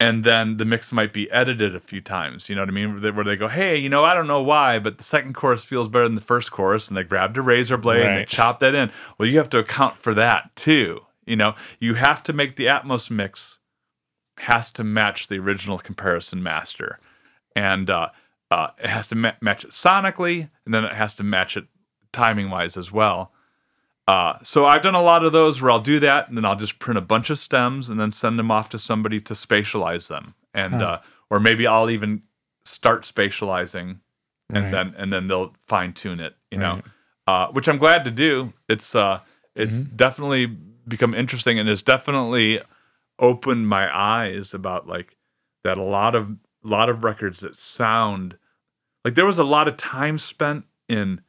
and 0.00 0.24
then 0.24 0.56
the 0.56 0.64
mix 0.64 0.92
might 0.92 1.12
be 1.12 1.30
edited 1.30 1.74
a 1.74 1.80
few 1.80 2.00
times 2.00 2.48
you 2.48 2.54
know 2.54 2.62
what 2.62 2.68
i 2.68 2.72
mean? 2.72 2.92
Where 2.92 3.00
they, 3.00 3.10
where 3.12 3.24
they 3.24 3.36
go 3.36 3.48
hey 3.48 3.76
you 3.76 3.88
know 3.88 4.04
i 4.04 4.14
don't 4.14 4.26
know 4.26 4.42
why 4.42 4.78
but 4.78 4.98
the 4.98 5.04
second 5.04 5.34
chorus 5.34 5.64
feels 5.64 5.88
better 5.88 6.04
than 6.04 6.16
the 6.16 6.20
first 6.20 6.50
chorus 6.50 6.88
and 6.88 6.96
they 6.96 7.04
grabbed 7.04 7.36
a 7.36 7.42
razor 7.42 7.76
blade 7.76 8.04
and 8.06 8.16
they 8.16 8.20
Right. 8.20 8.28
chopped 8.28 8.60
that 8.60 8.74
in. 8.74 8.90
Well 9.18 9.28
you 9.28 9.38
have 9.38 9.50
to 9.50 9.58
account 9.58 9.96
for 9.98 10.14
that 10.14 10.54
too 10.56 11.00
you 11.26 11.36
know? 11.36 11.54
You 11.80 11.94
have 11.94 12.22
to 12.24 12.32
make 12.34 12.56
the 12.56 12.66
atmos 12.66 13.10
mix 13.10 13.58
has 14.38 14.68
to 14.70 14.84
match 14.84 15.28
the 15.28 15.38
original 15.38 15.78
comparison 15.78 16.42
master 16.42 16.98
and 17.56 17.88
uh, 17.88 18.08
uh, 18.50 18.68
it 18.78 18.90
has 18.90 19.06
to 19.08 19.14
ma- 19.14 19.32
match 19.40 19.64
it 19.64 19.70
sonically 19.70 20.50
and 20.64 20.74
then 20.74 20.84
it 20.84 20.92
has 20.92 21.14
to 21.14 21.22
match 21.24 21.56
it 21.56 21.66
timing 22.12 22.50
wise 22.50 22.76
as 22.76 22.90
well 22.92 23.32
uh, 24.06 24.34
so 24.42 24.66
I've 24.66 24.82
done 24.82 24.94
a 24.94 25.02
lot 25.02 25.24
of 25.24 25.32
those 25.32 25.62
where 25.62 25.70
I'll 25.70 25.80
do 25.80 25.98
that, 26.00 26.28
and 26.28 26.36
then 26.36 26.44
I'll 26.44 26.56
just 26.56 26.78
print 26.78 26.98
a 26.98 27.02
bunch 27.02 27.30
of 27.30 27.38
stems 27.38 27.88
and 27.88 27.98
then 27.98 28.12
send 28.12 28.38
them 28.38 28.50
off 28.50 28.68
to 28.70 28.78
somebody 28.78 29.20
to 29.22 29.34
spatialize 29.34 30.08
them, 30.08 30.34
and 30.52 30.74
uh, 30.82 31.00
or 31.30 31.40
maybe 31.40 31.66
I'll 31.66 31.88
even 31.90 32.22
start 32.64 33.02
spatializing, 33.02 34.00
and 34.50 34.64
Right. 34.64 34.70
then 34.70 34.94
and 34.98 35.12
then 35.12 35.26
they'll 35.26 35.54
fine 35.66 35.92
tune 35.94 36.20
it, 36.20 36.36
you 36.50 36.58
know, 36.58 36.82
uh, 37.26 37.48
which 37.48 37.66
I'm 37.68 37.78
glad 37.78 38.04
to 38.04 38.10
do. 38.10 38.52
It's 38.68 38.94
uh, 38.94 39.20
it's 39.54 39.84
definitely 39.84 40.46
become 40.86 41.14
interesting, 41.14 41.58
and 41.58 41.68
it's 41.68 41.82
definitely 41.82 42.60
opened 43.18 43.68
my 43.68 43.88
eyes 43.96 44.52
about 44.52 44.86
like 44.86 45.16
that 45.62 45.78
a 45.78 45.82
lot 45.82 46.14
of 46.14 46.36
lot 46.62 46.90
of 46.90 47.04
records 47.04 47.40
that 47.40 47.56
sound 47.56 48.36
like 49.04 49.14
there 49.14 49.26
was 49.26 49.38
a 49.38 49.44
lot 49.44 49.68
of 49.68 49.76
time 49.76 50.18
spent 50.18 50.64
in 50.88 51.20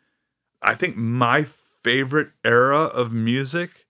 I 0.61 0.75
think 0.75 0.97
my 0.97 1.45
favorite 1.86 2.30
era 2.43 2.80
of 2.80 3.13
music 3.13 3.86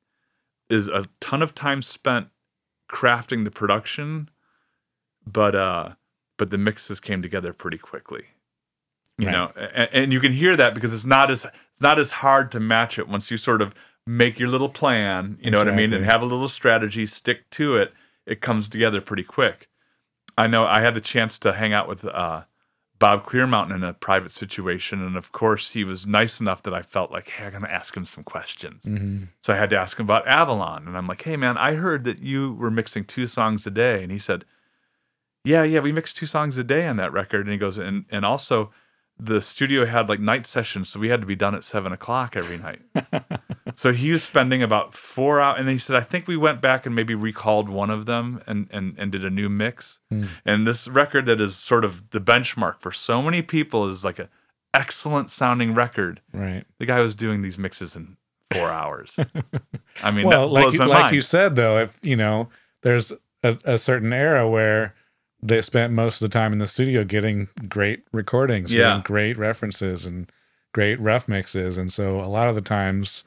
is 0.69 0.89
a 0.89 1.07
ton 1.21 1.41
of 1.41 1.55
time 1.55 1.81
spent 1.81 2.27
crafting 2.91 3.45
the 3.45 3.51
production, 3.51 4.29
but 5.25 5.55
uh, 5.55 5.93
but 6.37 6.49
the 6.49 6.57
mixes 6.57 6.99
came 6.99 7.21
together 7.21 7.53
pretty 7.53 7.77
quickly. 7.77 8.25
You 9.17 9.27
Right. 9.27 9.31
know, 9.31 9.45
and, 9.55 9.89
and 9.93 10.13
you 10.13 10.19
can 10.19 10.33
hear 10.33 10.57
that 10.57 10.73
because 10.73 10.93
it's 10.93 11.05
not 11.05 11.31
as 11.31 11.45
it's 11.45 11.81
not 11.81 11.97
as 11.97 12.11
hard 12.11 12.51
to 12.51 12.59
match 12.59 12.99
it 12.99 13.07
once 13.07 13.31
you 13.31 13.37
sort 13.37 13.61
of 13.61 13.73
make 14.05 14.39
your 14.39 14.49
little 14.49 14.67
plan. 14.67 15.37
You 15.41 15.51
know 15.51 15.57
what 15.59 15.69
I 15.69 15.75
mean, 15.75 15.93
and 15.93 16.03
have 16.03 16.21
a 16.21 16.25
little 16.25 16.49
strategy, 16.49 17.05
stick 17.05 17.49
to 17.51 17.77
it. 17.77 17.93
It 18.25 18.41
comes 18.41 18.67
together 18.67 18.99
pretty 18.99 19.23
quick. 19.23 19.69
I 20.37 20.47
know 20.47 20.65
I 20.65 20.81
had 20.81 20.95
the 20.95 21.01
chance 21.01 21.39
to 21.39 21.53
hang 21.53 21.71
out 21.71 21.87
with 21.87 22.03
uh, 22.03 22.43
Bob 23.05 23.23
Clearmountain 23.23 23.75
in 23.75 23.83
a 23.83 23.93
private 23.93 24.31
situation, 24.31 24.99
and 24.99 25.15
of 25.15 25.31
course 25.31 25.69
he 25.69 25.83
was 25.83 26.07
nice 26.07 26.39
enough 26.39 26.63
that 26.63 26.73
I 26.73 26.81
felt 26.81 27.11
like, 27.11 27.29
hey, 27.29 27.45
I'm 27.45 27.51
gonna 27.51 27.67
ask 27.67 27.95
him 27.95 28.03
some 28.03 28.23
questions. 28.23 28.85
Mm-hmm. 28.85 29.25
So 29.41 29.53
I 29.53 29.57
had 29.57 29.69
to 29.69 29.77
ask 29.77 29.99
him 29.99 30.07
about 30.07 30.27
Avalon, 30.27 30.87
and 30.87 30.97
I'm 30.97 31.05
like, 31.05 31.21
hey 31.21 31.37
man, 31.37 31.55
I 31.55 31.75
heard 31.75 32.03
that 32.05 32.17
you 32.17 32.53
were 32.53 32.71
mixing 32.71 33.05
two 33.05 33.27
songs 33.27 33.67
a 33.67 33.69
day, 33.69 34.01
and 34.01 34.11
he 34.11 34.17
said, 34.17 34.43
yeah, 35.43 35.61
yeah, 35.61 35.81
we 35.81 35.91
mixed 35.91 36.17
two 36.17 36.25
songs 36.25 36.57
a 36.57 36.63
day 36.63 36.87
on 36.87 36.97
that 36.97 37.13
record, 37.13 37.41
and 37.41 37.51
he 37.51 37.59
goes, 37.59 37.77
and 37.77 38.05
and 38.09 38.25
also 38.25 38.71
the 39.17 39.41
studio 39.41 39.85
had 39.85 40.09
like 40.09 40.19
night 40.19 40.45
sessions, 40.45 40.89
so 40.89 40.99
we 40.99 41.09
had 41.09 41.21
to 41.21 41.27
be 41.27 41.35
done 41.35 41.55
at 41.55 41.63
seven 41.63 41.93
o'clock 41.93 42.35
every 42.35 42.57
night. 42.57 42.81
so 43.75 43.93
he 43.93 44.11
was 44.11 44.23
spending 44.23 44.61
about 44.61 44.93
four 44.93 45.39
hours, 45.39 45.59
and 45.59 45.69
he 45.69 45.77
said, 45.77 45.95
I 45.95 46.01
think 46.01 46.27
we 46.27 46.35
went 46.35 46.61
back 46.61 46.85
and 46.85 46.93
maybe 46.93 47.15
recalled 47.15 47.69
one 47.69 47.89
of 47.89 48.05
them 48.05 48.41
and 48.45 48.67
and 48.71 48.95
and 48.97 49.11
did 49.11 49.23
a 49.23 49.29
new 49.29 49.47
mix. 49.47 49.99
Hmm. 50.09 50.25
And 50.45 50.67
this 50.67 50.87
record 50.87 51.25
that 51.27 51.39
is 51.39 51.55
sort 51.55 51.85
of 51.85 52.09
the 52.09 52.19
benchmark 52.19 52.79
for 52.79 52.91
so 52.91 53.21
many 53.21 53.41
people 53.41 53.87
is 53.87 54.03
like 54.03 54.19
a 54.19 54.29
excellent 54.73 55.31
sounding 55.31 55.73
record. 55.73 56.21
Right. 56.33 56.65
The 56.79 56.85
guy 56.85 56.99
was 56.99 57.15
doing 57.15 57.41
these 57.41 57.57
mixes 57.57 57.95
in 57.95 58.17
four 58.51 58.69
hours. 58.69 59.15
I 60.03 60.11
mean, 60.11 60.27
well, 60.27 60.47
that 60.47 60.53
like 60.53 60.63
blows 60.63 60.73
you, 60.73 60.79
my 60.79 60.85
like 60.85 61.01
mind. 61.03 61.15
you 61.15 61.21
said 61.21 61.55
though, 61.55 61.77
if 61.77 61.99
you 62.03 62.17
know, 62.17 62.49
there's 62.81 63.13
a, 63.43 63.57
a 63.63 63.77
certain 63.77 64.11
era 64.11 64.49
where 64.49 64.93
they 65.47 65.61
spent 65.61 65.93
most 65.93 66.21
of 66.21 66.29
the 66.29 66.33
time 66.33 66.51
in 66.53 66.59
the 66.59 66.67
studio 66.67 67.03
getting 67.03 67.47
great 67.69 68.03
recordings, 68.11 68.73
Yeah. 68.73 68.83
getting 68.89 69.01
great 69.03 69.37
references 69.37 70.05
and 70.05 70.31
great 70.73 70.99
rough 70.99 71.27
mixes, 71.27 71.77
and 71.77 71.91
so 71.91 72.19
a 72.19 72.27
lot 72.27 72.49
of 72.49 72.55
the 72.55 72.61
times 72.61 73.23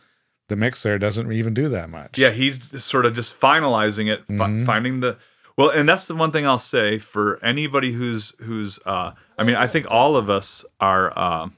the 0.48 0.56
mixer 0.56 0.98
doesn't 0.98 1.30
even 1.30 1.54
do 1.54 1.68
that 1.68 1.90
much. 1.90 2.18
Yeah, 2.18 2.30
he's 2.30 2.82
sort 2.82 3.04
of 3.06 3.14
just 3.14 3.38
finalizing 3.38 4.10
it, 4.12 4.26
Mhm. 4.28 4.64
finding 4.66 5.00
the 5.00 5.16
well, 5.56 5.70
and 5.70 5.88
that's 5.88 6.06
the 6.06 6.14
one 6.14 6.30
thing 6.30 6.46
I'll 6.46 6.58
say 6.58 6.98
for 6.98 7.38
anybody 7.44 7.92
who's 7.92 8.32
who's. 8.42 8.78
Uh, 8.86 9.10
I 9.38 9.42
mean, 9.44 9.56
I 9.56 9.66
think 9.66 9.86
all 9.90 10.14
of 10.16 10.30
us 10.30 10.64
are. 10.80 11.12
Uh, 11.18 11.48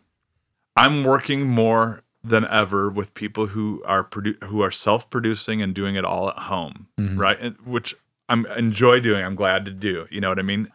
I'm 0.77 1.05
working 1.05 1.43
more 1.47 2.03
than 2.25 2.47
ever 2.49 2.89
with 2.91 3.13
people 3.15 3.47
who 3.49 3.83
are 3.87 4.03
produ- 4.05 4.43
who 4.45 4.63
are 4.63 4.71
self-producing 4.71 5.61
and 5.63 5.75
doing 5.75 5.97
it 5.97 6.05
all 6.05 6.29
at 6.31 6.37
home, 6.39 6.87
Mhm. 6.99 7.19
right? 7.19 7.39
And, 7.41 7.57
which 7.65 7.95
I'm 8.31 8.47
enjoy 8.47 9.01
doing. 9.01 9.25
I'm 9.25 9.35
glad 9.35 9.65
to 9.67 9.71
do. 9.71 10.07
You 10.11 10.21
know 10.21 10.29
what 10.31 10.39
I 10.39 10.43
mean? 10.43 10.71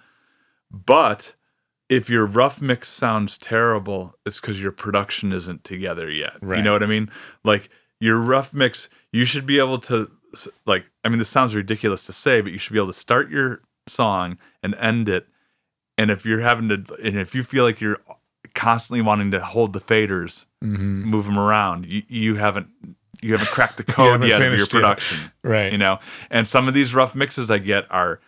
But 0.72 1.34
if 1.90 2.10
your 2.10 2.26
rough 2.26 2.62
mix 2.62 2.90
sounds 2.90 3.38
terrible, 3.38 4.14
it's 4.26 4.40
because 4.40 4.62
your 4.62 4.72
production 4.72 5.32
isn't 5.32 5.64
together 5.64 6.12
yet. 6.12 6.34
You 6.58 6.64
know 6.64 6.74
what 6.74 6.84
I 6.84 6.88
mean? 6.88 7.10
Like 7.44 7.70
your 8.00 8.18
rough 8.18 8.54
mix, 8.54 8.90
you 9.12 9.26
should 9.26 9.46
be 9.46 9.58
able 9.58 9.80
to 9.80 10.12
like. 10.66 10.86
I 11.04 11.10
mean, 11.10 11.20
this 11.20 11.30
sounds 11.30 11.56
ridiculous 11.56 12.06
to 12.08 12.14
say, 12.14 12.42
but 12.42 12.52
you 12.52 12.60
should 12.60 12.74
be 12.74 12.80
able 12.80 12.88
to 12.88 12.94
start 12.94 13.30
your 13.30 13.62
song 13.88 14.38
and 14.62 14.76
end 14.76 15.08
it. 15.10 15.28
And 15.98 16.12
if 16.12 16.26
you're 16.26 16.42
having 16.42 16.68
to, 16.70 16.84
and 17.02 17.18
if 17.18 17.34
you 17.34 17.44
feel 17.44 17.64
like 17.64 17.80
you're 17.80 18.02
constantly 18.54 19.02
wanting 19.02 19.32
to 19.32 19.40
hold 19.40 19.74
the 19.74 19.82
faders, 19.82 20.46
hmm 20.62 21.04
move 21.04 21.26
them 21.26 21.40
around, 21.40 21.86
you, 21.86 22.04
you 22.08 22.36
haven't 22.36 22.68
you 23.22 23.32
haven't 23.34 23.50
cracked 23.50 23.78
the 23.78 23.84
code 23.98 24.22
yet 24.24 24.42
of 24.42 24.48
your 24.48 24.52
finished 24.52 24.74
yet. 24.74 24.80
production 24.82 25.32
right. 25.44 25.72
you 25.72 25.78
know 25.78 26.00
and 26.30 26.48
some 26.48 26.68
of 26.68 26.74
these 26.74 26.94
rough 26.94 27.16
mixes 27.16 27.50
i 27.52 27.58
get 27.58 27.86
are 27.90 28.20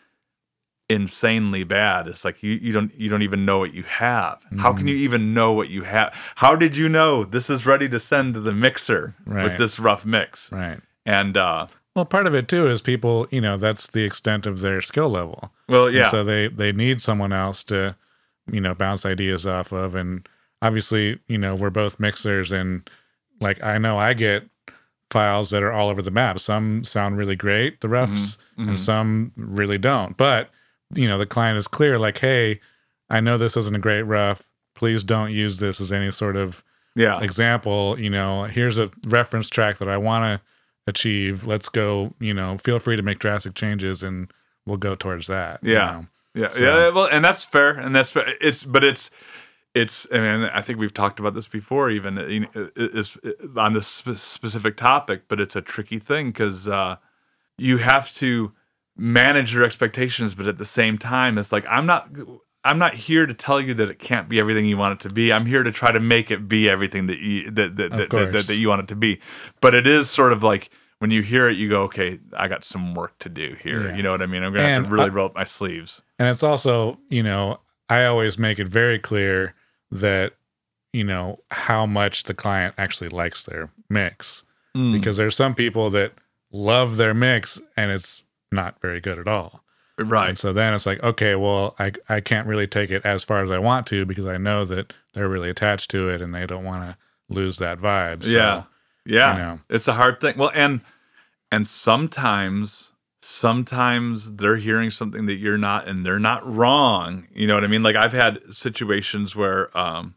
insanely 0.89 1.65
bad 1.65 2.07
it's 2.07 2.23
like 2.23 2.41
you, 2.41 2.51
you 2.53 2.71
don't 2.71 2.95
you 2.97 3.09
don't 3.09 3.21
even 3.21 3.43
know 3.43 3.59
what 3.59 3.73
you 3.73 3.83
have 3.83 4.41
how 4.59 4.69
Mm-hmm. 4.69 4.77
can 4.77 4.87
you 4.87 4.95
even 4.95 5.33
know 5.33 5.51
what 5.51 5.67
you 5.69 5.83
have 5.83 6.13
how 6.35 6.55
did 6.55 6.77
you 6.77 6.87
know 6.87 7.25
this 7.25 7.49
is 7.49 7.65
ready 7.65 7.89
to 7.89 7.99
send 7.99 8.35
to 8.35 8.39
the 8.39 8.53
mixer 8.53 9.13
Right. 9.25 9.43
with 9.43 9.57
this 9.57 9.79
rough 9.79 10.05
mix 10.05 10.49
right. 10.51 10.79
and 11.05 11.35
uh 11.35 11.67
Well, 11.93 12.05
part 12.05 12.25
of 12.25 12.33
it 12.35 12.47
too 12.47 12.67
is 12.67 12.81
people, 12.81 13.27
you 13.31 13.41
know, 13.41 13.57
that's 13.57 13.87
the 13.89 14.03
extent 14.03 14.45
of 14.45 14.61
their 14.61 14.81
skill 14.81 15.09
level. 15.09 15.51
well 15.67 15.87
And 15.87 15.95
yeah 15.97 16.03
so 16.09 16.23
they 16.23 16.47
they 16.47 16.71
need 16.71 17.01
someone 17.01 17.33
else 17.33 17.63
to, 17.65 17.97
you 18.49 18.61
know, 18.61 18.73
bounce 18.73 19.05
ideas 19.05 19.45
off 19.45 19.73
of. 19.73 19.93
And 19.95 20.25
obviously, 20.61 21.19
you 21.27 21.37
know, 21.37 21.53
we're 21.55 21.69
both 21.71 21.99
mixers, 21.99 22.51
and 22.53 22.89
like 23.41 23.61
I 23.63 23.77
know 23.77 23.97
I 23.97 24.13
get 24.13 24.43
files 25.11 25.49
that 25.51 25.63
are 25.63 25.71
all 25.71 25.89
over 25.89 26.01
the 26.01 26.11
map. 26.11 26.39
Some 26.39 26.83
sound 26.83 27.17
really 27.17 27.35
great, 27.35 27.81
the 27.81 27.87
roughs, 27.89 28.37
mhm. 28.57 28.67
and 28.69 28.79
some 28.79 29.31
really 29.37 29.77
don't. 29.77 30.17
But 30.17 30.49
you 30.93 31.07
know, 31.07 31.17
the 31.17 31.25
client 31.25 31.57
is 31.57 31.67
clear, 31.67 31.99
like, 31.99 32.17
hey, 32.19 32.59
I 33.09 33.19
know 33.19 33.37
this 33.37 33.57
isn't 33.57 33.75
a 33.75 33.79
great 33.79 34.03
rough. 34.03 34.43
please 34.75 35.03
don't 35.03 35.31
use 35.31 35.57
this 35.57 35.81
as 35.81 35.91
any 35.91 36.11
sort 36.11 36.35
of 36.35 36.63
Yeah. 36.95 37.19
example. 37.19 37.99
You 37.99 38.11
know, 38.11 38.43
here's 38.43 38.77
a 38.77 38.91
reference 39.07 39.49
track 39.49 39.79
that 39.79 39.89
I 39.89 39.97
want 39.97 40.23
to 40.39 40.45
achieve. 40.85 41.47
Let's 41.47 41.67
go. 41.67 42.13
You 42.19 42.33
know, 42.35 42.57
feel 42.59 42.77
free 42.77 42.95
to 42.95 43.01
make 43.01 43.17
drastic 43.17 43.55
changes, 43.55 44.03
and 44.03 44.31
we'll 44.67 44.77
go 44.77 44.93
towards 44.93 45.25
that. 45.27 45.59
you 45.63 45.73
Yeah. 45.73 45.85
know. 45.91 46.07
Yeah, 46.35 46.47
So- 46.49 46.63
yeah. 46.63 46.89
Well, 46.89 47.05
and 47.11 47.25
that's 47.25 47.43
fair, 47.43 47.71
and 47.71 47.95
that's 47.95 48.11
fair. 48.11 48.35
It's, 48.39 48.63
but 48.63 48.83
it's, 48.83 49.09
it's. 49.77 50.07
I 50.11 50.19
mean, 50.19 50.49
I 50.53 50.61
think 50.61 50.79
we've 50.79 50.93
talked 50.93 51.19
about 51.19 51.33
this 51.33 51.47
before, 51.47 51.89
even 51.89 52.17
uh, 52.17 52.25
you 52.25 52.39
know, 52.41 52.47
uh, 52.55 52.69
is 52.75 53.17
uh, 53.25 53.59
on 53.59 53.73
this 53.73 53.87
specific 53.87 54.77
topic. 54.77 55.23
But 55.27 55.39
it's 55.39 55.55
a 55.55 55.61
tricky 55.61 55.99
thing 55.99 56.27
because 56.27 56.67
uh, 56.67 56.97
you 57.57 57.77
have 57.77 58.13
to 58.15 58.53
manage 58.95 59.53
your 59.53 59.63
expectations, 59.63 60.33
but 60.33 60.47
at 60.47 60.57
the 60.57 60.65
same 60.65 60.97
time, 60.97 61.37
it's 61.37 61.51
like 61.51 61.65
I'm 61.67 61.85
not. 61.85 62.09
I'm 62.63 62.79
not 62.79 62.95
here 62.95 63.25
to 63.25 63.33
tell 63.33 63.61
you 63.61 63.73
that 63.75 63.89
it 63.89 63.97
can't 63.97 64.27
be 64.27 64.41
everything 64.41 64.65
you 64.65 64.75
want 64.75 64.99
it 64.99 65.07
to 65.07 65.13
be. 65.13 65.31
I'm 65.31 65.45
here 65.45 65.63
to 65.63 65.71
try 65.71 65.93
to 65.93 66.01
make 66.01 66.31
it 66.31 66.49
be 66.49 66.69
everything 66.69 67.05
that 67.07 67.19
you 67.19 67.49
that 67.51 67.77
that, 67.77 67.91
that, 67.91 68.09
that, 68.09 68.31
that, 68.33 68.47
that 68.47 68.55
you 68.57 68.67
want 68.67 68.81
it 68.81 68.87
to 68.89 68.95
be. 68.95 69.21
But 69.61 69.73
it 69.73 69.87
is 69.87 70.09
sort 70.09 70.33
of 70.33 70.43
like 70.43 70.69
when 70.99 71.11
you 71.11 71.21
hear 71.21 71.49
it, 71.49 71.57
you 71.57 71.69
go, 71.69 71.83
"Okay, 71.83 72.19
I 72.35 72.47
got 72.47 72.65
some 72.65 72.93
work 72.93 73.17
to 73.19 73.29
do 73.29 73.55
here." 73.61 73.87
Yeah. 73.87 73.95
You 73.95 74.03
know 74.03 74.11
what 74.11 74.21
I 74.21 74.25
mean? 74.25 74.43
I'm 74.43 74.53
gonna 74.53 74.67
have 74.67 74.83
to 74.83 74.89
really 74.89 75.05
I- 75.05 75.09
roll 75.09 75.27
up 75.27 75.35
my 75.35 75.45
sleeves. 75.45 76.01
And 76.19 76.27
it's 76.27 76.43
also, 76.43 76.99
you 77.09 77.23
know, 77.23 77.59
I 77.89 78.05
always 78.05 78.37
make 78.37 78.59
it 78.59 78.67
very 78.67 78.99
clear 78.99 79.53
that, 79.91 80.33
you 80.93 81.03
know, 81.03 81.39
how 81.51 81.85
much 81.85 82.23
the 82.23 82.33
client 82.33 82.75
actually 82.77 83.09
likes 83.09 83.45
their 83.45 83.69
mix. 83.89 84.43
Mm. 84.75 84.93
Because 84.93 85.17
there's 85.17 85.35
some 85.35 85.55
people 85.55 85.89
that 85.91 86.13
love 86.51 86.97
their 86.97 87.13
mix 87.13 87.59
and 87.75 87.91
it's 87.91 88.23
not 88.51 88.79
very 88.81 89.01
good 89.01 89.19
at 89.19 89.27
all. 89.27 89.63
Right. 89.99 90.29
And 90.29 90.37
so 90.37 90.53
then 90.53 90.73
it's 90.73 90.85
like, 90.85 91.01
okay, 91.01 91.35
well, 91.35 91.75
I, 91.79 91.91
I 92.07 92.19
can't 92.19 92.47
really 92.47 92.67
take 92.67 92.91
it 92.91 93.03
as 93.03 93.23
far 93.23 93.41
as 93.41 93.49
I 93.49 93.57
want 93.57 93.87
to 93.87 94.05
because 94.05 94.27
I 94.27 94.37
know 94.37 94.63
that 94.65 94.93
they're 95.13 95.29
really 95.29 95.49
attached 95.49 95.89
to 95.91 96.09
it 96.09 96.21
and 96.21 96.35
they 96.35 96.45
don't 96.45 96.63
want 96.63 96.83
to 96.83 96.97
lose 97.29 97.57
that 97.57 97.79
vibe. 97.79 98.23
So, 98.23 98.37
yeah. 98.37 98.63
Yeah. 99.05 99.33
you 99.33 99.41
know. 99.41 99.59
It's 99.69 99.87
a 99.87 99.93
hard 99.93 100.21
thing. 100.21 100.37
Well, 100.37 100.51
and 100.53 100.81
and 101.51 101.67
sometimes 101.67 102.93
sometimes 103.27 104.35
they're 104.35 104.55
hearing 104.55 104.89
something 104.89 105.25
that 105.25 105.35
you're 105.35 105.57
not 105.57 105.85
and 105.87 106.05
they're 106.05 106.17
not 106.19 106.47
wrong. 106.49 107.27
You 107.33 107.45
know 107.45 107.55
what 107.55 107.63
I 107.65 107.67
mean? 107.67 107.83
Like 107.83 107.95
I've 107.97 108.13
had 108.13 108.39
situations 108.53 109.35
where 109.35 109.75
um 109.77 110.15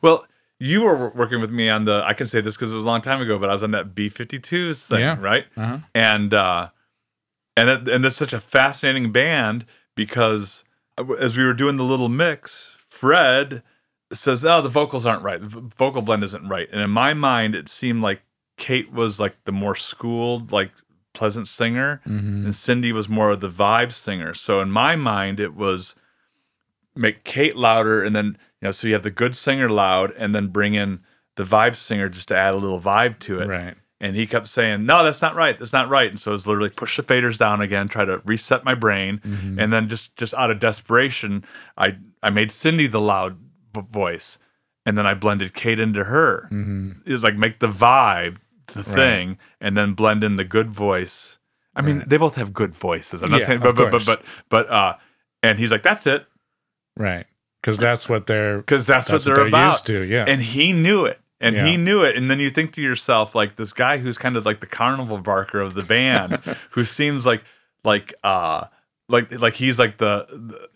well, 0.00 0.24
you 0.60 0.82
were 0.84 1.10
working 1.10 1.40
with 1.40 1.50
me 1.50 1.68
on 1.68 1.84
the 1.86 2.02
I 2.04 2.14
can 2.14 2.28
say 2.28 2.40
this 2.40 2.56
because 2.56 2.72
it 2.72 2.76
was 2.76 2.84
a 2.84 2.88
long 2.88 3.00
time 3.02 3.20
ago, 3.20 3.36
but 3.38 3.50
I 3.50 3.52
was 3.52 3.62
on 3.64 3.72
that 3.72 3.94
B52s 3.96 4.86
thing, 4.88 5.00
Yeah. 5.00 5.16
right? 5.20 5.46
Uh-huh. 5.56 5.78
and 5.94 6.32
uh 6.32 6.68
and 7.56 7.68
it, 7.68 7.88
and 7.88 8.04
it's 8.04 8.14
such 8.16 8.32
a 8.32 8.38
fascinating 8.40 9.10
band 9.10 9.66
because 9.96 10.62
as 11.18 11.36
we 11.36 11.44
were 11.44 11.54
doing 11.54 11.76
the 11.76 11.84
little 11.84 12.08
mix 12.08 12.76
fred 12.88 13.62
says 14.12 14.44
oh 14.44 14.62
the 14.62 14.68
vocals 14.68 15.04
aren't 15.04 15.22
right 15.22 15.40
the 15.40 15.46
vocal 15.76 16.02
blend 16.02 16.22
isn't 16.24 16.48
right 16.48 16.68
and 16.72 16.80
in 16.80 16.90
my 16.90 17.12
mind 17.14 17.54
it 17.54 17.68
seemed 17.68 18.00
like 18.02 18.22
kate 18.56 18.90
was 18.92 19.20
like 19.20 19.36
the 19.44 19.52
more 19.52 19.74
schooled 19.76 20.50
like 20.52 20.70
pleasant 21.18 21.46
singer 21.48 22.00
Mhm. 22.06 22.44
and 22.44 22.54
cindy 22.56 22.92
was 22.92 23.08
more 23.08 23.30
of 23.30 23.40
the 23.40 23.50
vibe 23.64 23.92
singer 23.92 24.32
so 24.34 24.60
in 24.60 24.70
my 24.70 24.94
mind 24.96 25.40
it 25.40 25.54
was 25.54 25.94
make 26.94 27.24
kate 27.24 27.56
louder 27.56 28.02
and 28.02 28.14
then 28.16 28.26
you 28.60 28.66
know 28.66 28.70
so 28.70 28.86
you 28.86 28.92
have 28.94 29.02
the 29.02 29.10
good 29.22 29.36
singer 29.36 29.68
loud 29.68 30.12
and 30.16 30.34
then 30.34 30.46
bring 30.48 30.74
in 30.74 31.00
the 31.36 31.44
vibe 31.44 31.76
singer 31.76 32.08
just 32.08 32.28
to 32.28 32.36
add 32.36 32.54
a 32.54 32.56
little 32.56 32.80
vibe 32.80 33.18
to 33.20 33.38
it 33.40 33.46
Right. 33.48 33.74
and 34.00 34.14
he 34.16 34.26
kept 34.26 34.46
saying, 34.48 34.86
"No, 34.86 35.02
that's 35.04 35.22
not 35.22 35.34
right. 35.34 35.56
That's 35.58 35.72
not 35.72 35.88
right." 35.88 36.10
And 36.10 36.20
so 36.20 36.30
it 36.30 36.38
was 36.38 36.46
literally 36.46 36.70
push 36.70 36.96
the 36.96 37.02
faders 37.02 37.38
down 37.38 37.60
again, 37.60 37.88
try 37.88 38.04
to 38.04 38.20
reset 38.24 38.64
my 38.64 38.74
brain, 38.74 39.20
Mm-hmm. 39.24 39.58
and 39.60 39.72
then 39.72 39.88
just 39.88 40.16
just 40.16 40.34
out 40.34 40.50
of 40.52 40.58
desperation, 40.60 41.44
I 41.76 41.96
I 42.22 42.30
made 42.30 42.50
Cindy 42.52 42.86
the 42.88 43.00
loud 43.00 43.38
voice, 43.90 44.38
and 44.86 44.96
then 44.98 45.06
I 45.06 45.14
blended 45.14 45.54
Kate 45.54 45.78
into 45.80 46.04
her. 46.04 46.46
hmm 46.50 46.92
It 47.06 47.12
was 47.12 47.22
like 47.24 47.36
make 47.36 47.58
the 47.60 47.68
vibe 47.86 48.36
the 48.68 48.82
Right. 48.82 48.94
thing, 48.94 49.38
and 49.60 49.76
then 49.76 49.92
blend 49.94 50.22
in 50.24 50.36
the 50.36 50.44
good 50.44 50.70
voice. 50.70 51.38
I 51.74 51.82
mean, 51.82 51.98
Right. 51.98 52.08
they 52.08 52.16
both 52.16 52.34
have 52.36 52.52
good 52.52 52.74
voices. 52.74 53.22
I'm 53.22 53.30
not 53.30 53.40
Yeah, 53.40 53.46
saying, 53.46 53.60
but 53.60 53.76
but, 53.76 53.90
but 53.92 54.04
but 54.06 54.22
but 54.48 54.70
uh, 54.70 54.94
and 55.42 55.58
he's 55.58 55.70
like, 55.70 55.82
"That's 55.82 56.06
it," 56.06 56.26
Right. 56.96 57.26
Because 57.60 57.78
that's 57.78 58.08
what 58.08 58.26
they're, 58.26 58.58
because 58.58 58.86
that's, 58.86 59.08
that's 59.08 59.26
what 59.26 59.34
they're, 59.34 59.46
about. 59.46 59.72
used 59.72 59.86
to. 59.86 60.02
Yeah. 60.02 60.24
and 60.28 60.40
he 60.40 60.72
knew 60.72 61.04
it 61.04 61.20
and 61.40 61.54
Yeah. 61.56 61.66
he 61.66 61.76
knew 61.76 62.02
it 62.02 62.16
and 62.16 62.30
then 62.30 62.38
you 62.40 62.50
think 62.50 62.72
to 62.74 62.82
yourself 62.82 63.34
like 63.34 63.56
this 63.56 63.72
guy 63.72 63.98
who's 63.98 64.16
kind 64.18 64.36
of 64.36 64.46
like 64.46 64.60
the 64.60 64.66
carnival 64.66 65.18
barker 65.18 65.60
of 65.60 65.74
the 65.74 65.82
band 65.82 66.38
who 66.70 66.84
seems 66.84 67.26
like 67.26 67.42
like 67.84 68.14
uh 68.24 68.64
like 69.10 69.32
like 69.40 69.54
he's 69.54 69.78
like 69.78 69.96
the, 69.98 70.26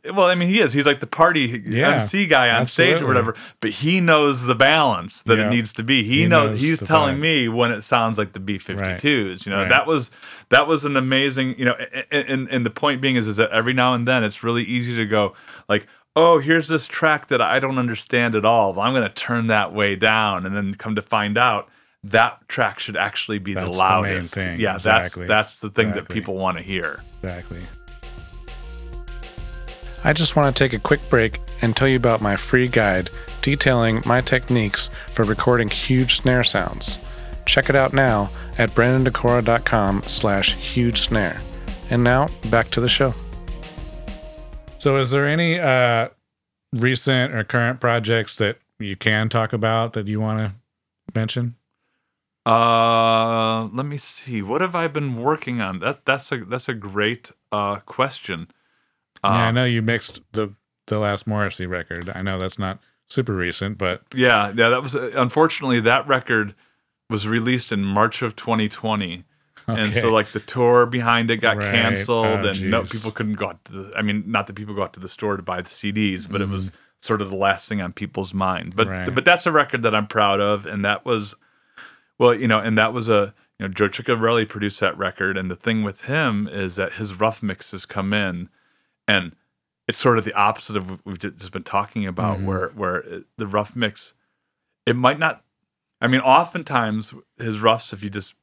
the 0.04 0.12
well 0.14 0.26
i 0.26 0.34
mean 0.34 0.48
he 0.48 0.60
is. 0.60 0.72
He's 0.72 0.86
like 0.86 1.00
the 1.00 1.06
party 1.06 1.62
Yeah, 1.66 1.90
mc 1.96 2.26
guy 2.26 2.48
on 2.50 2.66
stage 2.66 3.02
or 3.02 3.06
whatever 3.06 3.36
but 3.60 3.70
he 3.70 4.00
knows 4.00 4.44
the 4.44 4.54
balance 4.54 5.20
that 5.22 5.38
Yeah. 5.38 5.46
it 5.46 5.50
needs 5.50 5.72
to 5.74 5.82
be. 5.82 6.02
He, 6.02 6.22
He 6.22 6.26
knows, 6.26 6.50
knows 6.52 6.60
he's 6.60 6.80
telling 6.80 7.20
me 7.20 7.48
when 7.48 7.70
it 7.72 7.82
sounds 7.82 8.16
like 8.18 8.32
the 8.32 8.40
b52s 8.40 9.44
you 9.46 9.50
know 9.52 9.60
Right. 9.60 9.68
that 9.68 9.86
was 9.86 10.10
that 10.48 10.66
was 10.66 10.84
an 10.86 10.96
amazing 10.96 11.58
you 11.58 11.64
know 11.66 11.74
and, 12.10 12.28
and 12.28 12.48
and 12.48 12.66
the 12.66 12.70
point 12.70 13.00
being 13.02 13.16
is 13.16 13.28
is 13.28 13.36
that 13.36 13.50
every 13.50 13.74
now 13.74 13.92
and 13.94 14.08
then 14.08 14.24
it's 14.24 14.42
really 14.42 14.62
easy 14.64 14.96
to 14.96 15.04
go 15.06 15.34
like 15.68 15.86
oh 16.16 16.38
here's 16.38 16.68
this 16.68 16.86
track 16.86 17.28
that 17.28 17.40
i 17.42 17.58
don't 17.60 17.78
understand 17.78 18.34
at 18.34 18.44
all. 18.44 18.78
I'm 18.80 18.92
going 18.94 19.06
to 19.06 19.14
turn 19.14 19.46
that 19.48 19.72
way 19.74 19.94
down 19.96 20.46
and 20.46 20.56
then 20.56 20.74
come 20.74 20.94
to 20.96 21.02
find 21.02 21.36
out 21.38 21.68
that 22.04 22.48
track 22.48 22.78
should 22.80 22.96
actually 22.96 23.38
be 23.38 23.54
That's 23.54 23.66
the 23.66 23.72
the 23.72 23.78
main 24.02 24.14
loudest. 24.14 24.34
thing, 24.34 24.58
yeah 24.60 24.74
exactly. 24.74 25.26
that's 25.26 25.28
that's 25.28 25.58
the 25.60 25.70
thing 25.70 25.92
that 25.92 26.08
people 26.08 26.34
want 26.34 26.56
to 26.56 26.62
hear. 26.62 27.00
Exactly. 27.22 27.60
I 30.04 30.12
just 30.12 30.34
want 30.34 30.54
to 30.54 30.64
take 30.64 30.72
a 30.72 30.80
quick 30.80 31.00
break 31.08 31.38
and 31.60 31.76
tell 31.76 31.86
you 31.86 31.96
about 31.96 32.20
my 32.20 32.34
free 32.34 32.66
guide 32.66 33.10
detailing 33.40 34.02
my 34.04 34.20
techniques 34.20 34.90
for 35.12 35.24
recording 35.24 35.68
huge 35.70 36.16
snare 36.16 36.42
sounds. 36.42 36.98
Check 37.46 37.68
it 37.68 37.76
out 37.76 37.92
now 37.92 38.30
at 38.58 38.70
brendandekora.com 38.72 40.02
slash 40.06 40.54
huge 40.54 41.00
snare. 41.00 41.40
And 41.90 42.02
now 42.02 42.28
back 42.50 42.70
to 42.70 42.80
the 42.80 42.88
show. 42.88 43.14
So 44.78 44.96
is 44.96 45.10
there 45.10 45.26
any 45.26 45.60
uh 45.60 46.08
recent 46.72 47.32
or 47.34 47.44
current 47.44 47.80
projects 47.80 48.36
that 48.36 48.58
you 48.78 48.96
can 48.96 49.28
talk 49.28 49.52
about 49.52 49.92
that 49.92 50.08
you 50.08 50.20
want 50.20 50.38
to 50.40 50.54
mention? 51.14 51.54
uh 52.44 53.68
let 53.72 53.86
me 53.86 53.96
see 53.96 54.42
what 54.42 54.60
have 54.60 54.74
i 54.74 54.88
been 54.88 55.14
working 55.14 55.60
on 55.60 55.78
that 55.78 56.04
that's 56.04 56.32
a 56.32 56.38
that's 56.38 56.68
a 56.68 56.74
great 56.74 57.30
uh 57.52 57.76
question 57.86 58.48
yeah, 59.24 59.30
I 59.30 59.48
Um, 59.48 59.54
know 59.54 59.64
you 59.64 59.82
mixed 59.82 60.20
the 60.32 60.54
the 60.86 60.98
last 60.98 61.26
Morrissey 61.26 61.66
record. 61.66 62.10
I 62.14 62.22
know 62.22 62.38
that's 62.38 62.58
not 62.58 62.78
super 63.08 63.34
recent, 63.34 63.78
but 63.78 64.02
Yeah, 64.14 64.48
yeah, 64.54 64.68
that 64.70 64.82
was 64.82 64.94
unfortunately 64.94 65.80
that 65.80 66.06
record 66.08 66.54
was 67.08 67.26
released 67.28 67.72
in 67.72 67.84
March 67.84 68.22
of 68.22 68.34
2020. 68.36 69.24
And 69.68 69.94
so 69.94 70.12
like 70.12 70.32
the 70.32 70.40
tour 70.40 70.86
behind 70.86 71.30
it 71.30 71.36
got 71.36 71.56
Right. 71.56 71.70
canceled 71.70 72.44
Oh, 72.44 72.48
and 72.48 72.70
no 72.70 72.82
people 72.82 73.12
couldn't 73.12 73.34
go 73.34 73.48
out 73.50 73.64
to 73.66 73.72
the 73.72 73.96
I 73.96 74.02
mean 74.02 74.24
not 74.26 74.46
that 74.48 74.56
people 74.56 74.74
go 74.74 74.82
out 74.82 74.92
to 74.94 75.00
the 75.00 75.08
store 75.08 75.36
to 75.36 75.42
buy 75.42 75.62
the 75.62 75.68
CDs, 75.68 76.26
but 76.30 76.40
it 76.40 76.48
was 76.48 76.70
Mm-hmm. 76.70 76.76
sort 77.00 77.20
of 77.22 77.30
the 77.30 77.36
last 77.36 77.68
thing 77.68 77.80
on 77.80 77.92
people's 77.92 78.34
mind. 78.34 78.74
But 78.76 78.88
Right. 78.88 79.14
but 79.14 79.24
that's 79.24 79.46
a 79.46 79.52
record 79.52 79.82
that 79.82 79.94
I'm 79.94 80.06
proud 80.08 80.40
of 80.40 80.66
and 80.66 80.84
that 80.84 81.04
was 81.04 81.34
well, 82.18 82.34
you 82.34 82.48
know, 82.48 82.58
and 82.58 82.76
that 82.76 82.92
was 82.92 83.08
a 83.08 83.34
you 83.60 83.68
know 83.68 83.72
Joe 83.72 83.88
Chiccarelli 83.88 84.48
produced 84.48 84.80
that 84.80 84.98
record 84.98 85.36
and 85.36 85.48
the 85.50 85.56
thing 85.56 85.84
with 85.84 86.02
him 86.02 86.48
is 86.48 86.74
that 86.76 86.94
his 86.94 87.14
rough 87.20 87.40
mixes 87.42 87.86
come 87.86 88.12
in 88.12 88.48
and 89.12 89.34
it's 89.88 89.98
sort 89.98 90.16
of 90.18 90.24
the 90.24 90.32
opposite 90.34 90.76
of 90.76 90.88
what 90.90 91.00
we've 91.04 91.18
just 91.18 91.52
been 91.52 91.62
talking 91.64 92.06
about 92.06 92.38
Mhm. 92.38 92.44
where 92.48 92.68
where 92.80 92.96
it- 93.14 93.26
the 93.36 93.46
rough 93.46 93.74
mix 93.76 94.14
it 94.86 94.96
might 94.96 95.18
not 95.18 95.44
i 96.00 96.06
mean 96.06 96.20
oftentimes 96.20 97.14
his 97.38 97.60
roughs 97.60 97.92
if 97.92 98.02
you 98.02 98.10
just 98.10 98.34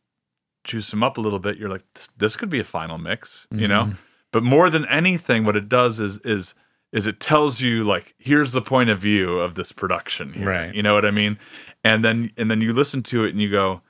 juice 0.63 0.89
them 0.91 1.03
up 1.03 1.17
a 1.17 1.22
little 1.22 1.39
bit 1.39 1.57
you're 1.57 1.70
like 1.70 1.86
this, 1.95 2.09
this 2.17 2.36
could 2.36 2.49
be 2.49 2.59
a 2.59 2.63
final 2.78 2.97
mix 2.97 3.47
you 3.51 3.67
know 3.67 3.84
Mhm. 3.86 3.97
but 4.32 4.43
more 4.43 4.70
than 4.70 4.86
anything 4.88 5.43
what 5.45 5.55
it 5.55 5.67
does 5.70 5.99
is 5.99 6.17
is 6.36 6.53
is 6.91 7.05
it 7.07 7.20
tells 7.20 7.61
you 7.61 7.84
like 7.84 8.13
here's 8.17 8.51
the 8.51 8.61
point 8.74 8.89
of 8.89 8.99
view 8.99 9.39
of 9.39 9.53
this 9.55 9.72
production 9.72 10.34
here. 10.34 10.47
Right. 10.47 10.74
you 10.76 10.84
know 10.84 10.93
what 10.93 11.05
i 11.05 11.11
mean 11.11 11.38
and 11.84 12.03
then 12.05 12.32
and 12.38 12.49
then 12.51 12.61
you 12.61 12.74
listen 12.74 13.01
to 13.03 13.24
it 13.26 13.30
and 13.34 13.41
you 13.41 13.49
go 13.49 13.82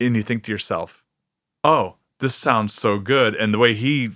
and 0.00 0.14
you 0.16 0.22
think 0.22 0.44
to 0.44 0.52
yourself 0.52 1.04
oh 1.64 1.96
this 2.20 2.34
sounds 2.36 2.72
so 2.74 2.98
good 3.00 3.34
and 3.34 3.52
the 3.52 3.58
way 3.58 3.74
he 3.74 4.10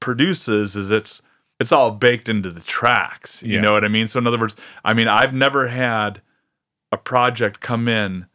produces 0.00 0.76
is 0.76 0.90
it's 0.90 1.22
it's 1.62 1.72
all 1.72 1.90
baked 1.90 2.28
into 2.28 2.50
the 2.50 2.60
tracks 2.60 3.42
you 3.42 3.54
Yeah. 3.54 3.60
know 3.62 3.72
what 3.72 3.84
i 3.84 3.88
mean 3.88 4.06
so 4.08 4.18
in 4.18 4.26
other 4.26 4.38
words 4.38 4.56
i 4.84 4.92
mean 4.92 5.08
i've 5.08 5.32
never 5.32 5.68
had 5.68 6.20
a 6.90 6.98
project 6.98 7.60
come 7.60 7.88
in 7.88 8.26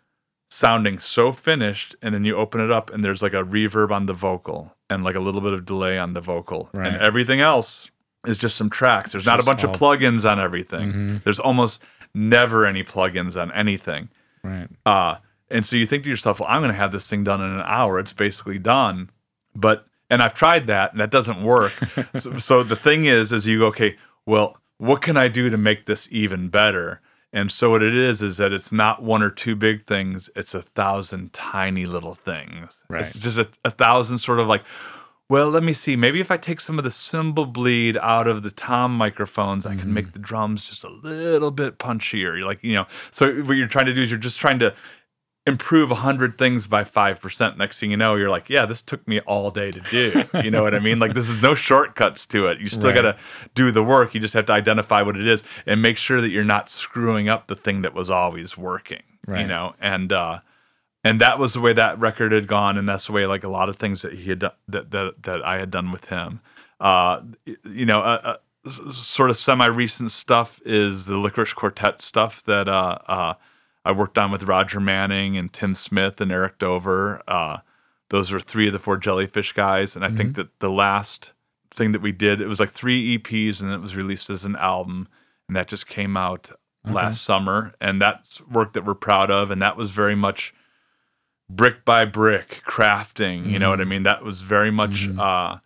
sounding 0.50 0.98
so 0.98 1.32
finished 1.32 1.96
and 2.02 2.16
then 2.16 2.24
you 2.24 2.36
open 2.36 2.62
it 2.62 2.72
up 2.72 2.90
and 2.92 3.04
there's 3.04 3.22
like 3.22 3.34
a 3.34 3.44
reverb 3.44 3.92
on 3.92 4.06
the 4.06 4.14
vocal 4.14 4.74
and 4.90 5.04
like 5.04 5.16
a 5.16 5.20
little 5.20 5.42
bit 5.42 5.54
of 5.54 5.66
delay 5.66 5.98
on 5.98 6.14
the 6.14 6.22
vocal 6.22 6.70
Right. 6.74 6.88
and 6.88 6.98
everything 7.02 7.42
else 7.42 7.92
is 8.26 8.38
just 8.38 8.56
some 8.56 8.70
tracks 8.70 9.12
there's 9.12 9.26
not 9.26 9.40
a 9.42 9.46
bunch 9.46 9.64
all- 9.64 9.72
of 9.72 9.80
plugins 9.80 10.30
on 10.30 10.40
everything 10.40 10.94
Mhm. 10.94 11.24
there's 11.24 11.40
almost 11.40 11.84
never 12.14 12.66
any 12.66 12.84
plugins 12.84 13.40
on 13.40 13.52
anything 13.52 14.10
Right. 14.44 14.70
uh, 14.86 15.18
and 15.50 15.66
so 15.66 15.76
you 15.76 15.86
think 15.86 16.04
to 16.04 16.10
yourself, 16.10 16.40
well, 16.42 16.50
I'm 16.50 16.60
going 16.62 16.72
to 16.74 16.78
have 16.78 16.92
this 16.92 17.10
thing 17.10 17.24
done 17.24 17.40
in 17.42 17.50
an 17.52 17.64
hour. 17.66 18.00
It's 18.00 18.12
basically 18.12 18.60
done. 18.60 19.10
But, 19.56 19.86
and 20.10 20.22
I've 20.22 20.34
tried 20.34 20.68
that 20.68 20.92
and 20.92 21.00
that 21.00 21.12
doesn't 21.12 21.44
work. 21.44 21.74
so, 22.16 22.38
so 22.38 22.64
the 22.64 22.76
thing 22.76 23.06
is, 23.06 23.32
is 23.32 23.48
you 23.48 23.60
go, 23.60 23.68
okay, 23.68 23.98
well, 24.26 24.58
what 24.78 25.02
can 25.02 25.18
I 25.18 25.28
do 25.28 25.50
to 25.50 25.58
make 25.58 25.86
this 25.86 26.08
even 26.12 26.50
better? 26.50 27.02
And 27.34 27.52
so 27.52 27.72
what 27.72 27.84
it 27.84 27.96
is 27.96 28.22
is 28.22 28.38
that 28.38 28.54
it's 28.54 28.72
not 28.72 29.04
one 29.04 29.22
or 29.22 29.30
two 29.30 29.56
big 29.56 29.84
things; 29.84 30.30
it's 30.36 30.54
a 30.54 30.62
thousand 30.62 31.34
tiny 31.34 31.86
little 31.86 32.14
things. 32.14 32.84
Right. 32.90 33.02
It's 33.02 33.18
just 33.18 33.38
a, 33.38 33.50
a 33.66 33.72
thousand 33.72 34.20
sort 34.20 34.40
of 34.40 34.48
like, 34.48 34.64
well, 35.30 35.50
let 35.50 35.62
me 35.62 35.74
see. 35.74 35.98
Maybe 35.98 36.22
if 36.22 36.32
I 36.32 36.38
take 36.38 36.62
some 36.62 36.78
of 36.78 36.86
the 36.86 36.92
cymbal 36.92 37.46
bleed 37.46 37.98
out 37.98 38.28
of 38.28 38.44
the 38.44 38.52
tom 38.52 38.96
microphones, 38.96 39.66
I 39.66 39.72
can 39.72 39.80
mm-hmm. 39.80 39.94
make 39.94 40.14
the 40.14 40.20
drums 40.20 40.70
just 40.70 40.86
a 40.86 40.90
little 40.90 41.52
bit 41.52 41.80
punchier. 41.80 42.44
Like, 42.46 42.64
you 42.64 42.76
know, 42.76 42.88
so 43.12 43.42
what 43.42 43.58
you're 43.58 43.68
trying 43.68 43.88
to 43.88 43.94
do 43.94 44.02
is 44.02 44.10
you're 44.10 44.20
just 44.20 44.40
trying 44.40 44.60
to 44.60 44.74
improve 45.48 45.90
100 45.90 46.38
things 46.38 46.68
by 46.68 46.84
5%. 46.84 47.58
Next 47.58 47.80
thing 47.80 47.90
you 47.90 47.98
know, 47.98 48.16
you're 48.16 48.30
like, 48.30 48.50
yeah, 48.50 48.66
this 48.66 48.82
took 48.82 49.08
me 49.08 49.22
all 49.22 49.50
day 49.50 49.72
to 49.72 49.80
do. 49.80 50.24
You 50.44 50.52
know 50.52 50.62
what 50.62 50.76
I 50.76 50.80
mean? 50.80 51.00
Like, 51.00 51.14
this 51.14 51.30
is 51.30 51.42
no 51.42 51.56
shortcuts 51.56 52.26
to 52.28 52.48
it. 52.48 52.60
You 52.60 52.68
still 52.70 52.90
Right. 52.92 52.96
got 52.96 53.02
to 53.14 53.18
do 53.56 53.72
the 53.72 53.82
work. 53.82 54.14
You 54.14 54.20
just 54.22 54.34
have 54.34 54.46
to 54.48 54.54
identify 54.54 55.02
what 55.02 55.16
it 55.18 55.26
is 55.26 55.44
and 55.66 55.82
make 55.82 55.98
sure 55.98 56.22
that 56.22 56.30
you're 56.30 56.44
not 56.44 56.70
screwing 56.70 57.30
up 57.30 57.48
the 57.48 57.56
thing 57.56 57.82
that 57.82 57.94
was 57.94 58.10
always 58.10 58.58
working, 58.58 59.04
you 59.42 59.48
know? 59.48 59.74
And, 59.82 60.12
uh, 60.12 60.40
and 61.04 61.22
that 61.22 61.40
was 61.40 61.54
the 61.54 61.62
way 61.62 61.72
that 61.74 61.98
record 61.98 62.34
had 62.34 62.48
gone, 62.48 62.78
and 62.78 62.88
that's 62.88 63.06
the 63.08 63.14
way 63.14 63.26
like 63.26 63.46
a 63.46 63.48
lot 63.50 63.70
of 63.70 63.78
things 63.78 64.02
that 64.02 64.14
he 64.14 64.30
had 64.30 64.40
done, 64.40 64.52
that 64.68 64.92
that 64.92 65.24
that 65.24 65.46
I 65.46 65.58
had 65.60 65.72
done 65.72 65.92
with 65.94 66.06
him. 66.10 66.42
Uh, 66.82 67.22
you 67.64 67.86
know, 67.86 68.02
uh, 68.02 68.36
uh, 68.66 68.92
sort 68.92 69.30
of 69.30 69.38
semi 69.38 69.68
recent 69.68 70.12
stuff 70.12 70.60
is 70.66 71.06
the 71.06 71.14
Lickerish 71.14 71.56
Quartet 71.56 72.02
stuff 72.02 72.44
that 72.44 72.68
uh, 72.68 72.98
uh, 73.08 73.34
I 73.88 73.92
worked 73.94 74.18
on 74.18 74.32
with 74.32 74.44
Roger 74.44 74.80
Manning 74.80 75.38
and 75.38 75.52
Tim 75.52 75.74
Smith 75.76 76.20
and 76.20 76.32
Eric 76.32 76.60
Dover. 76.60 77.22
Uh, 77.28 77.60
those 78.10 78.32
were 78.32 78.40
three 78.40 78.68
of 78.68 78.74
the 78.74 78.80
four 78.80 78.98
Jellyfish 78.98 79.54
guys, 79.54 79.96
and 79.96 80.04
I 80.06 80.10
think 80.10 80.36
that 80.36 80.60
the 80.60 80.70
last 80.70 81.34
thing 81.72 81.92
that 81.94 82.02
we 82.02 82.12
did 82.12 82.42
it 82.42 82.48
was 82.48 82.60
like 82.60 82.70
three 82.70 83.18
EPs, 83.18 83.62
and 83.62 83.72
it 83.72 83.80
was 83.82 83.96
released 83.96 84.30
as 84.30 84.46
an 84.46 84.56
album, 84.58 85.08
and 85.48 85.56
that 85.56 85.68
just 85.68 85.88
came 85.88 86.18
out 86.18 86.50
last 86.86 87.22
summer, 87.22 87.74
and 87.82 88.02
that's 88.02 88.42
work 88.48 88.74
that 88.74 88.86
we're 88.86 88.94
proud 88.94 89.30
of, 89.32 89.52
and 89.52 89.62
that 89.62 89.76
was 89.78 89.92
very 89.92 90.16
much 90.16 90.54
brick 91.50 91.86
by 91.86 92.04
brick 92.06 92.62
crafting. 92.66 93.46
You 93.46 93.58
know 93.60 93.70
what 93.70 93.80
i 93.82 93.86
mean? 93.86 94.04
That 94.04 94.24
was 94.24 94.42
very 94.42 94.72
much 94.72 95.08
uh 95.18 95.58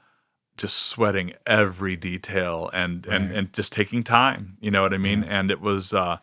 just 0.58 0.78
sweating 0.78 1.34
every 1.48 1.96
detail 1.96 2.70
and 2.74 3.06
and 3.08 3.30
Right. 3.30 3.38
and 3.38 3.54
just 3.54 3.72
taking 3.72 4.04
time. 4.04 4.58
You 4.62 4.70
know 4.72 4.82
what 4.84 4.94
i 4.94 4.98
mean? 4.98 5.24
And 5.24 5.50
it 5.50 5.60
was 5.62 5.94
uh 5.94 6.18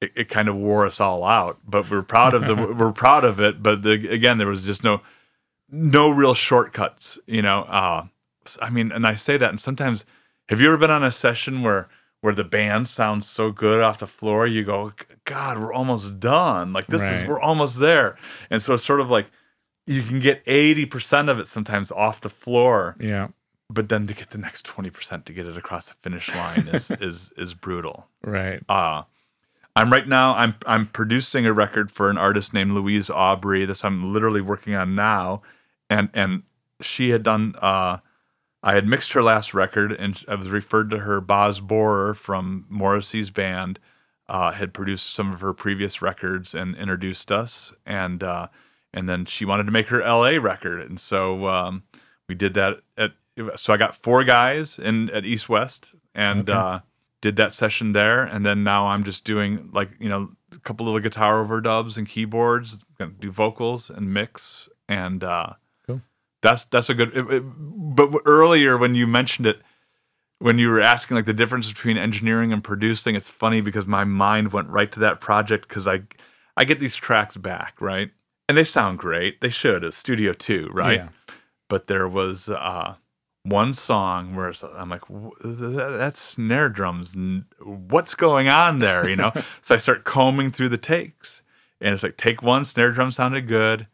it, 0.00 0.12
it 0.16 0.28
kind 0.28 0.48
of 0.48 0.56
wore 0.56 0.86
us 0.86 1.00
all 1.00 1.24
out 1.24 1.58
but 1.66 1.90
we're 1.90 2.02
proud 2.02 2.34
of 2.34 2.46
the 2.46 2.54
we're 2.78 2.92
proud 2.92 3.24
of 3.24 3.40
it 3.40 3.62
but 3.62 3.82
the, 3.82 3.92
again 4.10 4.38
there 4.38 4.46
was 4.46 4.64
just 4.64 4.82
no 4.84 5.00
no 5.70 6.10
real 6.10 6.34
shortcuts 6.34 7.18
you 7.26 7.42
know 7.42 7.62
uh 7.62 8.04
i 8.60 8.70
mean 8.70 8.90
and 8.92 9.06
i 9.06 9.14
say 9.14 9.36
that 9.36 9.50
and 9.50 9.60
sometimes 9.60 10.04
have 10.48 10.60
you 10.60 10.66
ever 10.68 10.76
been 10.78 10.90
on 10.90 11.04
a 11.04 11.12
session 11.12 11.62
where 11.62 11.88
where 12.22 12.34
the 12.34 12.44
band 12.44 12.86
sounds 12.88 13.26
so 13.28 13.50
good 13.50 13.80
off 13.82 13.98
the 13.98 14.06
floor 14.06 14.46
you 14.46 14.64
go 14.64 14.92
god 15.24 15.58
we're 15.58 15.72
almost 15.72 16.18
done 16.20 16.72
like 16.72 16.86
this 16.88 17.02
is 17.02 17.24
we're 17.28 17.40
almost 17.40 17.78
there 17.78 18.16
and 18.50 18.62
so 18.62 18.74
it's 18.74 18.84
sort 18.84 19.00
of 19.00 19.10
like 19.10 19.26
you 19.86 20.02
can 20.02 20.20
get 20.20 20.44
80% 20.44 21.28
of 21.28 21.40
it 21.40 21.48
sometimes 21.48 21.90
off 21.90 22.20
the 22.20 22.28
floor 22.28 22.94
Yeah. 23.00 23.28
but 23.68 23.88
then 23.88 24.06
to 24.06 24.14
get 24.14 24.30
the 24.30 24.38
next 24.38 24.64
20% 24.66 25.24
to 25.24 25.32
get 25.32 25.46
it 25.46 25.56
across 25.56 25.88
the 25.88 25.94
finish 26.02 26.32
line 26.34 26.68
is 26.68 26.90
is 27.00 27.32
is 27.36 27.54
brutal 27.54 28.06
Right. 28.22 28.62
uh 28.68 29.02
I'm 29.76 29.92
right 29.92 30.06
now 30.06 30.34
I'm 30.34 30.54
I'm 30.66 30.86
producing 30.86 31.46
a 31.46 31.52
record 31.52 31.90
for 31.90 32.10
an 32.10 32.18
artist 32.18 32.52
named 32.52 32.72
Louise 32.72 33.08
Aubrey. 33.10 33.64
This 33.64 33.84
I'm 33.84 34.12
literally 34.12 34.40
working 34.40 34.74
on 34.74 34.94
now. 34.94 35.42
And 35.88 36.10
and 36.14 36.42
she 36.80 37.10
had 37.10 37.22
done 37.22 37.54
uh 37.60 37.98
I 38.62 38.74
had 38.74 38.86
mixed 38.86 39.12
her 39.12 39.22
last 39.22 39.54
record 39.54 39.92
and 39.92 40.22
I 40.28 40.34
was 40.34 40.50
referred 40.50 40.90
to 40.90 40.98
her 40.98 41.20
Boz 41.20 41.60
Boorer 41.60 42.14
from 42.14 42.66
Morrissey's 42.68 43.30
band 43.30 43.78
uh, 44.28 44.52
had 44.52 44.72
produced 44.72 45.12
some 45.12 45.32
of 45.32 45.40
her 45.40 45.52
previous 45.52 46.00
records 46.00 46.54
and 46.54 46.76
introduced 46.76 47.32
us 47.32 47.72
and 47.84 48.22
uh, 48.22 48.48
and 48.92 49.08
then 49.08 49.24
she 49.24 49.44
wanted 49.44 49.64
to 49.64 49.72
make 49.72 49.88
her 49.88 50.00
LA 50.00 50.32
record 50.32 50.80
and 50.80 51.00
so 51.00 51.48
um, 51.48 51.82
we 52.28 52.34
did 52.34 52.54
that 52.54 52.80
at 52.96 53.12
so 53.56 53.72
I 53.72 53.76
got 53.76 53.96
four 53.96 54.22
guys 54.24 54.78
in 54.78 55.10
at 55.10 55.24
East 55.24 55.48
West 55.48 55.94
and 56.14 56.48
Okay. 56.50 56.84
Did 57.20 57.36
that 57.36 57.52
session 57.52 57.92
there 57.92 58.22
and 58.24 58.46
then 58.46 58.64
now 58.64 58.86
I'm 58.86 59.04
just 59.04 59.24
doing 59.24 59.68
like 59.72 59.90
you 60.00 60.08
know 60.08 60.30
a 60.54 60.58
couple 60.60 60.86
little 60.86 61.00
guitar 61.00 61.44
overdubs 61.44 61.96
and 61.98 62.08
keyboards 62.08 62.78
gonna 62.98 63.12
do 63.18 63.30
vocals 63.30 63.90
and 63.90 64.12
mix 64.14 64.68
and 64.88 65.22
uh, 65.22 65.52
Cool. 65.86 66.00
that's 66.42 66.64
that's 66.64 66.88
a 66.90 66.94
good 66.94 67.16
it- 67.16 67.30
it- 67.30 67.44
but 67.46 68.10
earlier 68.24 68.76
when 68.78 68.94
you 68.94 69.06
mentioned 69.06 69.46
it 69.46 69.60
when 70.38 70.58
you 70.58 70.70
were 70.70 70.80
asking 70.80 71.16
like 71.16 71.26
the 71.26 71.34
difference 71.34 71.68
between 71.68 71.98
engineering 71.98 72.52
and 72.52 72.64
producing 72.64 73.14
it's 73.14 73.28
funny 73.30 73.60
because 73.60 73.86
my 73.86 74.04
mind 74.04 74.52
went 74.52 74.68
right 74.68 74.90
to 74.92 75.00
that 75.00 75.20
project 75.20 75.68
because 75.68 75.86
i 75.86 76.00
i 76.56 76.64
get 76.64 76.80
these 76.80 76.96
tracks 76.96 77.36
back 77.36 77.74
right 77.80 78.10
and 78.48 78.56
they 78.56 78.64
sound 78.64 78.98
great 78.98 79.40
they 79.42 79.50
should 79.50 79.92
studio 79.92 80.32
too 80.32 80.68
right 80.72 81.00
Yeah. 81.00 81.08
but 81.68 81.86
there 81.88 82.08
was 82.08 82.48
uh 82.48 82.94
one 83.42 83.72
song 83.72 84.34
where 84.36 84.48
it's- 84.50 84.62
i'm 84.76 84.90
like 84.90 85.04
"Wh- 85.06 85.40
th- 85.42 85.56
that's 85.98 86.20
snare 86.20 86.68
drums 86.68 87.16
what's 87.62 88.14
going 88.14 88.48
on 88.48 88.80
there? 88.80 89.08
You 89.08 89.16
know? 89.16 89.32
So 89.62 89.74
i 89.74 89.78
start 89.78 90.04
combing 90.04 90.50
through 90.52 90.68
the 90.70 90.78
takes 90.78 91.42
and 91.80 91.94
it's 91.94 92.02
like 92.02 92.16
take 92.16 92.42
one 92.42 92.64
snare 92.64 92.92
drum 92.92 93.10
sounded 93.12 93.48
good. 93.48 93.86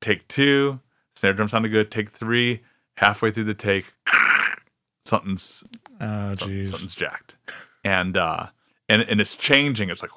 Take 0.00 0.28
two 0.28 0.80
snare 1.16 1.32
drum 1.32 1.48
sounded 1.48 1.70
good. 1.70 1.90
Take 1.90 2.10
three 2.10 2.60
halfway 2.98 3.30
through 3.32 3.44
the 3.44 3.54
take 3.54 3.86
something's 5.04 5.62
Oh, 6.00 6.34
some- 6.34 6.66
something's 6.66 6.94
jacked. 6.94 7.36
And 7.84 8.16
uh 8.16 8.46
and 8.88 9.02
and 9.02 9.20
it's 9.20 9.34
changing. 9.34 9.90
It's 9.90 10.02
like 10.02 10.10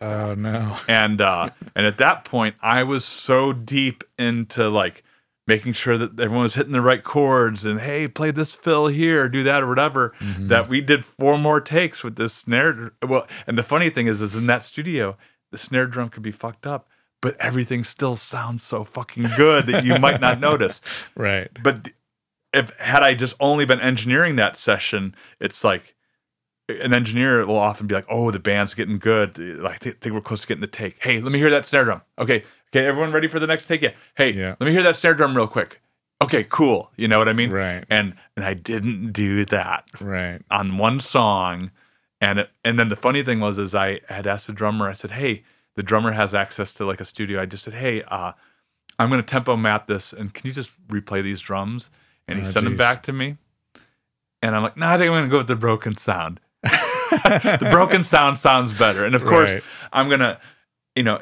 Oh 0.00 0.34
no. 0.34 0.76
and 0.88 1.20
uh 1.20 1.50
and 1.74 1.86
at 1.86 1.98
that 1.98 2.24
point 2.24 2.54
i 2.62 2.82
was 2.82 3.04
so 3.04 3.52
deep 3.52 4.04
into 4.18 4.68
like 4.68 5.03
making 5.46 5.72
sure 5.74 5.98
that 5.98 6.18
everyone 6.18 6.44
was 6.44 6.54
hitting 6.54 6.72
the 6.72 6.80
right 6.80 7.04
chords 7.04 7.64
and 7.64 7.80
hey 7.80 8.08
play 8.08 8.30
this 8.30 8.54
fill 8.54 8.86
here 8.86 9.28
do 9.28 9.42
that 9.42 9.62
or 9.62 9.68
whatever 9.68 10.12
Mm-hmm. 10.20 10.48
that 10.48 10.68
we 10.68 10.80
did 10.80 11.04
four 11.04 11.38
more 11.38 11.60
takes 11.60 12.02
with 12.02 12.16
this 12.16 12.32
snare 12.32 12.92
well 13.06 13.26
and 13.46 13.58
the 13.58 13.62
funny 13.62 13.90
thing 13.90 14.06
is 14.06 14.22
is 14.22 14.34
in 14.36 14.46
that 14.46 14.64
studio 14.64 15.16
the 15.52 15.58
snare 15.58 15.86
drum 15.86 16.08
could 16.08 16.22
be 16.22 16.30
fucked 16.32 16.66
up 16.66 16.88
but 17.20 17.36
everything 17.40 17.84
still 17.84 18.16
sounds 18.16 18.62
so 18.62 18.84
fucking 18.84 19.26
good 19.36 19.66
that 19.66 19.84
you 19.84 19.98
might 19.98 20.20
not 20.20 20.40
notice 20.40 20.80
Right. 21.16 21.50
but 21.62 21.90
if 22.52 22.70
had 22.78 23.02
I 23.02 23.14
just 23.14 23.34
only 23.40 23.64
been 23.64 23.80
engineering 23.80 24.36
that 24.36 24.56
session, 24.56 25.14
it's 25.40 25.64
like 25.64 25.96
an 26.68 26.94
engineer 26.94 27.44
will 27.46 27.56
often 27.58 27.88
be 27.88 27.96
like, 27.96 28.06
"Oh, 28.08 28.30
the 28.30 28.38
band's 28.38 28.74
getting 28.74 28.98
good. 29.00 29.38
I 29.66 29.74
thi- 29.74 29.90
think 29.90 30.14
we're 30.14 30.20
close 30.20 30.42
to 30.42 30.46
getting 30.46 30.60
the 30.60 30.68
take. 30.68 31.02
Hey, 31.02 31.20
let 31.20 31.32
me 31.32 31.40
hear 31.40 31.50
that 31.50 31.66
snare 31.66 31.82
drum. 31.82 32.02
Okay, 32.16 32.44
okay, 32.74 32.86
everyone 32.86 33.12
ready 33.12 33.28
for 33.28 33.38
the 33.38 33.46
next 33.46 33.66
take? 33.66 33.82
Yeah. 33.82 33.92
Hey, 34.16 34.32
Yeah. 34.32 34.56
let 34.58 34.62
me 34.66 34.72
hear 34.72 34.82
that 34.82 34.96
snare 34.96 35.14
drum 35.14 35.36
real 35.36 35.46
quick. 35.46 35.80
Okay, 36.22 36.44
cool. 36.44 36.90
You 36.96 37.08
know 37.08 37.18
what 37.18 37.28
I 37.28 37.32
mean? 37.32 37.50
Right. 37.50 37.84
And 37.90 38.14
and 38.36 38.44
I 38.44 38.54
didn't 38.54 39.12
do 39.12 39.44
that 39.46 39.84
Right. 40.00 40.40
on 40.50 40.78
one 40.78 41.00
song, 41.00 41.70
and 42.20 42.38
it, 42.40 42.50
and 42.64 42.78
then 42.78 42.88
the 42.88 42.96
funny 42.96 43.22
thing 43.22 43.40
was 43.40 43.58
is 43.58 43.74
I 43.74 44.00
had 44.08 44.26
asked 44.26 44.46
the 44.46 44.52
drummer. 44.52 44.88
I 44.88 44.92
said, 44.94 45.12
"Hey, 45.12 45.42
the 45.76 45.82
drummer 45.82 46.12
has 46.12 46.34
access 46.34 46.72
to 46.74 46.84
like 46.86 47.00
a 47.00 47.04
studio." 47.04 47.40
I 47.42 47.46
just 47.46 47.64
said, 47.64 47.74
"Hey, 47.74 48.02
uh, 48.04 48.32
I'm 48.98 49.08
going 49.10 49.20
to 49.20 49.26
tempo 49.26 49.56
map 49.56 49.86
this, 49.86 50.12
and 50.12 50.32
can 50.32 50.46
you 50.46 50.52
just 50.54 50.70
replay 50.88 51.22
these 51.22 51.40
drums?" 51.40 51.90
And 52.28 52.38
he 52.38 52.44
Oh, 52.44 52.48
sent 52.48 52.64
them 52.64 52.76
back 52.76 53.02
to 53.04 53.12
me, 53.12 53.36
and 54.40 54.54
I'm 54.56 54.62
like, 54.62 54.76
"No, 54.76 54.86
I 54.86 54.96
think 54.96 55.08
I'm 55.08 55.14
going 55.14 55.24
to 55.24 55.30
go 55.30 55.38
with 55.38 55.48
the 55.48 55.56
broken 55.56 55.96
sound. 55.96 56.40
the 56.62 57.68
broken 57.70 58.02
sound 58.04 58.38
sounds 58.38 58.72
better." 58.72 59.04
And 59.04 59.14
of 59.14 59.24
course, 59.24 59.52
Right. 59.54 59.64
I'm 59.92 60.08
gonna, 60.08 60.40
you 60.94 61.02
know. 61.02 61.20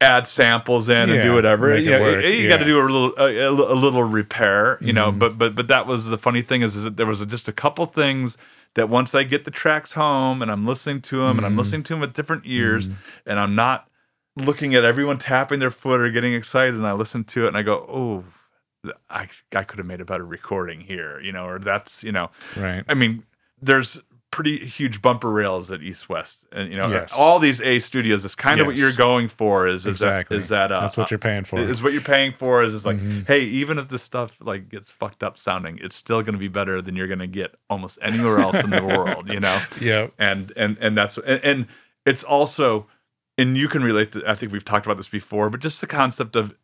Add 0.00 0.28
samples 0.28 0.88
in 0.88 1.10
and 1.10 1.22
do 1.22 1.34
whatever. 1.34 1.76
You, 1.76 1.90
know, 1.90 2.00
work, 2.00 2.24
you 2.24 2.48
got 2.48 2.58
to 2.58 2.64
do 2.64 2.80
a 2.80 2.86
little 2.86 3.14
a, 3.18 3.48
a 3.48 3.74
little 3.74 4.04
repair, 4.04 4.78
you 4.80 4.92
know. 4.92 5.10
Mhm. 5.10 5.18
But 5.18 5.36
but 5.38 5.56
but 5.56 5.66
that 5.66 5.88
was 5.88 6.08
the 6.08 6.16
funny 6.18 6.40
thing 6.40 6.62
is, 6.62 6.76
is 6.76 6.84
that 6.84 6.96
there 6.96 7.04
was 7.06 7.26
just 7.26 7.48
a 7.48 7.52
couple 7.52 7.84
things 7.86 8.38
that 8.74 8.88
once 8.88 9.12
I 9.16 9.24
get 9.24 9.44
the 9.44 9.50
tracks 9.50 9.94
home 9.94 10.40
and 10.40 10.52
I'm 10.52 10.64
listening 10.64 11.00
to 11.02 11.16
them 11.16 11.36
and 11.36 11.44
I'm 11.44 11.54
Mhm. 11.54 11.58
listening 11.58 11.82
to 11.84 11.94
them 11.94 12.00
with 12.00 12.12
different 12.14 12.44
ears 12.46 12.88
and 13.26 13.40
I'm 13.40 13.56
not 13.56 13.88
looking 14.36 14.72
at 14.76 14.84
everyone 14.84 15.18
tapping 15.18 15.58
their 15.58 15.72
foot 15.72 16.00
or 16.00 16.08
getting 16.10 16.32
excited 16.32 16.74
and 16.76 16.86
I 16.86 16.92
listen 16.92 17.24
to 17.24 17.46
it 17.46 17.48
and 17.48 17.56
I 17.56 17.62
go, 17.62 17.74
oh, 17.88 18.24
I 19.10 19.26
I 19.52 19.64
could 19.64 19.78
have 19.78 19.86
made 19.86 20.00
a 20.00 20.04
better 20.04 20.24
recording 20.24 20.82
here, 20.82 21.18
you 21.18 21.32
know, 21.32 21.44
or 21.44 21.58
that's 21.58 22.04
you 22.04 22.12
know, 22.12 22.30
Right. 22.56 22.84
I 22.88 22.94
mean, 22.94 23.24
there's 23.60 24.00
pretty 24.30 24.58
huge 24.66 25.00
bumper 25.02 25.30
rails 25.30 25.70
at 25.72 25.82
East 25.82 26.08
West, 26.08 26.44
and 26.52 26.68
you 26.68 26.74
know, 26.74 26.88
Yes. 26.88 27.12
all 27.16 27.38
these 27.38 27.60
A 27.62 27.78
studios 27.80 28.24
is 28.24 28.34
kind 28.34 28.60
of 28.60 28.66
what 28.66 28.76
you're 28.76 28.92
going 28.92 29.28
for. 29.28 29.66
Is 29.66 29.86
is 29.86 29.96
Exactly. 30.02 30.36
that 30.36 30.40
is 30.42 30.48
that 30.50 30.70
uh, 30.70 30.80
That's 30.82 30.96
what 30.96 31.10
you're 31.10 31.18
paying 31.18 31.44
for. 31.44 31.58
is 31.58 31.82
what 31.82 31.92
you're 31.92 32.02
paying 32.02 32.32
for 32.32 32.62
is 32.62 32.74
is 32.74 32.84
like 32.86 32.98
Mhm. 32.98 33.26
hey 33.26 33.40
even 33.44 33.78
if 33.78 33.88
this 33.88 34.02
stuff 34.02 34.36
like 34.40 34.68
gets 34.68 34.90
fucked 34.90 35.22
up 35.22 35.38
sounding 35.38 35.78
it's 35.82 35.96
still 35.96 36.20
going 36.22 36.34
to 36.34 36.38
be 36.38 36.48
better 36.48 36.80
than 36.82 36.94
you're 36.94 37.06
going 37.08 37.18
to 37.20 37.26
get 37.26 37.54
almost 37.70 37.98
anywhere 38.02 38.38
else 38.38 38.62
in 38.62 38.70
the 38.70 38.82
world 38.96 39.28
you 39.28 39.40
know 39.40 39.60
Yep. 39.80 40.12
and 40.18 40.52
and 40.56 40.76
and 40.80 40.96
that's 40.96 41.16
and, 41.18 41.42
and 41.42 41.66
it's 42.04 42.22
also 42.22 42.86
and 43.38 43.56
you 43.56 43.66
can 43.68 43.82
relate 43.82 44.12
to 44.12 44.22
i 44.30 44.34
think 44.34 44.52
we've 44.52 44.64
talked 44.64 44.84
about 44.86 44.98
this 44.98 45.08
before 45.08 45.48
but 45.50 45.60
just 45.60 45.80
the 45.80 45.86
concept 45.86 46.36
of 46.36 46.54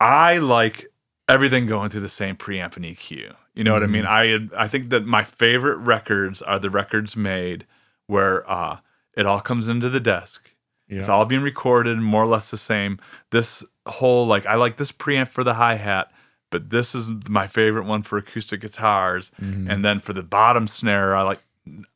i 0.00 0.38
like 0.38 0.86
everything 1.28 1.66
going 1.66 1.90
through 1.90 2.00
the 2.00 2.08
same 2.08 2.36
preamp 2.36 2.76
and 2.76 2.84
eq 2.84 3.34
You 3.58 3.64
know 3.64 3.72
what 3.72 3.82
I 3.82 3.86
mean? 3.86 4.06
I 4.06 4.46
I 4.56 4.68
think 4.68 4.90
that 4.90 5.04
my 5.04 5.24
favorite 5.24 5.78
records 5.78 6.42
are 6.42 6.60
the 6.60 6.70
records 6.70 7.16
made 7.16 7.66
where 8.06 8.48
uh, 8.48 8.78
it 9.14 9.26
all 9.26 9.40
comes 9.40 9.66
into 9.66 9.90
the 9.90 9.98
desk. 9.98 10.52
Yeah. 10.86 11.00
It's 11.00 11.08
all 11.08 11.24
being 11.24 11.42
recorded, 11.42 11.98
more 11.98 12.22
or 12.22 12.28
less 12.28 12.52
the 12.52 12.56
same. 12.56 13.00
This 13.30 13.64
whole 13.84 14.28
like 14.28 14.46
I 14.46 14.54
like 14.54 14.76
this 14.76 14.92
preamp 14.92 15.26
for 15.26 15.42
the 15.42 15.54
hi 15.54 15.74
hat, 15.74 16.12
but 16.50 16.70
this 16.70 16.94
is 16.94 17.10
my 17.28 17.48
favorite 17.48 17.84
one 17.84 18.04
for 18.04 18.16
acoustic 18.16 18.60
guitars. 18.60 19.32
Mm-hmm. 19.42 19.68
And 19.68 19.84
then 19.84 19.98
for 19.98 20.12
the 20.12 20.22
bottom 20.22 20.68
snare, 20.68 21.16
I 21.16 21.22
like 21.22 21.42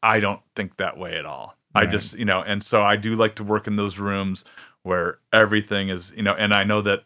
I 0.02 0.18
don't 0.18 0.40
think 0.56 0.78
that 0.78 0.98
way 0.98 1.16
at 1.16 1.24
all. 1.24 1.56
I 1.76 1.86
just 1.86 2.14
you 2.18 2.24
know, 2.24 2.42
and 2.42 2.60
so 2.64 2.82
I 2.82 2.96
do 2.96 3.14
like 3.14 3.36
to 3.36 3.44
work 3.44 3.68
in 3.68 3.76
those 3.76 4.00
rooms 4.00 4.44
where 4.82 5.20
everything 5.32 5.90
is 5.90 6.12
you 6.16 6.24
know, 6.24 6.34
and 6.34 6.52
I 6.52 6.64
know 6.64 6.82
that 6.82 7.04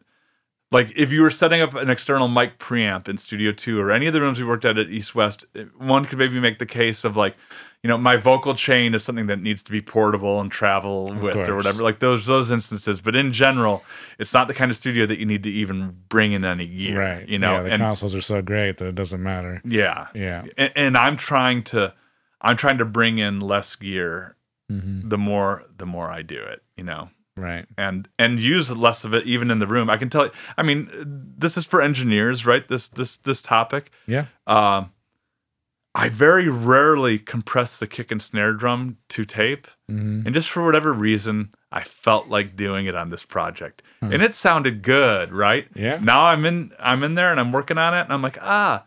like 0.73 0.93
if 0.97 1.13
you 1.13 1.23
were 1.23 1.31
setting 1.31 1.61
up 1.61 1.75
an 1.75 1.89
external 1.91 2.29
mic 2.29 2.59
preamp 2.59 3.09
in 3.09 3.17
Studio 3.19 3.53
Two 3.53 3.81
or 3.81 3.91
any 3.91 4.07
of 4.07 4.13
the 4.13 4.21
rooms 4.21 4.39
we 4.39 4.45
worked 4.45 4.65
at 4.65 4.79
at 4.79 4.89
East 4.91 5.15
West, 5.15 5.45
one 5.79 6.05
could 6.05 6.19
maybe 6.19 6.41
make 6.41 6.59
the 6.59 6.67
case 6.67 7.05
of 7.05 7.17
like, 7.17 7.37
you 7.85 7.89
know, 7.89 7.97
my 7.97 8.17
vocal 8.17 8.55
chain 8.55 8.93
is 8.95 9.05
something 9.05 9.29
that 9.29 9.41
needs 9.41 9.63
to 9.63 9.71
be 9.71 9.81
portable 9.81 10.41
and 10.41 10.51
travel 10.51 11.05
with 11.23 11.35
course. 11.35 11.49
or 11.49 11.55
whatever. 11.55 11.83
Like 11.85 12.01
those 12.01 12.27
those 12.27 12.51
instances. 12.51 13.01
But 13.01 13.15
in 13.15 13.33
general, 13.33 13.85
it's 14.19 14.35
not 14.35 14.49
the 14.49 14.55
kind 14.55 14.71
of 14.73 14.77
studio 14.77 15.07
that 15.07 15.19
you 15.19 15.27
need 15.27 15.45
to 15.45 15.51
even 15.51 15.99
bring 16.09 16.33
in 16.33 16.45
any 16.45 16.67
gear. 16.67 16.99
Right. 17.01 17.29
You 17.29 17.39
know, 17.39 17.57
yeah, 17.59 17.63
the 17.63 17.71
and 17.71 17.81
consoles 17.83 18.15
are 18.17 18.21
so 18.21 18.43
great 18.43 18.79
that 18.79 18.87
it 18.89 18.95
doesn't 18.97 19.23
matter. 19.23 19.63
yeah, 19.65 20.09
Yeah. 20.15 20.47
and, 20.59 20.73
and 20.75 20.97
I'm 20.99 21.17
trying 21.17 21.63
to 21.65 21.95
I'm 22.41 22.57
trying 22.57 22.79
to 22.79 22.85
bring 22.85 23.19
in 23.19 23.39
less 23.41 23.77
gear 23.77 24.33
Mm-hmm. 24.69 25.11
the 25.11 25.17
more 25.19 25.63
the 25.77 25.87
more 25.87 26.11
I 26.11 26.23
do 26.23 26.43
it. 26.43 26.61
You 26.77 26.83
know 26.83 27.09
Right. 27.37 27.67
and 27.77 28.09
and 28.19 28.39
use 28.41 28.75
less 28.75 29.05
of 29.05 29.13
it 29.13 29.27
even 29.27 29.51
in 29.51 29.59
the 29.59 29.67
room. 29.67 29.91
I 29.91 29.99
can 29.99 30.09
tell. 30.09 30.25
You, 30.27 30.31
I 30.57 30.63
mean, 30.63 30.89
this 31.39 31.57
is 31.59 31.67
for 31.67 31.83
engineers, 31.83 32.47
right? 32.47 32.67
This 32.67 32.89
this 32.89 33.19
this 33.19 33.43
topic. 33.43 33.91
Yeah. 34.07 34.27
Um, 34.47 34.93
I 35.95 36.09
very 36.11 36.49
rarely 36.51 37.19
compress 37.19 37.79
the 37.79 37.87
kick 37.87 38.11
and 38.11 38.21
snare 38.23 38.53
drum 38.53 38.99
to 39.11 39.25
tape, 39.25 39.67
Mm-hmm. 39.91 40.27
and 40.27 40.35
just 40.35 40.51
for 40.51 40.65
whatever 40.65 40.93
reason, 40.93 41.55
I 41.71 41.83
felt 41.85 42.29
like 42.29 42.57
doing 42.57 42.87
it 42.87 42.95
on 42.95 43.11
this 43.11 43.25
project, 43.25 43.83
and 44.01 44.21
it 44.23 44.35
sounded 44.35 44.83
good, 44.83 45.33
right? 45.33 45.69
Yeah. 45.75 45.99
Now 46.03 46.25
I'm 46.27 46.45
in 46.45 46.73
I'm 46.79 47.05
in 47.05 47.15
there 47.15 47.31
and 47.31 47.39
I'm 47.41 47.53
working 47.53 47.79
on 47.79 47.95
it, 47.95 48.01
and 48.01 48.13
I'm 48.13 48.21
like, 48.23 48.37
ah, 48.43 48.85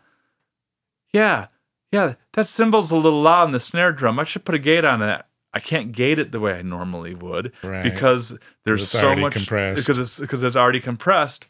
yeah, 1.12 1.46
yeah, 1.90 2.14
that 2.34 2.46
cymbal's 2.46 2.90
a 2.90 2.96
little 2.96 3.22
loud 3.22 3.46
in 3.46 3.52
the 3.52 3.60
snare 3.60 3.92
drum. 3.92 4.18
I 4.18 4.24
should 4.24 4.44
put 4.44 4.54
a 4.54 4.58
gate 4.58 4.84
on 4.84 5.00
that. 5.00 5.26
I 5.52 5.60
can't 5.60 5.92
gate 5.92 6.18
it 6.18 6.30
the 6.32 6.40
way 6.40 6.52
I 6.54 6.62
normally 6.62 7.14
would 7.14 7.52
Right. 7.62 7.82
because 7.82 8.36
there's 8.64 8.88
so 8.88 9.16
much 9.16 9.32
compressed. 9.32 9.76
because 9.80 9.98
it's 9.98 10.18
because 10.20 10.42
it's 10.42 10.56
already 10.56 10.80
compressed. 10.80 11.46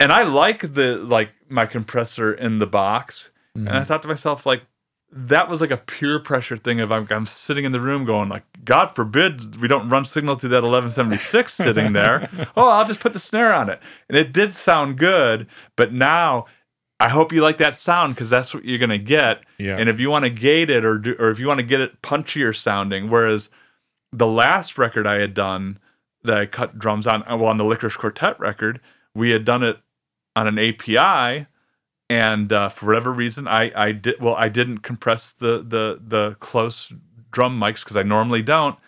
And 0.00 0.12
I 0.12 0.24
like 0.24 0.74
the 0.74 0.96
like 0.98 1.30
my 1.48 1.66
compressor 1.66 2.32
in 2.32 2.58
the 2.58 2.66
box. 2.66 3.30
And 3.54 3.66
Mm-hmm. 3.68 3.76
I 3.76 3.84
thought 3.84 4.02
to 4.02 4.08
myself 4.08 4.44
like 4.46 4.62
that 5.16 5.48
was 5.48 5.60
like 5.60 5.70
a 5.70 5.76
pure 5.76 6.18
pressure 6.18 6.56
thing 6.56 6.80
of 6.80 6.90
I'm, 6.90 7.06
I'm 7.08 7.24
sitting 7.24 7.64
in 7.64 7.70
the 7.70 7.80
room 7.80 8.04
going 8.04 8.28
like 8.28 8.42
God 8.64 8.88
forbid 8.96 9.60
we 9.60 9.68
don't 9.68 9.88
run 9.88 10.04
signal 10.04 10.34
through 10.34 10.50
that 10.50 10.64
1176 10.64 11.54
sitting 11.54 11.92
there. 11.92 12.28
oh, 12.56 12.68
I'll 12.68 12.84
just 12.86 12.98
put 12.98 13.12
the 13.12 13.20
snare 13.20 13.52
on 13.54 13.70
it. 13.70 13.80
And 14.08 14.18
it 14.18 14.32
did 14.32 14.52
sound 14.52 14.98
good, 14.98 15.46
but 15.76 15.92
now 15.92 16.46
I 17.00 17.08
hope 17.08 17.32
you 17.32 17.42
like 17.42 17.58
that 17.58 17.74
sound 17.74 18.14
because 18.14 18.30
that's 18.30 18.54
what 18.54 18.64
you're 18.64 18.78
gonna 18.78 18.98
get. 18.98 19.44
Yeah. 19.58 19.76
And 19.76 19.88
if 19.88 20.00
you 20.00 20.10
want 20.10 20.24
to 20.24 20.30
gate 20.30 20.70
it 20.70 20.84
or 20.84 20.98
do, 20.98 21.16
or 21.18 21.30
if 21.30 21.38
you 21.38 21.48
want 21.48 21.58
to 21.58 21.66
get 21.66 21.80
it 21.80 22.02
punchier 22.02 22.54
sounding, 22.54 23.10
whereas 23.10 23.50
the 24.12 24.26
last 24.26 24.78
record 24.78 25.06
I 25.06 25.16
had 25.18 25.34
done 25.34 25.78
that 26.22 26.38
I 26.38 26.46
cut 26.46 26.78
drums 26.78 27.06
on, 27.06 27.22
well, 27.26 27.46
on 27.46 27.58
the 27.58 27.64
Lickerish 27.64 27.98
Quartet 27.98 28.38
record, 28.38 28.80
we 29.14 29.30
had 29.30 29.44
done 29.44 29.62
it 29.62 29.78
on 30.36 30.46
an 30.46 30.58
API, 30.58 31.46
and 32.08 32.52
uh, 32.52 32.68
for 32.68 32.86
whatever 32.86 33.12
reason, 33.12 33.48
I 33.48 33.70
I 33.74 33.92
did 33.92 34.20
well, 34.20 34.34
I 34.36 34.48
didn't 34.48 34.78
compress 34.78 35.32
the 35.32 35.58
the 35.58 36.00
the 36.00 36.36
close 36.40 36.92
drum 37.30 37.58
mics 37.58 37.80
because 37.80 37.96
I 37.96 38.02
normally 38.02 38.42
don't. 38.42 38.78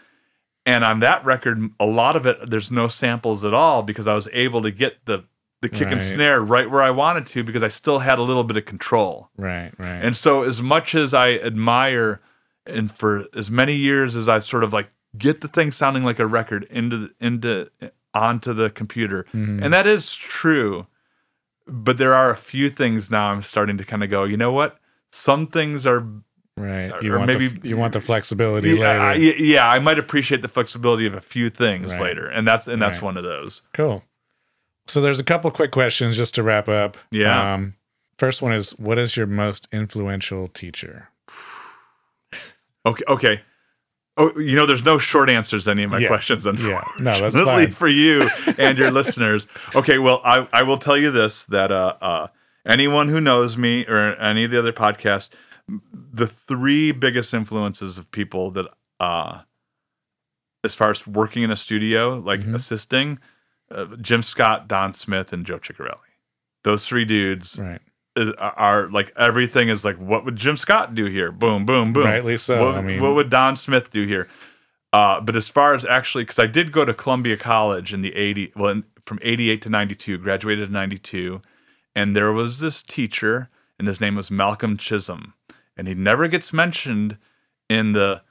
And 0.64 0.84
on 0.84 0.98
that 1.00 1.24
record, 1.24 1.60
a 1.78 1.86
lot 1.86 2.16
of 2.16 2.26
it 2.26 2.50
there's 2.50 2.70
no 2.70 2.88
samples 2.88 3.44
at 3.44 3.54
all 3.54 3.82
because 3.82 4.08
I 4.08 4.14
was 4.14 4.28
able 4.32 4.62
to 4.62 4.70
get 4.70 5.04
the 5.04 5.24
the 5.62 5.68
kick 5.68 5.88
and 5.90 6.02
snare 6.02 6.40
right 6.42 6.70
where 6.70 6.82
I 6.82 6.90
wanted 6.90 7.26
to 7.28 7.42
because 7.42 7.62
I 7.62 7.68
still 7.68 8.00
had 8.00 8.18
a 8.18 8.22
little 8.22 8.44
bit 8.44 8.56
of 8.56 8.64
control. 8.66 9.30
Right. 9.36 9.72
Right. 9.78 9.88
And 10.04 10.16
so, 10.16 10.42
as 10.42 10.60
much 10.62 10.94
as 10.94 11.14
I 11.14 11.32
admire, 11.34 12.20
and 12.66 12.90
for 12.92 13.24
as 13.34 13.50
many 13.50 13.74
years 13.74 14.16
as 14.16 14.28
I 14.28 14.38
sort 14.40 14.64
of 14.64 14.72
like 14.72 14.90
get 15.16 15.40
the 15.40 15.48
thing 15.48 15.70
sounding 15.70 16.02
like 16.04 16.18
a 16.18 16.26
record 16.26 16.64
into 16.70 16.98
the, 16.98 17.10
into 17.20 17.70
onto 18.12 18.52
the 18.52 18.70
computer, 18.70 19.24
Mm-hmm. 19.32 19.62
and 19.62 19.72
that 19.72 19.86
is 19.86 20.14
true. 20.14 20.86
But 21.66 21.98
there 21.98 22.14
are 22.14 22.30
a 22.30 22.36
few 22.36 22.70
things 22.70 23.10
now 23.10 23.30
I'm 23.32 23.42
starting 23.42 23.76
to 23.78 23.84
kind 23.84 24.04
of 24.04 24.10
go. 24.10 24.24
You 24.24 24.36
know 24.36 24.52
what? 24.52 24.78
Some 25.10 25.46
things 25.48 25.84
are 25.86 26.06
right. 26.56 26.92
You 27.02 27.14
or 27.14 27.18
want 27.18 27.28
maybe- 27.32 27.48
the, 27.48 27.68
you 27.68 27.76
want 27.76 27.92
the 27.92 28.00
flexibility 28.00 28.70
yeah, 28.74 28.76
later. 28.86 29.00
I, 29.00 29.14
yeah, 29.38 29.68
I 29.68 29.78
might 29.80 29.98
appreciate 29.98 30.42
the 30.42 30.48
flexibility 30.48 31.06
of 31.06 31.14
a 31.14 31.20
few 31.20 31.48
things 31.50 31.92
Right. 31.92 32.02
later, 32.02 32.28
and 32.28 32.46
that's 32.46 32.68
and 32.68 32.80
that's 32.80 32.96
Right. 32.96 33.02
one 33.04 33.16
of 33.16 33.24
those. 33.24 33.62
Cool. 33.72 34.04
So 34.86 35.00
there's 35.00 35.18
a 35.20 35.24
couple 35.24 35.50
quick 35.50 35.70
questions 35.72 36.16
just 36.16 36.34
to 36.36 36.42
wrap 36.42 36.68
up. 36.68 36.96
Yeah. 37.10 37.54
Um, 37.54 37.74
first 38.18 38.40
one 38.42 38.52
is, 38.52 38.70
what 38.78 38.98
is 38.98 39.16
your 39.16 39.26
most 39.26 39.68
influential 39.72 40.46
teacher? 40.46 41.08
Okay, 42.84 43.02
okay. 43.08 43.40
Oh, 44.16 44.38
you 44.38 44.54
know, 44.54 44.64
there's 44.64 44.84
no 44.84 44.96
short 44.96 45.28
answers 45.28 45.64
to 45.64 45.72
any 45.72 45.82
of 45.82 45.90
my 45.90 45.98
Yeah. 45.98 46.06
questions. 46.06 46.44
Yeah. 46.46 46.52
No, 46.52 46.80
that's 47.00 47.34
Unfortunately 47.34 47.64
fine. 47.64 47.72
for 47.74 47.88
you 47.88 48.28
and 48.58 48.78
your 48.78 48.92
listeners. 48.92 49.48
Okay, 49.74 49.98
well, 49.98 50.20
I, 50.24 50.46
I 50.52 50.62
will 50.62 50.78
tell 50.78 50.96
you 50.96 51.10
this 51.10 51.44
that 51.46 51.72
uh, 51.72 51.96
uh, 52.00 52.26
anyone 52.64 53.08
who 53.08 53.20
knows 53.20 53.58
me 53.58 53.84
or 53.86 54.14
any 54.20 54.44
of 54.44 54.52
the 54.52 54.58
other 54.60 54.72
podcasts, 54.72 55.30
the 55.90 56.28
three 56.28 56.92
biggest 56.92 57.34
influences 57.34 57.98
of 57.98 58.08
people 58.12 58.52
that, 58.52 58.66
uh, 59.00 59.40
as 60.62 60.76
far 60.76 60.92
as 60.92 61.04
working 61.08 61.42
in 61.42 61.50
a 61.50 61.56
studio, 61.56 62.20
like 62.20 62.38
Mm-hmm. 62.40 62.54
assisting, 62.54 63.18
uh, 63.70 63.86
Jim 64.00 64.22
Scott, 64.22 64.68
Don 64.68 64.92
Smith, 64.92 65.32
and 65.32 65.44
Joe 65.46 65.58
Chiccarelli. 65.58 65.98
Those 66.64 66.84
three 66.86 67.04
dudes 67.04 67.58
Right. 67.58 67.80
is, 68.16 68.30
are 68.38 68.88
like 68.90 69.12
everything 69.16 69.68
is 69.68 69.84
like 69.84 69.96
what 69.98 70.24
would 70.24 70.36
Jim 70.36 70.56
Scott 70.56 70.94
do 70.94 71.04
here? 71.06 71.30
Boom, 71.32 71.64
boom, 71.66 71.92
boom. 71.92 72.04
Rightly 72.04 72.36
so. 72.36 72.66
What, 72.66 72.74
I 72.76 72.82
mean- 72.82 73.00
what 73.02 73.14
would 73.14 73.30
Don 73.30 73.56
Smith 73.56 73.90
do 73.90 74.06
here? 74.06 74.28
Uh, 74.92 75.20
but 75.20 75.36
as 75.36 75.48
far 75.48 75.74
as 75.74 75.84
actually, 75.84 76.24
because 76.24 76.38
I 76.38 76.46
did 76.46 76.72
go 76.72 76.84
to 76.84 76.94
Columbia 76.94 77.36
College 77.36 77.92
in 77.92 78.00
the 78.02 78.14
eighty, 78.14 78.52
well, 78.56 78.70
in, 78.70 78.84
from 79.04 79.18
eighty 79.22 79.50
eight 79.50 79.60
to 79.62 79.68
ninety 79.68 79.94
two, 79.94 80.16
graduated 80.18 80.68
in 80.68 80.72
ninety 80.72 80.98
two, 80.98 81.42
and 81.94 82.16
there 82.16 82.32
was 82.32 82.60
this 82.60 82.82
teacher, 82.82 83.50
and 83.78 83.86
his 83.88 84.00
name 84.00 84.14
was 84.16 84.30
Malcolm 84.30 84.76
Chisholm, 84.76 85.34
and 85.76 85.86
he 85.86 85.94
never 85.94 86.28
gets 86.28 86.52
mentioned 86.52 87.18
in 87.68 87.92
the 87.92 88.22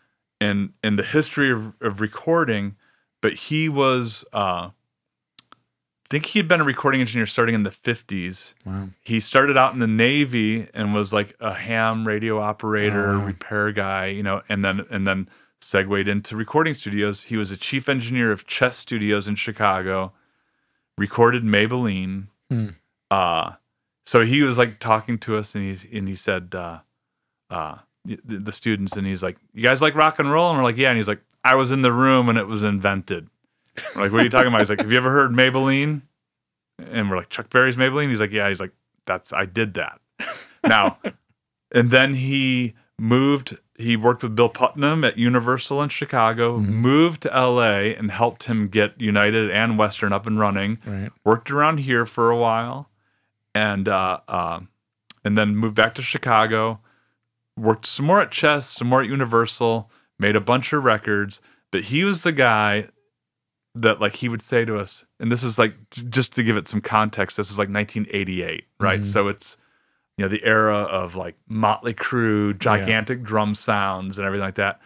in 0.42 0.74
in 0.84 0.96
the 0.96 1.04
history 1.04 1.52
of, 1.52 1.74
of 1.82 2.02
recording, 2.02 2.76
but 3.22 3.34
he 3.34 3.70
was. 3.70 4.26
Uh, 4.34 4.70
think 6.10 6.28
he 6.28 6.40
had 6.40 6.48
been 6.48 6.62
a 6.62 6.64
recording 6.64 7.02
engineer 7.02 7.26
starting 7.26 7.56
in 7.56 7.64
the 7.64 7.70
50s 7.72 8.54
Wow. 8.66 8.90
he 9.02 9.20
started 9.20 9.58
out 9.58 9.74
in 9.74 9.80
the 9.80 9.88
navy 9.88 10.68
and 10.74 10.94
was 10.94 11.12
like 11.12 11.36
a 11.40 11.54
ham 11.54 12.08
radio 12.08 12.40
operator 12.40 13.12
Oh, 13.12 13.20
repair 13.20 13.72
guy 13.72 14.08
you 14.08 14.24
know 14.24 14.42
and 14.50 14.64
then 14.64 14.86
and 14.90 15.06
then 15.08 15.28
segued 15.62 16.08
into 16.08 16.36
recording 16.36 16.74
studios. 16.76 17.24
He 17.24 17.38
was 17.38 17.50
a 17.52 17.58
chief 17.58 17.90
engineer 17.90 18.32
of 18.32 18.46
chess 18.46 18.78
studios 18.78 19.28
in 19.28 19.36
chicago 19.36 20.14
recorded 20.98 21.44
maybelline. 21.44 22.28
Hmm. 22.50 22.68
uh 23.12 23.54
so 24.06 24.24
he 24.24 24.44
was 24.44 24.58
like 24.60 24.80
talking 24.80 25.18
to 25.20 25.36
us 25.38 25.56
and 25.56 25.64
he's 25.64 25.86
and 25.92 26.08
he 26.08 26.16
said 26.16 26.54
uh 26.54 26.80
uh 27.50 27.78
the, 28.06 28.20
the 28.38 28.52
students 28.52 28.96
and 28.96 29.08
he's 29.08 29.24
like 29.24 29.38
you 29.54 29.64
guys 29.64 29.82
like 29.82 29.96
rock 29.96 30.20
and 30.20 30.32
roll? 30.32 30.50
And 30.50 30.58
we're 30.60 30.64
like 30.64 30.78
yeah. 30.78 30.90
And 30.90 30.98
he's 30.98 31.08
like 31.08 31.22
i 31.44 31.56
was 31.56 31.72
in 31.72 31.82
the 31.82 31.92
room 31.92 32.28
when 32.28 32.38
it 32.38 32.48
was 32.48 32.62
invented 32.64 33.28
we're 33.96 34.04
like 34.04 34.12
what 34.12 34.22
are 34.22 34.24
you 34.24 34.30
talking 34.30 34.48
about 34.48 34.60
he's 34.60 34.70
like 34.70 34.82
have 34.82 34.92
you 34.92 34.98
ever 34.98 35.12
heard 35.12 35.32
maybelline 35.32 36.02
and 36.80 37.10
we're 37.10 37.18
like 37.18 37.30
Chuck 37.30 37.50
Berry's 37.50 37.78
Maybelline. 37.78 38.10
He's 38.10 38.20
like, 38.20 38.32
yeah. 38.32 38.50
He's 38.50 38.60
like, 38.60 38.74
that's 39.06 39.32
I 39.34 39.46
did 39.46 39.74
that. 39.76 40.00
Now, 40.64 40.98
and 41.72 41.92
then 41.92 42.16
he 42.16 42.74
moved. 42.98 43.58
He 43.78 43.98
worked 43.98 44.24
with 44.24 44.36
Bill 44.36 44.50
Putnam 44.50 45.04
at 45.04 45.18
Universal 45.18 45.82
in 45.84 45.90
Chicago. 45.90 46.58
Moved 46.58 47.22
to 47.24 47.36
L.A. 47.36 47.96
and 47.96 48.10
helped 48.10 48.44
him 48.46 48.68
get 48.68 49.00
United 49.00 49.52
and 49.52 49.78
Western 49.78 50.14
up 50.14 50.26
and 50.26 50.40
running. 50.40 50.80
Right. 50.86 51.12
Worked 51.24 51.52
around 51.52 51.80
here 51.80 52.06
for 52.06 52.32
a 52.32 52.38
while, 52.38 52.90
and 53.54 53.88
uh, 53.88 54.22
uh, 54.28 54.62
and 55.24 55.38
then 55.38 55.56
moved 55.56 55.76
back 55.76 55.94
to 55.96 56.02
Chicago. 56.02 56.80
Worked 57.58 57.86
some 57.86 58.06
more 58.06 58.22
at 58.22 58.32
Chess, 58.32 58.68
some 58.68 58.88
more 58.88 59.02
at 59.02 59.08
Universal. 59.08 59.90
Made 60.18 60.36
a 60.36 60.42
bunch 60.42 60.72
of 60.72 60.84
records, 60.84 61.42
but 61.72 61.84
he 61.84 62.06
was 62.06 62.24
the 62.24 62.32
guy 62.32 62.88
that 63.76 64.00
like 64.00 64.16
he 64.16 64.30
would 64.30 64.42
say 64.42 64.64
to 64.66 64.78
us 64.78 65.06
and 65.20 65.32
this 65.32 65.44
is 65.44 65.60
like 65.60 65.74
just 66.10 66.34
to 66.34 66.44
give 66.44 66.56
it 66.58 66.68
some 66.68 66.82
context 66.82 67.36
this 67.38 67.52
is 67.52 67.60
like 67.60 67.70
1988 67.70 68.64
right? 68.80 69.02
Mhm. 69.02 69.06
so 69.06 69.28
it's 69.28 69.58
you 70.18 70.24
know 70.24 70.30
the 70.30 70.44
era 70.46 70.78
of 70.78 71.16
like 71.16 71.36
Mötley 71.52 71.94
Crüe 71.94 72.58
gigantic 72.58 73.22
drum 73.22 73.54
sounds 73.54 74.18
and 74.18 74.26
everything 74.26 74.46
like 74.46 74.56
that. 74.56 74.80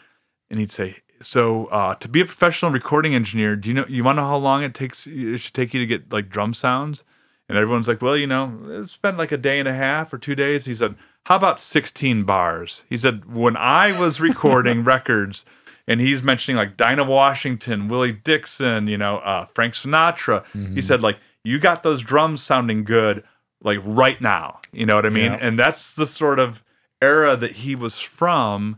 And 0.50 0.60
he'd 0.60 0.72
say 0.72 0.96
so 1.22 1.66
uh, 1.66 1.96
to 1.96 2.08
be 2.08 2.22
a 2.22 2.26
professional 2.26 2.72
recording 2.72 3.14
engineer 3.14 3.56
do 3.56 3.70
you 3.70 3.76
know 3.76 3.86
you 3.88 4.04
want 4.04 4.18
to 4.18 4.22
know 4.24 4.28
how 4.28 4.38
long 4.38 4.64
it 4.64 4.74
takes 4.74 5.06
it 5.06 5.38
should 5.38 5.54
take 5.54 5.74
you 5.74 5.80
to 5.80 5.86
get 5.86 6.12
like 6.12 6.30
drum 6.30 6.54
sounds? 6.54 7.04
And 7.48 7.58
everyone's 7.58 7.88
like 7.88 8.02
well 8.02 8.18
you 8.18 8.26
know 8.28 8.60
it's 8.70 8.98
been 8.98 9.18
like 9.18 9.32
a 9.32 9.38
day 9.38 9.60
and 9.60 9.68
a 9.68 9.74
half 9.74 10.12
or 10.12 10.18
two 10.18 10.34
days. 10.36 10.66
He 10.66 10.74
said 10.74 10.96
how 11.26 11.36
about 11.36 11.62
16 11.62 12.24
bars? 12.24 12.84
He 12.90 12.98
said, 12.98 13.32
when 13.32 13.56
I 13.58 14.00
was 14.00 14.20
recording 14.20 14.84
records, 14.96 15.46
and 15.90 16.00
he's 16.00 16.22
mentioning 16.22 16.56
like 16.56 16.78
Dinah 16.78 17.04
Washington, 17.04 17.88
Willie 17.88 18.14
Dixon, 18.14 18.86
you 18.88 18.98
know, 18.98 19.18
uh, 19.18 19.46
Frank 19.56 19.74
Sinatra. 19.74 20.46
Mm-hmm. 20.54 20.76
He 20.76 20.82
said, 20.84 21.02
like, 21.02 21.18
you 21.44 21.58
got 21.58 21.82
those 21.82 22.04
drums 22.04 22.44
sounding 22.44 22.84
good, 22.84 23.24
like 23.64 23.80
right 23.84 24.22
now. 24.22 24.60
You 24.72 24.86
know 24.86 24.96
what 24.96 25.06
I 25.08 25.10
mean? 25.10 25.32
Yeah. 25.32 25.40
And 25.42 25.58
that's 25.58 25.96
the 25.96 26.06
sort 26.06 26.38
of 26.38 26.64
era 27.02 27.36
that 27.36 27.54
he 27.54 27.76
was 27.76 28.00
from. 28.00 28.78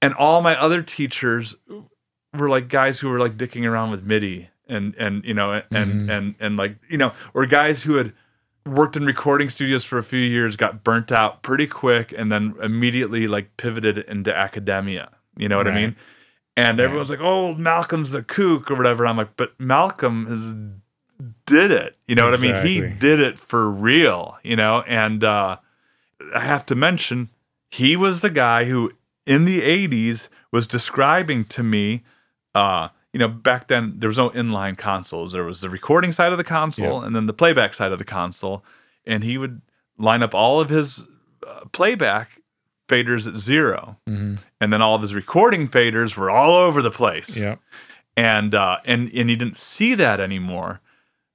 And 0.00 0.14
all 0.14 0.40
my 0.40 0.58
other 0.58 0.82
teachers 0.82 1.54
were 2.36 2.48
like 2.48 2.68
guys 2.68 3.00
who 3.00 3.10
were 3.10 3.18
like 3.20 3.36
dicking 3.36 3.68
around 3.68 3.90
with 3.90 4.02
MIDI 4.04 4.48
and 4.68 4.94
and 4.96 5.22
you 5.24 5.34
know 5.34 5.52
and 5.52 5.66
Mm-hmm. 5.70 6.10
and 6.10 6.34
and 6.40 6.56
like 6.56 6.76
you 6.88 6.96
know 6.96 7.12
or 7.34 7.44
guys 7.44 7.82
who 7.82 7.96
had 7.96 8.14
worked 8.64 8.96
in 8.96 9.04
recording 9.04 9.50
studios 9.50 9.84
for 9.84 9.98
a 9.98 10.02
few 10.02 10.20
years 10.20 10.56
got 10.56 10.82
burnt 10.82 11.12
out 11.12 11.42
pretty 11.42 11.66
quick 11.66 12.14
and 12.16 12.32
then 12.32 12.54
immediately 12.62 13.26
like 13.26 13.56
pivoted 13.56 13.98
into 13.98 14.34
academia 14.34 15.10
you 15.36 15.48
know 15.48 15.56
what 15.56 15.66
i 15.66 15.74
mean 15.74 15.96
and 16.56 16.80
everyone's 16.80 17.10
like 17.10 17.20
oh 17.20 17.54
malcolm's 17.54 18.12
a 18.14 18.22
kook 18.22 18.70
or 18.70 18.74
whatever. 18.76 19.06
I'm 19.06 19.16
like 19.16 19.36
but 19.36 19.58
malcolm 19.60 20.26
has 20.26 20.54
did 21.46 21.70
it. 21.70 21.96
You 22.06 22.14
know 22.14 22.28
what 22.30 22.38
i 22.38 22.42
mean? 22.42 22.66
He 22.66 22.80
did 22.80 23.20
it 23.20 23.38
for 23.38 23.70
real 23.70 24.36
you 24.42 24.56
know? 24.56 24.82
And 24.86 25.22
uh 25.24 25.56
i 26.34 26.40
have 26.40 26.64
to 26.66 26.74
mention 26.74 27.30
he 27.70 27.96
was 27.96 28.20
the 28.20 28.30
guy 28.30 28.64
who 28.64 28.92
in 29.26 29.44
the 29.44 29.60
80s 29.60 30.28
was 30.50 30.66
describing 30.66 31.44
to 31.46 31.62
me 31.62 32.02
uh 32.54 32.88
you 33.12 33.18
know 33.18 33.28
back 33.28 33.68
then 33.68 33.94
there 33.98 34.08
was 34.08 34.18
no 34.18 34.30
inline 34.30 34.76
consoles. 34.76 35.32
There 35.32 35.44
was 35.44 35.60
the 35.60 35.70
recording 35.70 36.12
side 36.12 36.32
of 36.32 36.38
the 36.38 36.44
console 36.44 37.00
Yeah. 37.00 37.06
and 37.06 37.14
then 37.16 37.26
the 37.26 37.32
playback 37.34 37.74
side 37.74 37.92
of 37.92 37.98
the 37.98 38.04
console. 38.04 38.64
And 39.06 39.24
he 39.24 39.36
would 39.38 39.60
line 39.98 40.22
up 40.22 40.34
all 40.34 40.60
of 40.60 40.68
his 40.70 41.04
uh, 41.46 41.64
playback 41.72 42.40
faders 42.88 43.26
at 43.28 43.36
0 43.36 43.96
Mhm. 44.08 44.38
and 44.60 44.72
then 44.72 44.82
all 44.82 44.94
of 44.94 45.02
his 45.02 45.14
recording 45.14 45.68
faders 45.68 46.16
were 46.16 46.30
all 46.30 46.52
over 46.52 46.82
the 46.82 46.90
place 46.90 47.36
Yep. 47.36 47.60
and 48.16 48.54
uh, 48.54 48.78
and 48.84 49.10
and 49.14 49.30
he 49.30 49.36
didn't 49.36 49.56
see 49.56 49.94
that 49.94 50.20
anymore. 50.20 50.80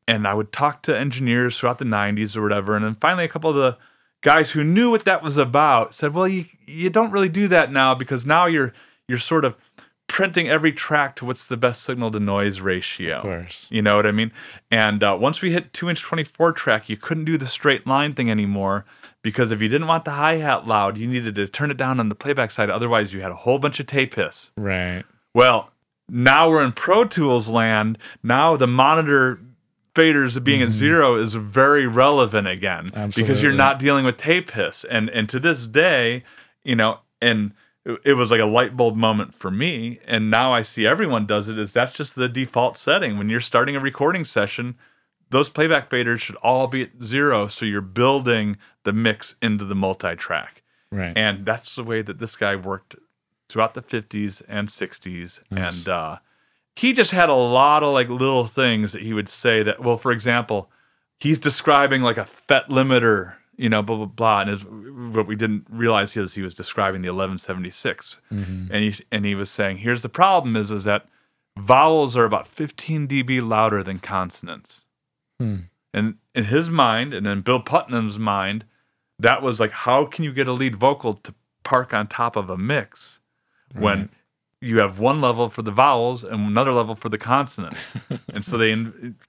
And 0.09 0.25
I 0.27 0.33
would 0.33 0.51
talk 0.53 0.83
to 0.83 0.97
engineers 0.97 1.57
throughout 1.57 1.79
the 1.79 1.85
'90s 1.85 2.35
or 2.37 2.41
whatever, 2.41 2.75
and 2.75 2.85
then 2.85 2.95
finally 2.95 3.25
a 3.25 3.27
couple 3.27 3.49
of 3.49 3.55
the 3.55 3.77
guys 4.21 4.51
who 4.51 4.63
knew 4.63 4.89
what 4.91 5.03
that 5.05 5.21
was 5.23 5.37
about 5.37 5.93
said, 5.95 6.13
"Well, 6.13 6.27
you 6.27 6.45
you 6.65 6.89
don't 6.89 7.11
really 7.11 7.29
do 7.29 7.47
that 7.49 7.71
now 7.71 7.93
because 7.95 8.25
now 8.25 8.45
you're 8.45 8.73
you're 9.07 9.17
sort 9.19 9.43
of 9.45 9.55
printing 10.07 10.47
every 10.47 10.71
track 10.71 11.15
to 11.17 11.25
what's 11.25 11.47
the 11.47 11.57
best 11.57 11.83
signal 11.83 12.11
to 12.11 12.19
noise 12.19 12.61
ratio." 12.61 13.17
Of 13.17 13.21
course. 13.23 13.67
You 13.71 13.81
know 13.81 13.95
what 13.97 14.05
I 14.05 14.11
mean? 14.11 14.31
And 14.71 15.03
uh, 15.03 15.17
once 15.19 15.41
we 15.41 15.51
hit 15.51 15.73
two 15.73 15.89
inch 15.89 16.01
24 16.01 16.51
track, 16.53 16.87
you 16.89 16.95
couldn't 16.95 17.25
do 17.25 17.37
the 17.37 17.47
straight 17.47 17.85
line 17.87 18.13
thing 18.13 18.29
anymore 18.31 18.85
because 19.27 19.51
if 19.51 19.61
you 19.61 19.67
didn't 19.67 19.87
want 19.87 20.05
the 20.05 20.11
hi 20.11 20.37
hat 20.37 20.65
loud, 20.65 20.97
you 20.97 21.05
needed 21.05 21.35
to 21.35 21.49
turn 21.49 21.69
it 21.69 21.75
down 21.75 21.99
on 21.99 22.07
the 22.07 22.15
playback 22.15 22.49
side. 22.49 22.69
Otherwise, 22.69 23.13
you 23.13 23.21
had 23.21 23.29
a 23.29 23.35
whole 23.35 23.59
bunch 23.59 23.77
of 23.77 23.85
tape 23.85 24.15
hiss. 24.15 24.51
Right. 24.55 25.03
Well, 25.33 25.69
now 26.07 26.49
we're 26.49 26.63
in 26.63 26.71
Pro 26.71 27.03
Tools 27.03 27.49
land. 27.49 27.97
Now 28.23 28.55
the 28.55 28.67
monitor 28.67 29.41
faders 29.93 30.41
being 30.41 30.61
at 30.61 30.69
mm-hmm. 30.69 30.77
zero 30.77 31.15
is 31.15 31.35
very 31.35 31.85
relevant 31.87 32.47
again 32.47 32.85
because 33.17 33.41
you're 33.43 33.51
not 33.51 33.79
dealing 33.79 34.05
with 34.05 34.15
tape 34.15 34.51
hiss. 34.51 34.85
And 34.85 35.09
and 35.09 35.27
to 35.27 35.41
this 35.41 35.67
day, 35.67 36.23
you 36.63 36.77
know, 36.77 36.99
and 37.21 37.51
it- 37.83 37.99
it 38.05 38.13
was 38.13 38.31
like 38.31 38.39
a 38.39 38.45
light 38.45 38.77
bulb 38.77 38.95
moment 38.95 39.35
for 39.35 39.51
me. 39.51 39.99
And 40.07 40.31
now 40.31 40.53
I 40.53 40.61
see 40.61 40.87
everyone 40.87 41.25
does 41.25 41.49
it. 41.49 41.59
Is 41.59 41.73
that's 41.73 41.91
just 41.91 42.15
the 42.15 42.29
default 42.29 42.77
setting 42.77 43.17
when 43.17 43.29
you're 43.29 43.41
starting 43.41 43.75
a 43.75 43.81
recording 43.81 44.23
session. 44.23 44.75
Those 45.31 45.49
playback 45.49 45.89
faders 45.89 46.19
should 46.19 46.37
all 46.37 46.67
be 46.67 46.83
at 46.83 47.03
zero, 47.03 47.47
so 47.47 47.65
you're 47.65 47.81
building 47.81 48.55
the 48.87 48.93
mix 48.93 49.35
into 49.41 49.65
the 49.65 49.75
multi-track. 49.75 50.63
Right. 50.93 51.11
And 51.17 51.45
that's 51.45 51.75
the 51.75 51.83
way 51.83 52.01
that 52.01 52.19
this 52.19 52.37
guy 52.37 52.55
worked 52.55 52.95
throughout 53.49 53.73
the 53.73 53.81
50s 53.81 54.41
and 54.47 54.69
60s. 54.69 55.41
Nice. 55.51 55.79
And 55.79 55.89
uh, 55.89 56.17
he 56.73 56.93
just 56.93 57.11
had 57.11 57.27
a 57.27 57.33
lot 57.33 57.83
of 57.83 57.93
like 57.93 58.07
little 58.07 58.47
things 58.47 58.93
that 58.93 59.01
he 59.01 59.13
would 59.13 59.27
say 59.27 59.61
that, 59.61 59.81
well, 59.81 59.97
for 59.97 60.13
example, 60.13 60.71
he's 61.19 61.37
describing 61.37 62.01
like 62.01 62.15
a 62.15 62.23
FET 62.23 62.69
limiter, 62.69 63.33
you 63.57 63.67
know, 63.67 63.83
blah, 63.83 63.97
blah, 63.97 64.05
blah. 64.05 64.39
And 64.39 64.49
his, 64.51 64.63
what 64.63 65.27
we 65.27 65.35
didn't 65.35 65.67
realize 65.69 66.15
is 66.15 66.35
he 66.35 66.41
was 66.41 66.53
describing 66.53 67.01
the 67.01 67.09
1176. 67.09 68.21
Mhm. 68.31 68.69
And, 68.71 68.83
he, 68.85 69.03
and 69.11 69.25
he 69.25 69.35
was 69.35 69.51
saying, 69.51 69.79
here's 69.79 70.01
the 70.01 70.07
problem 70.07 70.55
is, 70.55 70.71
is 70.71 70.85
that 70.85 71.07
vowels 71.59 72.15
are 72.15 72.23
about 72.23 72.47
15 72.47 73.05
dB 73.09 73.45
louder 73.45 73.83
than 73.83 73.99
consonants. 73.99 74.85
Hmm. 75.41 75.57
And 75.93 76.15
in 76.33 76.45
his 76.45 76.69
mind, 76.69 77.13
and 77.13 77.27
in 77.27 77.41
Bill 77.41 77.59
Putnam's 77.59 78.17
mind, 78.17 78.63
that 79.19 79.41
was 79.41 79.59
like, 79.59 79.71
how 79.71 80.05
can 80.05 80.23
you 80.23 80.31
get 80.33 80.47
a 80.47 80.51
lead 80.53 80.75
vocal 80.75 81.13
to 81.15 81.33
park 81.63 81.93
on 81.93 82.07
top 82.07 82.35
of 82.35 82.49
a 82.49 82.57
mix 82.57 83.19
when 83.75 83.99
Right. 83.99 84.09
you 84.61 84.79
have 84.79 84.99
one 84.99 85.21
level 85.21 85.49
for 85.49 85.61
the 85.63 85.71
vowels 85.71 86.23
and 86.23 86.47
another 86.47 86.71
level 86.71 86.95
for 86.95 87.09
the 87.09 87.17
consonants? 87.17 87.93
and 88.33 88.43
so 88.45 88.57
they 88.57 88.71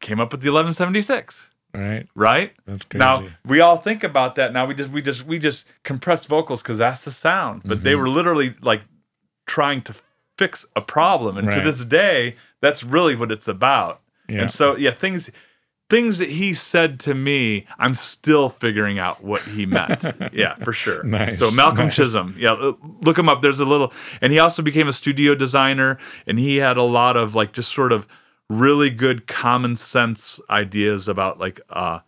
came 0.01 0.21
up 0.21 0.33
with 0.33 0.41
the 0.43 0.51
1176, 0.51 1.51
Right. 1.75 2.07
right? 2.15 2.53
That's 2.67 2.85
crazy. 2.85 2.99
Now 3.01 3.29
we 3.45 3.61
all 3.61 3.77
think 3.77 4.03
about 4.05 4.35
that. 4.37 4.53
Now 4.53 4.67
we 4.67 4.75
just 4.75 4.91
we 4.91 5.03
just 5.03 5.27
we 5.27 5.39
just 5.39 5.67
compress 5.85 6.27
vocals 6.27 6.63
because 6.63 6.79
that's 6.79 7.05
the 7.05 7.11
sound. 7.11 7.63
But 7.65 7.79
Mm-hmm. 7.79 7.85
they 7.85 7.95
were 7.95 8.09
literally 8.09 8.55
like 8.63 8.83
trying 9.47 9.83
to 9.83 9.95
fix 10.37 10.65
a 10.77 10.81
problem, 10.81 11.37
and 11.37 11.51
to 11.53 11.61
this 11.61 11.85
day, 11.85 12.37
that's 12.61 12.85
really 12.85 13.17
what 13.17 13.33
it's 13.33 13.49
about. 13.49 14.01
Yeah. 14.29 14.43
And 14.43 14.51
so 14.51 14.77
yeah, 14.77 14.93
things 14.93 15.31
things 15.91 16.19
that 16.19 16.29
he 16.29 16.55
said 16.55 17.01
to 17.01 17.15
me, 17.15 17.67
I'm 17.79 17.95
still 17.95 18.49
figuring 18.49 18.99
out 18.99 19.25
what 19.25 19.41
he 19.43 19.67
meant. 19.67 20.03
yeah, 20.33 20.55
for 20.57 20.73
sure. 20.73 21.03
Nice, 21.03 21.39
So 21.39 21.51
Malcolm 21.51 21.87
nice. 21.87 21.97
Chisholm, 21.97 22.35
yeah, 22.39 22.73
look 23.01 23.19
him 23.19 23.29
up. 23.29 23.43
There's 23.43 23.61
a 23.61 23.65
little, 23.65 23.93
and 24.21 24.33
he 24.33 24.39
also 24.39 24.63
became 24.63 24.89
a 24.89 24.93
studio 24.93 25.35
designer, 25.35 25.99
and 26.27 26.39
he 26.39 26.57
had 26.57 26.77
a 26.77 26.83
lot 26.83 27.17
of 27.17 27.35
like 27.35 27.53
just 27.53 27.73
sort 27.73 27.93
of 27.93 28.07
really 28.51 28.91
good 28.91 29.27
common 29.27 29.77
sense 29.77 30.41
ideas 30.49 31.07
about 31.07 31.39
like 31.39 31.61
uh 31.69 31.99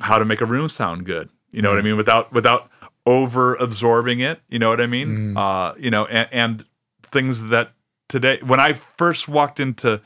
how 0.00 0.16
to 0.18 0.24
make 0.24 0.40
a 0.40 0.46
room 0.46 0.68
sound 0.68 1.04
good. 1.04 1.28
You 1.50 1.60
know 1.62 1.70
what 1.70 1.78
I 1.78 1.82
mean? 1.82 1.96
Without 1.96 2.32
without 2.32 2.70
over 3.06 3.54
absorbing 3.56 4.20
it. 4.20 4.40
You 4.48 4.58
know 4.58 4.68
what 4.68 4.80
I 4.80 4.86
mean? 4.86 5.36
Uh, 5.36 5.74
you 5.78 5.90
know, 5.90 6.06
and, 6.06 6.28
and 6.32 6.64
things 7.02 7.44
that 7.46 7.72
today 8.08 8.38
when 8.44 8.60
I 8.60 8.74
first 8.74 9.28
walked 9.28 9.58
into 9.60 10.00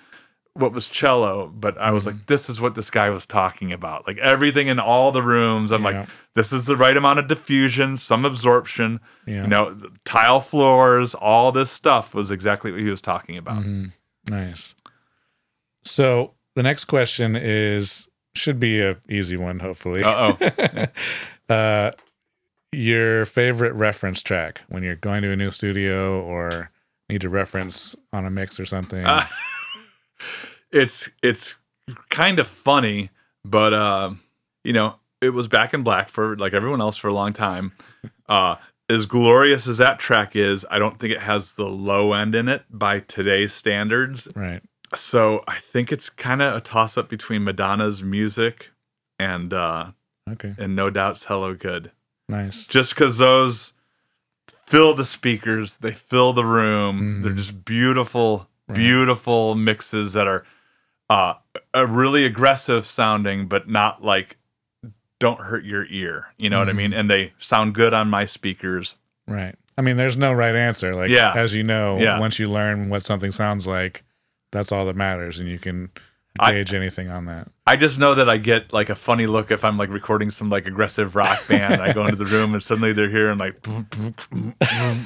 what 0.56 0.72
was 0.72 0.88
cello, 0.88 1.48
but 1.54 1.76
I 1.78 1.90
was 1.90 2.06
like, 2.06 2.26
this 2.26 2.48
is 2.48 2.60
what 2.60 2.74
this 2.74 2.90
guy 2.90 3.10
was 3.10 3.26
talking 3.26 3.72
about. 3.72 4.06
Like 4.06 4.18
everything 4.18 4.68
in 4.68 4.78
all 4.78 5.12
the 5.12 5.22
rooms, 5.22 5.70
I'm 5.72 5.82
Yeah. 5.84 6.00
like, 6.00 6.08
this 6.34 6.52
is 6.52 6.64
the 6.64 6.76
right 6.76 6.96
amount 6.96 7.18
of 7.18 7.28
diffusion, 7.28 7.96
some 7.96 8.24
absorption, 8.24 9.00
Yeah. 9.26 9.42
you 9.42 9.48
know, 9.48 9.78
tile 10.04 10.40
floors, 10.40 11.14
all 11.14 11.52
this 11.52 11.70
stuff 11.70 12.14
was 12.14 12.30
exactly 12.30 12.70
what 12.72 12.80
he 12.80 12.88
was 12.88 13.00
talking 13.00 13.36
about. 13.36 13.62
Mhm. 13.64 13.92
Nice. 14.28 14.74
So 15.84 16.34
the 16.54 16.62
next 16.62 16.86
question 16.86 17.36
is 17.36 18.08
should 18.34 18.60
be 18.60 18.80
a 18.82 18.96
easy 19.08 19.36
one, 19.36 19.60
hopefully. 19.60 20.02
Uh 20.04 20.34
oh. 20.38 20.86
uh, 21.54 21.90
your 22.72 23.24
favorite 23.24 23.72
reference 23.74 24.22
track 24.22 24.60
when 24.68 24.82
you're 24.82 24.96
going 24.96 25.22
to 25.22 25.30
a 25.30 25.36
new 25.36 25.50
studio 25.50 26.20
or 26.20 26.70
need 27.08 27.20
to 27.22 27.28
reference 27.28 27.94
on 28.12 28.26
a 28.26 28.30
mix 28.30 28.58
or 28.60 28.66
something. 28.66 29.04
Uh, 29.06 29.24
it's 30.70 31.08
it's 31.22 31.56
kind 32.10 32.38
of 32.38 32.46
funny, 32.46 33.10
but 33.44 33.72
uh, 33.72 34.10
you 34.64 34.72
know, 34.72 34.96
it 35.20 35.30
was 35.30 35.48
back 35.48 35.72
in 35.74 35.82
black 35.82 36.08
for 36.08 36.36
like 36.36 36.52
everyone 36.54 36.80
else 36.80 36.96
for 36.96 37.08
a 37.08 37.14
long 37.14 37.32
time. 37.32 37.72
Uh, 38.28 38.56
as 38.88 39.06
glorious 39.06 39.68
as 39.68 39.78
that 39.78 40.00
track 40.00 40.34
is, 40.34 40.66
I 40.68 40.80
don't 40.80 40.98
think 40.98 41.12
it 41.12 41.20
has 41.20 41.54
the 41.54 41.66
low 41.68 42.12
end 42.12 42.34
in 42.34 42.48
it 42.48 42.64
by 42.68 42.98
today's 42.98 43.52
standards. 43.52 44.26
right. 44.34 44.60
So 44.96 45.44
I 45.46 45.58
think 45.60 45.92
it's 45.92 46.08
kind 46.10 46.42
of 46.42 46.56
a 46.56 46.60
toss 46.60 46.96
up 46.98 47.08
between 47.08 47.44
Madonna's 47.44 48.02
music 48.02 48.70
and 49.16 49.54
uh, 49.54 49.92
Okay. 50.28 50.56
and 50.58 50.74
No 50.74 50.90
Doubt's 50.90 51.26
Hello 51.26 51.54
Good. 51.54 51.92
Nice. 52.28 52.66
Just 52.66 52.94
because 52.96 53.18
those 53.18 53.74
fill 54.66 54.92
the 54.94 55.04
speakers, 55.04 55.76
they 55.76 55.92
fill 55.92 56.32
the 56.32 56.44
room. 56.44 57.00
Mhm. 57.00 57.22
They're 57.22 57.32
just 57.32 57.64
beautiful, 57.64 58.48
Right. 58.68 58.76
beautiful 58.76 59.54
mixes 59.54 60.12
that 60.14 60.26
are 60.26 60.44
uh, 61.08 61.34
a 61.72 61.86
really 61.86 62.24
aggressive 62.24 62.84
sounding, 62.84 63.46
but 63.46 63.68
not 63.68 64.02
like 64.02 64.38
don't 65.20 65.38
hurt 65.40 65.64
your 65.64 65.86
ear. 65.88 66.26
You 66.36 66.50
know 66.50 66.58
what 66.58 66.68
I 66.68 66.72
Mhm. 66.72 66.76
mean? 66.76 66.92
And 66.92 67.08
they 67.08 67.32
sound 67.38 67.74
good 67.74 67.94
on 67.94 68.10
my 68.10 68.26
speakers. 68.26 68.96
Right. 69.28 69.54
I 69.78 69.82
mean, 69.82 69.96
there's 69.96 70.16
no 70.16 70.32
right 70.32 70.54
answer. 70.56 70.94
Like, 70.94 71.10
Yeah. 71.10 71.32
as 71.34 71.54
you 71.54 71.62
know, 71.62 71.98
Yeah. 71.98 72.18
once 72.18 72.38
you 72.40 72.50
learn 72.50 72.88
what 72.88 73.04
something 73.04 73.30
sounds 73.30 73.66
like, 73.68 74.02
that's 74.50 74.72
all 74.72 74.84
that 74.86 74.96
matters, 74.96 75.38
and 75.38 75.48
you 75.48 75.58
can 75.58 75.90
I- 76.40 76.52
anything 76.76 77.10
on 77.10 77.26
that. 77.26 77.48
I 77.66 77.76
just 77.76 77.98
know 77.98 78.14
that 78.14 78.28
I 78.28 78.36
get 78.36 78.72
like 78.72 78.90
a 78.90 78.94
funny 78.94 79.26
look 79.26 79.50
if 79.50 79.64
I'm 79.64 79.76
like 79.76 79.90
recording 79.90 80.30
some 80.30 80.50
like 80.50 80.66
aggressive 80.66 81.16
rock 81.16 81.38
band. 81.48 81.82
I 81.82 81.92
go 81.92 82.04
into 82.04 82.16
the 82.16 82.24
room 82.26 82.54
and 82.54 82.62
suddenly 82.62 82.92
they're 82.92 83.08
hearing 83.10 83.38
like 83.38 83.62
boom, 83.62 83.86
boom, 83.90 84.14
boom, 84.30 84.54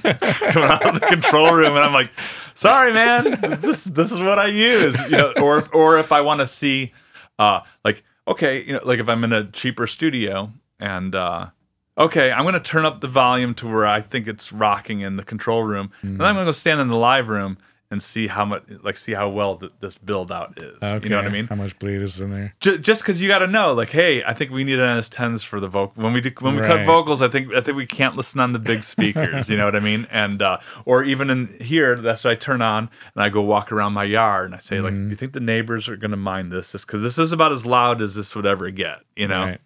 coming 0.04 0.70
out 0.70 0.86
of 0.86 1.00
the 1.00 1.06
control 1.08 1.52
room, 1.54 1.74
and 1.76 1.84
I'm 1.84 1.92
like, 1.92 2.10
"Sorry, 2.54 2.92
man, 2.92 3.24
this 3.60 3.84
this 3.84 4.12
is 4.12 4.20
what 4.20 4.38
I 4.38 4.46
use." 4.46 4.98
You 5.10 5.16
know, 5.18 5.32
or 5.42 5.68
or 5.74 5.98
if 5.98 6.12
I 6.12 6.20
want 6.20 6.40
to 6.40 6.46
see, 6.46 6.92
uh, 7.38 7.60
like 7.84 8.04
okay, 8.28 8.62
you 8.64 8.72
know, 8.74 8.80
like 8.84 8.98
if 8.98 9.08
I'm 9.08 9.24
in 9.24 9.32
a 9.32 9.50
cheaper 9.50 9.86
studio 9.86 10.52
and 10.78 11.14
uh, 11.14 11.46
okay, 11.98 12.30
I'm 12.32 12.42
going 12.42 12.54
to 12.54 12.60
turn 12.60 12.84
up 12.86 13.00
the 13.00 13.08
volume 13.08 13.54
to 13.56 13.68
where 13.68 13.86
I 13.86 14.00
think 14.00 14.26
it's 14.28 14.52
rocking 14.52 15.00
in 15.00 15.16
the 15.16 15.24
control 15.24 15.62
room, 15.64 15.90
and 16.02 16.18
then 16.20 16.26
I'm 16.26 16.34
going 16.34 16.44
to 16.44 16.48
go 16.48 16.52
stand 16.52 16.80
in 16.80 16.88
the 16.88 16.96
live 16.96 17.28
room 17.28 17.58
and 17.90 18.00
see 18.02 18.28
how 18.28 18.44
much, 18.44 18.62
like, 18.82 18.96
see 18.96 19.12
how 19.12 19.28
well 19.28 19.56
th- 19.56 19.72
this 19.80 19.98
build 19.98 20.30
out 20.30 20.54
is. 20.62 20.76
Okay. 20.80 21.02
You 21.04 21.10
know 21.10 21.16
what 21.16 21.24
I 21.26 21.30
mean? 21.30 21.48
How 21.48 21.56
much 21.56 21.76
bleed 21.80 22.00
is 22.02 22.20
in 22.20 22.30
there? 22.30 22.54
J- 22.60 22.78
just 22.78 23.02
because 23.02 23.20
you 23.20 23.26
got 23.26 23.38
to 23.40 23.48
know, 23.48 23.72
like, 23.74 23.90
hey, 23.90 24.22
I 24.22 24.32
think 24.32 24.52
we 24.52 24.62
need 24.62 24.78
an 24.78 24.98
NS10s 24.98 25.44
for 25.44 25.58
the 25.58 25.66
vocal. 25.66 26.02
When 26.02 26.12
we 26.12 26.20
do, 26.20 26.30
when 26.38 26.54
we 26.54 26.62
cut 26.62 26.86
vocals, 26.86 27.20
I 27.20 27.28
think 27.28 27.52
I 27.52 27.60
think 27.60 27.76
we 27.76 27.86
can't 27.86 28.14
listen 28.16 28.38
on 28.40 28.52
the 28.52 28.58
big 28.60 28.84
speakers. 28.84 29.48
you 29.50 29.56
know 29.56 29.64
what 29.64 29.74
I 29.76 29.80
mean? 29.80 30.06
And 30.10 30.40
uh, 30.40 30.58
or 30.84 31.02
even 31.02 31.30
in 31.30 31.48
here, 31.60 31.96
that's 31.96 32.22
what 32.24 32.30
I 32.30 32.34
turn 32.36 32.62
on 32.62 32.90
and 33.14 33.22
I 33.24 33.28
go 33.28 33.40
walk 33.42 33.72
around 33.72 33.92
my 33.92 34.04
yard 34.04 34.46
and 34.46 34.54
I 34.54 34.58
say, 34.58 34.80
like, 34.80 34.92
Mm-hmm. 34.92 35.04
do 35.04 35.10
you 35.10 35.16
think 35.16 35.32
the 35.32 35.40
neighbors 35.40 35.88
are 35.88 35.96
going 35.96 36.10
to 36.12 36.16
mind 36.16 36.52
this? 36.52 36.72
Because 36.72 37.02
this 37.02 37.18
is 37.18 37.32
about 37.32 37.50
as 37.52 37.66
loud 37.66 38.00
as 38.02 38.14
this 38.14 38.34
would 38.36 38.46
ever 38.46 38.70
get. 38.70 38.98
You 39.16 39.26
know? 39.28 39.44
Right. 39.46 39.60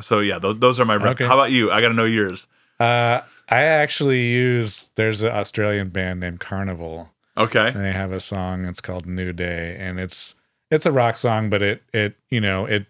So 0.00 0.20
yeah, 0.20 0.38
those 0.38 0.58
those 0.58 0.78
are 0.78 0.84
my. 0.84 0.94
Okay. 0.96 1.26
How 1.26 1.34
about 1.34 1.50
you? 1.50 1.70
I 1.72 1.80
got 1.80 1.88
to 1.88 1.94
know 1.94 2.04
yours. 2.04 2.46
Uh, 2.78 3.20
I 3.48 3.62
actually 3.62 4.20
use. 4.22 4.90
There's 4.94 5.22
an 5.22 5.32
Australian 5.32 5.88
band 5.88 6.20
named 6.20 6.38
Karnivool, 6.40 7.08
Okay. 7.38 7.68
and 7.68 7.84
they 7.84 7.92
have 7.92 8.12
a 8.12 8.20
song. 8.20 8.64
It's 8.64 8.80
called 8.80 9.06
New 9.06 9.32
Day, 9.32 9.76
and 9.78 9.98
it's 10.00 10.34
it's 10.70 10.86
a 10.86 10.92
rock 10.92 11.16
song, 11.16 11.48
but 11.50 11.62
it 11.62 11.82
it 11.92 12.16
you 12.30 12.40
know 12.40 12.64
it 12.66 12.86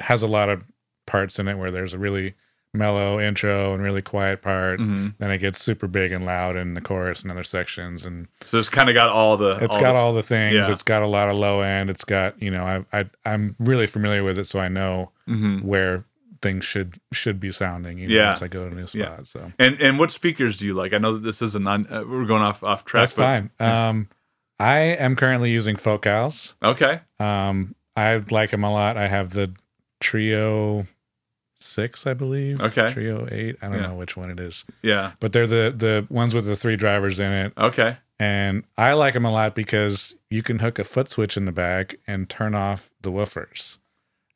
has 0.00 0.22
a 0.22 0.26
lot 0.28 0.48
of 0.48 0.64
parts 1.06 1.38
in 1.38 1.48
it 1.48 1.56
where 1.58 1.70
there's 1.70 1.94
a 1.94 1.98
really 1.98 2.34
mellow 2.72 3.18
intro 3.18 3.74
and 3.74 3.82
really 3.82 4.00
quiet 4.02 4.42
part. 4.42 4.78
hmm 4.80 5.08
Then 5.18 5.30
it 5.32 5.38
gets 5.38 5.60
super 5.60 5.88
big 5.88 6.12
and 6.12 6.24
loud 6.24 6.54
in 6.56 6.74
the 6.74 6.80
chorus 6.80 7.22
and 7.22 7.30
other 7.32 7.42
sections, 7.42 8.06
and 8.06 8.28
So 8.44 8.58
it's 8.58 8.68
kind 8.68 8.88
of 8.88 8.94
got 8.94 9.08
all 9.08 9.36
the. 9.36 9.56
it's 9.62 9.74
got 9.76 9.94
the- 9.94 9.98
all 9.98 10.12
the 10.12 10.22
things. 10.22 10.54
yeah. 10.54 10.70
It's 10.70 10.84
got 10.84 11.02
a 11.02 11.06
lot 11.08 11.28
of 11.28 11.36
low 11.36 11.60
end. 11.62 11.90
It's 11.90 12.04
got 12.04 12.40
you 12.40 12.50
know 12.50 12.64
I 12.92 13.00
I 13.00 13.06
I'm 13.24 13.56
really 13.58 13.86
familiar 13.88 14.22
with 14.24 14.38
it, 14.38 14.44
so 14.44 14.60
I 14.60 14.68
know 14.68 15.10
Mhm. 15.28 15.62
where 15.62 16.04
things 16.42 16.64
should 16.64 16.96
should 17.12 17.38
be 17.40 17.50
sounding. 17.52 17.98
You 17.98 18.08
know, 18.08 18.14
Yeah. 18.14 18.32
as 18.32 18.42
I 18.42 18.48
go 18.48 18.68
to 18.68 18.74
new 18.74 18.86
Yeah. 18.92 19.14
spots. 19.14 19.30
So 19.30 19.52
And 19.58 19.80
and 19.80 19.98
what 19.98 20.10
speakers 20.10 20.56
do 20.56 20.66
you 20.66 20.74
like? 20.74 20.92
I 20.94 20.98
know 20.98 21.14
that 21.14 21.20
this 21.22 21.42
isn't 21.42 21.66
on. 21.66 21.86
Uh, 21.90 22.04
we're 22.08 22.24
going 22.24 22.42
off 22.42 22.62
off 22.64 22.84
track. 22.84 23.02
that's 23.02 23.14
but- 23.14 23.22
fine. 23.22 23.50
Um, 23.60 24.08
I 24.58 24.78
am 24.78 25.16
currently 25.16 25.50
using 25.50 25.76
Focals. 25.76 26.54
Okay. 26.62 27.00
Um, 27.18 27.74
I 27.96 28.16
like 28.30 28.50
them 28.50 28.62
a 28.64 28.70
lot. 28.72 28.96
I 28.98 29.08
have 29.08 29.30
the 29.30 29.52
Trio 30.00 30.86
six, 31.58 32.06
I 32.06 32.14
believe. 32.14 32.60
Okay. 32.60 32.88
Trio 32.90 33.28
eight. 33.30 33.56
I 33.62 33.68
don't 33.68 33.76
Yeah. 33.76 33.86
know 33.88 33.94
which 33.94 34.16
one 34.16 34.30
it 34.30 34.40
is, 34.40 34.64
Yeah. 34.82 35.12
but 35.20 35.32
they're 35.32 35.46
the 35.46 35.72
the 35.76 36.06
ones 36.12 36.34
with 36.34 36.46
the 36.46 36.56
three 36.56 36.76
drivers 36.76 37.18
in 37.18 37.30
it, 37.30 37.52
Okay. 37.58 37.98
and 38.18 38.64
I 38.78 38.94
like 38.94 39.12
them 39.14 39.24
a 39.26 39.30
lot 39.32 39.54
because 39.54 40.14
you 40.30 40.42
can 40.42 40.60
hook 40.60 40.78
a 40.78 40.84
foot 40.84 41.10
switch 41.10 41.36
in 41.36 41.44
the 41.44 41.52
back 41.52 41.96
and 42.06 42.28
turn 42.30 42.54
off 42.54 42.90
the 43.02 43.10
woofers, 43.12 43.76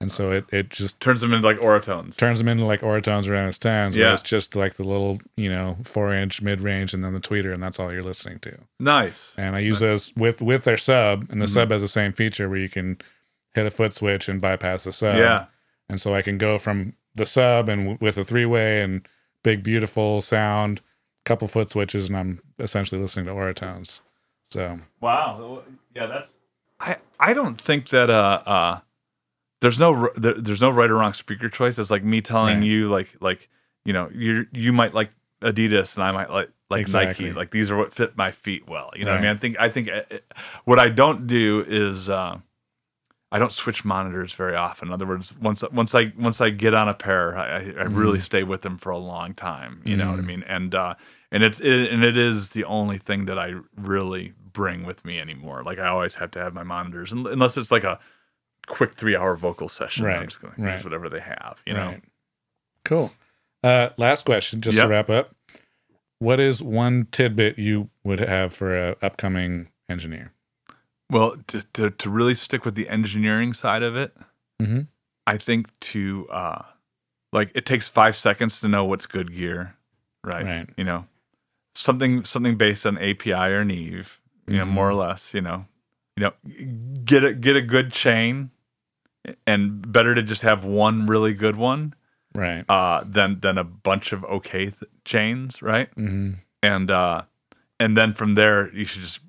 and 0.04 0.12
so 0.12 0.30
it 0.30 0.44
it 0.52 0.68
just 0.68 1.00
Turns 1.00 1.22
them 1.22 1.32
into 1.32 1.46
like 1.48 1.58
Auratones. 1.60 2.14
turns 2.16 2.38
them 2.38 2.48
into 2.48 2.64
like 2.66 2.82
Auratones 2.82 3.26
around 3.26 3.48
NS10s, 3.48 3.96
Yeah. 3.96 4.12
it's 4.12 4.20
just 4.22 4.54
like 4.54 4.74
the 4.74 4.84
little 4.84 5.18
you 5.36 5.48
know 5.48 5.78
four 5.84 6.12
inch 6.14 6.42
mid 6.42 6.60
range 6.60 6.92
and 6.92 7.02
then 7.02 7.14
the 7.14 7.20
tweeter, 7.20 7.54
and 7.54 7.62
that's 7.62 7.80
all 7.80 7.90
you're 7.90 8.02
listening 8.02 8.38
to. 8.40 8.58
Nice. 8.78 9.34
and 9.38 9.56
I 9.56 9.60
use 9.60 9.80
those 9.80 10.12
with 10.14 10.42
with 10.42 10.64
their 10.64 10.76
sub, 10.76 11.26
and 11.30 11.40
the 11.40 11.46
Mhm. 11.46 11.54
sub 11.54 11.70
has 11.70 11.80
the 11.80 11.88
same 11.88 12.12
feature 12.12 12.48
where 12.50 12.58
you 12.58 12.68
can 12.68 12.98
hit 13.54 13.64
a 13.66 13.70
foot 13.70 13.92
switch 13.94 14.28
and 14.28 14.40
bypass 14.40 14.84
the 14.84 14.92
sub. 14.92 15.16
Yeah. 15.16 15.46
and 15.88 16.00
so 16.00 16.14
I 16.14 16.22
can 16.22 16.38
go 16.38 16.58
from 16.58 16.94
the 17.14 17.26
sub 17.26 17.68
and 17.68 17.80
w- 17.82 17.98
with 18.00 18.16
a 18.18 18.24
three 18.24 18.46
way 18.46 18.82
and 18.82 19.06
big 19.42 19.62
beautiful 19.62 20.20
sound, 20.22 20.80
couple 21.24 21.46
foot 21.48 21.70
switches, 21.70 22.08
and 22.08 22.16
I'm 22.16 22.40
essentially 22.58 23.00
listening 23.00 23.26
to 23.26 23.32
Auratones. 23.32 24.00
So 24.50 24.80
Wow. 25.00 25.62
Yeah, 25.94 26.06
that's. 26.06 26.38
I 26.80 26.96
I 27.20 27.32
don't 27.34 27.60
think 27.60 27.88
that 27.90 28.10
uh 28.10 28.40
uh 28.46 28.80
there's 29.64 29.80
no 29.80 30.10
there, 30.16 30.34
there's 30.34 30.60
no 30.60 30.70
right 30.70 30.90
or 30.90 30.96
wrong 30.96 31.12
speaker 31.14 31.48
choice. 31.48 31.78
It's 31.78 31.90
like 31.90 32.04
me 32.04 32.20
telling 32.20 32.60
Right. 32.60 32.66
you 32.70 32.88
like 32.88 33.16
like 33.20 33.48
you 33.84 33.92
know 33.92 34.10
you 34.14 34.46
you 34.52 34.72
might 34.72 34.94
like 34.94 35.10
Adidas 35.40 35.96
and 35.96 36.04
I 36.04 36.12
might 36.12 36.30
like 36.30 36.50
like 36.70 36.80
Exactly. 36.80 37.26
Nike. 37.26 37.36
Like 37.36 37.50
these 37.50 37.70
are 37.70 37.76
what 37.76 37.92
fit 37.92 38.16
my 38.16 38.30
feet 38.30 38.68
well. 38.68 38.90
You 38.94 39.04
know 39.04 39.12
what 39.12 39.18
I 39.18 39.22
mean? 39.22 39.30
I 39.30 39.38
think 39.38 39.60
I 39.60 39.68
think 39.68 39.88
uh, 39.88 40.02
uh, 40.10 40.18
what 40.64 40.78
I 40.78 40.88
don't 40.90 41.26
do 41.26 41.64
is. 41.66 42.08
uh 42.10 42.38
I 43.32 43.38
don't 43.40 43.50
switch 43.50 43.84
monitors 43.84 44.32
very 44.32 44.54
often. 44.54 44.88
In 44.88 44.94
other 44.94 45.06
words, 45.06 45.36
once 45.36 45.64
once 45.72 45.92
I 45.92 46.12
once 46.16 46.40
I 46.40 46.50
get 46.50 46.72
on 46.72 46.88
a 46.88 46.94
pair, 46.94 47.36
I, 47.36 47.46
I, 47.46 47.60
I 47.80 47.82
really 47.82 48.20
stay 48.20 48.44
with 48.44 48.62
them 48.62 48.78
for 48.78 48.90
a 48.90 48.98
long 48.98 49.34
time. 49.34 49.82
You 49.84 49.96
know 49.96 50.10
what 50.12 50.20
I 50.20 50.22
Mhm. 50.22 50.26
mean? 50.26 50.44
And 50.46 50.72
uh, 50.72 50.94
and 51.32 51.42
it's 51.42 51.58
it, 51.58 51.90
and 51.92 52.04
it 52.04 52.16
is 52.16 52.50
the 52.50 52.64
only 52.64 52.96
thing 52.98 53.24
that 53.24 53.36
I 53.36 53.54
really 53.76 54.34
bring 54.52 54.84
with 54.84 55.04
me 55.04 55.18
anymore. 55.18 55.64
Like 55.64 55.80
I 55.80 55.88
always 55.88 56.14
have 56.16 56.30
to 56.32 56.38
have 56.38 56.54
my 56.54 56.62
monitors, 56.62 57.10
unless 57.12 57.56
it's 57.56 57.72
like 57.72 57.82
a 57.82 57.98
quick 58.66 58.94
three 58.94 59.16
hour 59.16 59.36
vocal 59.36 59.68
session. 59.68 60.04
I'm 60.04 60.10
Right, 60.12 60.24
just 60.24 60.40
going 60.40 60.54
to 60.54 60.62
right. 60.62 60.74
use 60.74 60.84
whatever 60.84 61.08
they 61.08 61.20
have. 61.20 61.60
You 61.66 61.74
know. 61.74 61.86
right. 61.86 62.02
cool. 62.84 63.12
Uh, 63.62 63.90
last 63.96 64.24
question, 64.24 64.60
just 64.60 64.76
Yep. 64.76 64.84
to 64.84 64.90
wrap 64.90 65.10
up. 65.10 65.34
What 66.18 66.38
is 66.40 66.62
one 66.62 67.06
tidbit 67.10 67.58
you 67.58 67.90
would 68.04 68.20
have 68.20 68.52
for 68.52 68.74
an 68.76 68.94
upcoming 69.02 69.68
engineer? 69.88 70.32
Well, 71.10 71.36
to, 71.48 71.62
to 71.74 71.90
to 71.90 72.10
really 72.10 72.34
stick 72.34 72.64
with 72.64 72.74
the 72.74 72.88
engineering 72.88 73.52
side 73.52 73.82
of 73.82 73.94
it, 73.96 74.16
Mhm. 74.60 74.88
I 75.26 75.36
think 75.38 75.68
to 75.80 76.26
uh, 76.30 76.62
like 77.32 77.50
it 77.54 77.66
takes 77.66 77.88
five 77.88 78.16
seconds 78.16 78.60
to 78.60 78.68
know 78.68 78.84
what's 78.84 79.06
good 79.06 79.34
gear, 79.34 79.76
right? 80.22 80.44
Right. 80.44 80.70
You 80.76 80.84
know, 80.84 81.06
something 81.74 82.24
something 82.24 82.56
based 82.56 82.86
on 82.86 82.96
API 82.98 83.32
or 83.52 83.64
Neve, 83.64 84.20
you 84.46 84.56
know, 84.58 84.64
Mhm. 84.64 84.68
more 84.68 84.88
or 84.88 84.94
less. 84.94 85.34
You 85.34 85.40
know, 85.42 85.66
you 86.16 86.22
know, 86.24 86.32
get 87.04 87.24
a 87.24 87.34
get 87.34 87.56
a 87.56 87.62
good 87.62 87.92
chain, 87.92 88.50
and 89.46 89.90
better 89.92 90.14
to 90.14 90.22
just 90.22 90.42
have 90.42 90.64
one 90.64 91.06
really 91.06 91.34
good 91.34 91.56
one 91.56 91.94
Right. 92.34 92.64
uh, 92.68 93.04
than 93.06 93.40
than 93.40 93.58
a 93.58 93.64
bunch 93.64 94.12
of 94.12 94.24
okay 94.24 94.64
th- 94.70 94.74
chains, 95.04 95.62
right? 95.62 95.88
hmm 95.94 96.32
and 96.62 96.90
uh 96.90 97.22
and 97.78 97.94
then 97.96 98.14
from 98.14 98.34
there 98.36 98.72
you 98.74 98.84
should 98.86 99.02
just 99.02 99.20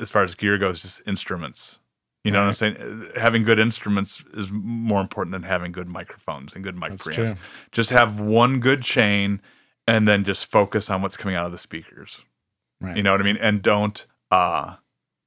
as 0.00 0.10
far 0.10 0.24
as 0.24 0.34
gear 0.34 0.58
goes 0.58 0.82
just 0.82 1.00
instruments 1.06 1.78
you 2.24 2.32
know 2.32 2.40
what 2.40 2.48
i'm 2.48 2.54
saying 2.54 2.76
Uh, 2.76 3.20
having 3.20 3.44
good 3.44 3.60
instruments 3.60 4.24
is 4.34 4.50
more 4.50 5.00
important 5.00 5.30
than 5.32 5.44
having 5.44 5.70
good 5.70 5.86
microphones 5.88 6.52
and 6.54 6.64
good 6.64 6.74
mic 6.76 6.90
That's 6.90 7.06
preamps 7.06 7.26
true. 7.28 7.36
just 7.70 7.90
have 7.90 8.18
one 8.20 8.58
good 8.58 8.82
chain 8.82 9.40
and 9.86 10.08
then 10.08 10.24
just 10.24 10.50
focus 10.50 10.90
on 10.90 11.00
what's 11.00 11.16
coming 11.16 11.36
out 11.36 11.46
of 11.46 11.52
the 11.52 11.58
speakers 11.58 12.24
Right. 12.80 12.96
you 12.96 13.04
know 13.04 13.12
what 13.12 13.20
i 13.20 13.24
mean 13.24 13.36
and 13.36 13.62
don't 13.62 14.04
uh 14.32 14.74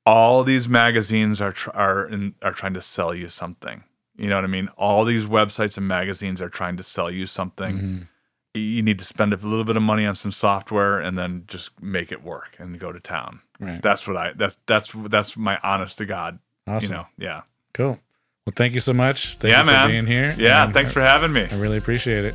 all 0.05 0.43
these 0.43 0.67
magazines 0.67 1.39
are 1.39 1.53
tr- 1.53 1.69
are 1.73 2.05
in, 2.05 2.35
are 2.41 2.51
trying 2.51 2.73
to 2.73 2.81
sell 2.81 3.15
you 3.15 3.29
something 3.29 3.83
you 4.17 4.27
know 4.29 4.35
what 4.35 4.43
i 4.43 4.47
mean 4.47 4.67
all 4.77 5.05
these 5.05 5.25
websites 5.25 5.77
and 5.77 5.87
magazines 5.87 6.41
are 6.41 6.49
trying 6.49 6.75
to 6.77 6.83
sell 6.83 7.09
you 7.11 7.25
something 7.25 7.77
Mhm. 7.77 8.07
you 8.55 8.81
need 8.81 8.97
to 8.99 9.05
spend 9.05 9.31
a 9.33 9.37
little 9.37 9.63
bit 9.63 9.77
of 9.77 9.83
money 9.83 10.05
on 10.05 10.15
some 10.15 10.31
software 10.31 10.99
and 10.99 11.17
then 11.17 11.43
just 11.47 11.69
make 11.81 12.11
it 12.11 12.23
work 12.23 12.55
and 12.57 12.79
go 12.79 12.91
to 12.91 12.99
town. 12.99 13.41
Right. 13.59 13.79
That's 13.81 14.07
what 14.07 14.17
I 14.17 14.33
that's 14.35 14.57
that's 14.65 14.91
that's 15.09 15.37
my 15.37 15.59
honest 15.63 15.99
to 15.99 16.05
God. 16.07 16.39
Awesome. 16.65 16.89
You 16.89 16.95
know, 16.97 17.05
yeah, 17.17 17.41
Cool. 17.75 17.99
Well, 18.45 18.53
thank 18.55 18.73
you 18.73 18.79
so 18.79 18.93
much. 18.93 19.37
Thank 19.39 19.51
Yeah, 19.51 19.59
you 19.59 19.65
for 19.65 19.71
man. 19.73 19.87
being 19.89 20.05
here. 20.07 20.33
yeah. 20.39 20.63
and 20.63 20.73
thanks 20.73 20.91
for 20.91 21.01
having 21.01 21.31
me. 21.33 21.47
I 21.51 21.55
really 21.59 21.77
appreciate 21.77 22.25
it. 22.25 22.33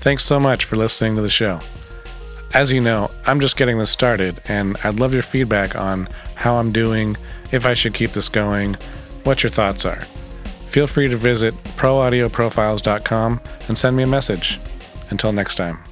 Thanks 0.00 0.24
so 0.24 0.38
much 0.38 0.64
for 0.66 0.76
listening 0.76 1.16
to 1.16 1.22
the 1.22 1.30
show. 1.30 1.60
As 2.54 2.72
you 2.72 2.80
know, 2.80 3.10
I'm 3.26 3.40
just 3.40 3.56
getting 3.56 3.78
this 3.78 3.90
started, 3.90 4.40
and 4.46 4.76
I'd 4.84 5.00
love 5.00 5.12
your 5.14 5.22
feedback 5.22 5.74
on 5.76 6.08
how 6.34 6.56
I'm 6.56 6.72
doing, 6.72 7.16
if 7.52 7.64
I 7.66 7.74
should 7.74 7.94
keep 7.94 8.12
this 8.12 8.28
going, 8.28 8.76
what 9.24 9.42
your 9.42 9.50
thoughts 9.50 9.84
are. 9.86 10.06
Feel 10.68 10.86
free 10.86 11.08
to 11.08 11.16
visit 11.16 11.54
proaudioprofiles.com 11.76 13.40
and 13.68 13.78
send 13.78 13.96
me 13.96 14.02
a 14.02 14.06
message. 14.06 14.60
Until 15.10 15.32
next 15.32 15.56
time. 15.56 15.87